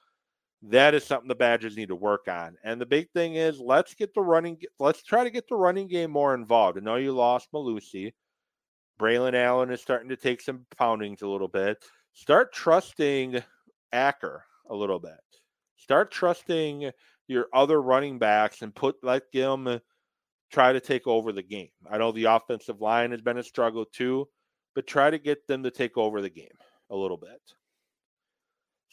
that 0.71 0.95
is 0.95 1.05
something 1.05 1.29
the 1.29 1.35
Badgers 1.35 1.77
need 1.77 1.89
to 1.89 1.97
work 1.97 2.27
on. 2.29 2.57
And 2.65 2.81
the 2.81 2.87
big 2.87 3.11
thing 3.11 3.35
is 3.35 3.61
let's 3.61 3.95
get 3.95 4.15
the 4.15 4.23
running 4.23 4.59
let's 4.79 5.03
try 5.03 5.25
to 5.25 5.31
get 5.31 5.49
the 5.49 5.57
running 5.57 5.89
game 5.89 6.11
more 6.11 6.35
involved. 6.35 6.79
I 6.79 6.81
know 6.81 6.97
you 6.97 7.13
lost 7.13 7.53
Mellusi. 7.53 8.13
Braylon 8.99 9.35
Allen 9.35 9.71
is 9.71 9.83
starting 9.83 10.09
to 10.09 10.17
take 10.17 10.41
some 10.41 10.67
poundings 10.77 11.23
a 11.23 11.29
little 11.29 11.49
bit. 11.49 11.85
Start 12.13 12.53
trusting 12.53 13.43
Acker 13.93 14.45
a 14.71 14.75
little 14.75 15.01
bit. 15.01 15.21
Start 15.77 16.11
trusting 16.11 16.91
your 17.27 17.47
other 17.53 17.83
running 17.83 18.19
backs 18.19 18.63
and 18.63 18.75
put 18.75 18.97
let 19.03 19.25
them 19.33 19.81
try 20.53 20.73
to 20.73 20.81
take 20.81 21.07
over 21.07 21.33
the 21.33 21.43
game. 21.43 21.71
I 21.91 21.99
know 21.99 22.13
the 22.13 22.25
offensive 22.25 22.81
line 22.81 23.11
has 23.11 23.21
been 23.21 23.39
a 23.39 23.43
struggle 23.43 23.85
too, 23.85 24.29
but 24.75 24.87
try 24.87 25.11
to 25.11 25.19
get 25.19 25.47
them 25.47 25.63
to 25.65 25.71
take 25.71 25.99
over 25.99 26.23
the 26.23 26.31
game 26.31 26.57
a 26.91 26.97
little 26.97 27.17
bit. 27.17 27.41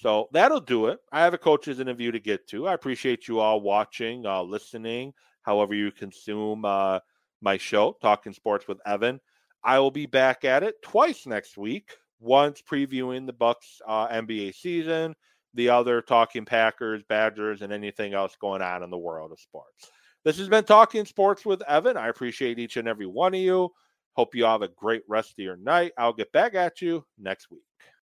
So 0.02 0.30
that'll 0.32 0.60
do 0.60 0.88
it. 0.88 1.00
I 1.12 1.20
have 1.22 1.36
a 1.36 1.38
coach's 1.38 1.80
interview 1.80 2.12
to 2.12 2.20
get 2.20 2.48
to. 2.48 2.68
I 2.68 2.74
appreciate 2.74 3.28
you 3.28 3.40
all 3.40 3.62
watching, 3.62 4.26
uh, 4.26 4.42
listening, 4.42 5.14
however 5.44 5.76
you 5.76 5.92
consume 5.92 6.66
uh, 6.66 7.02
my 7.40 7.58
show, 7.58 7.96
Talking 8.02 8.34
Sports 8.34 8.68
with 8.68 8.80
Evan. 8.84 9.22
I 9.64 9.78
will 9.78 9.92
be 9.92 10.08
back 10.08 10.44
at 10.44 10.64
it 10.64 10.82
twice 10.82 11.28
next 11.28 11.56
week. 11.56 11.92
Once 12.20 12.64
previewing 12.64 13.28
the 13.28 13.34
Bucks 13.34 13.80
uh, 13.88 14.08
NBA 14.08 14.56
season, 14.56 15.14
the 15.54 15.70
other 15.70 16.02
talking 16.02 16.46
Packers, 16.46 17.04
Badgers, 17.08 17.62
and 17.62 17.72
anything 17.72 18.16
else 18.16 18.36
going 18.42 18.64
on 18.64 18.82
in 18.82 18.90
the 18.90 18.98
world 18.98 19.32
of 19.32 19.40
sports. 19.40 19.92
This 20.24 20.40
has 20.40 20.50
been 20.50 20.64
Talking 20.64 21.06
Sports 21.06 21.46
with 21.46 21.62
Evan. 21.68 21.96
I 21.98 22.08
appreciate 22.08 22.58
each 22.58 22.78
and 22.78 22.88
every 22.88 23.08
one 23.08 23.36
of 23.36 23.40
you. 23.40 23.70
Hope 24.14 24.34
you 24.34 24.48
all 24.48 24.60
have 24.60 24.68
a 24.68 24.74
great 24.74 25.04
rest 25.08 25.32
of 25.32 25.44
your 25.44 25.58
night. 25.58 25.92
I'll 25.96 26.14
get 26.14 26.32
back 26.32 26.56
at 26.56 26.82
you 26.82 27.06
next 27.20 27.52
week. 27.52 27.62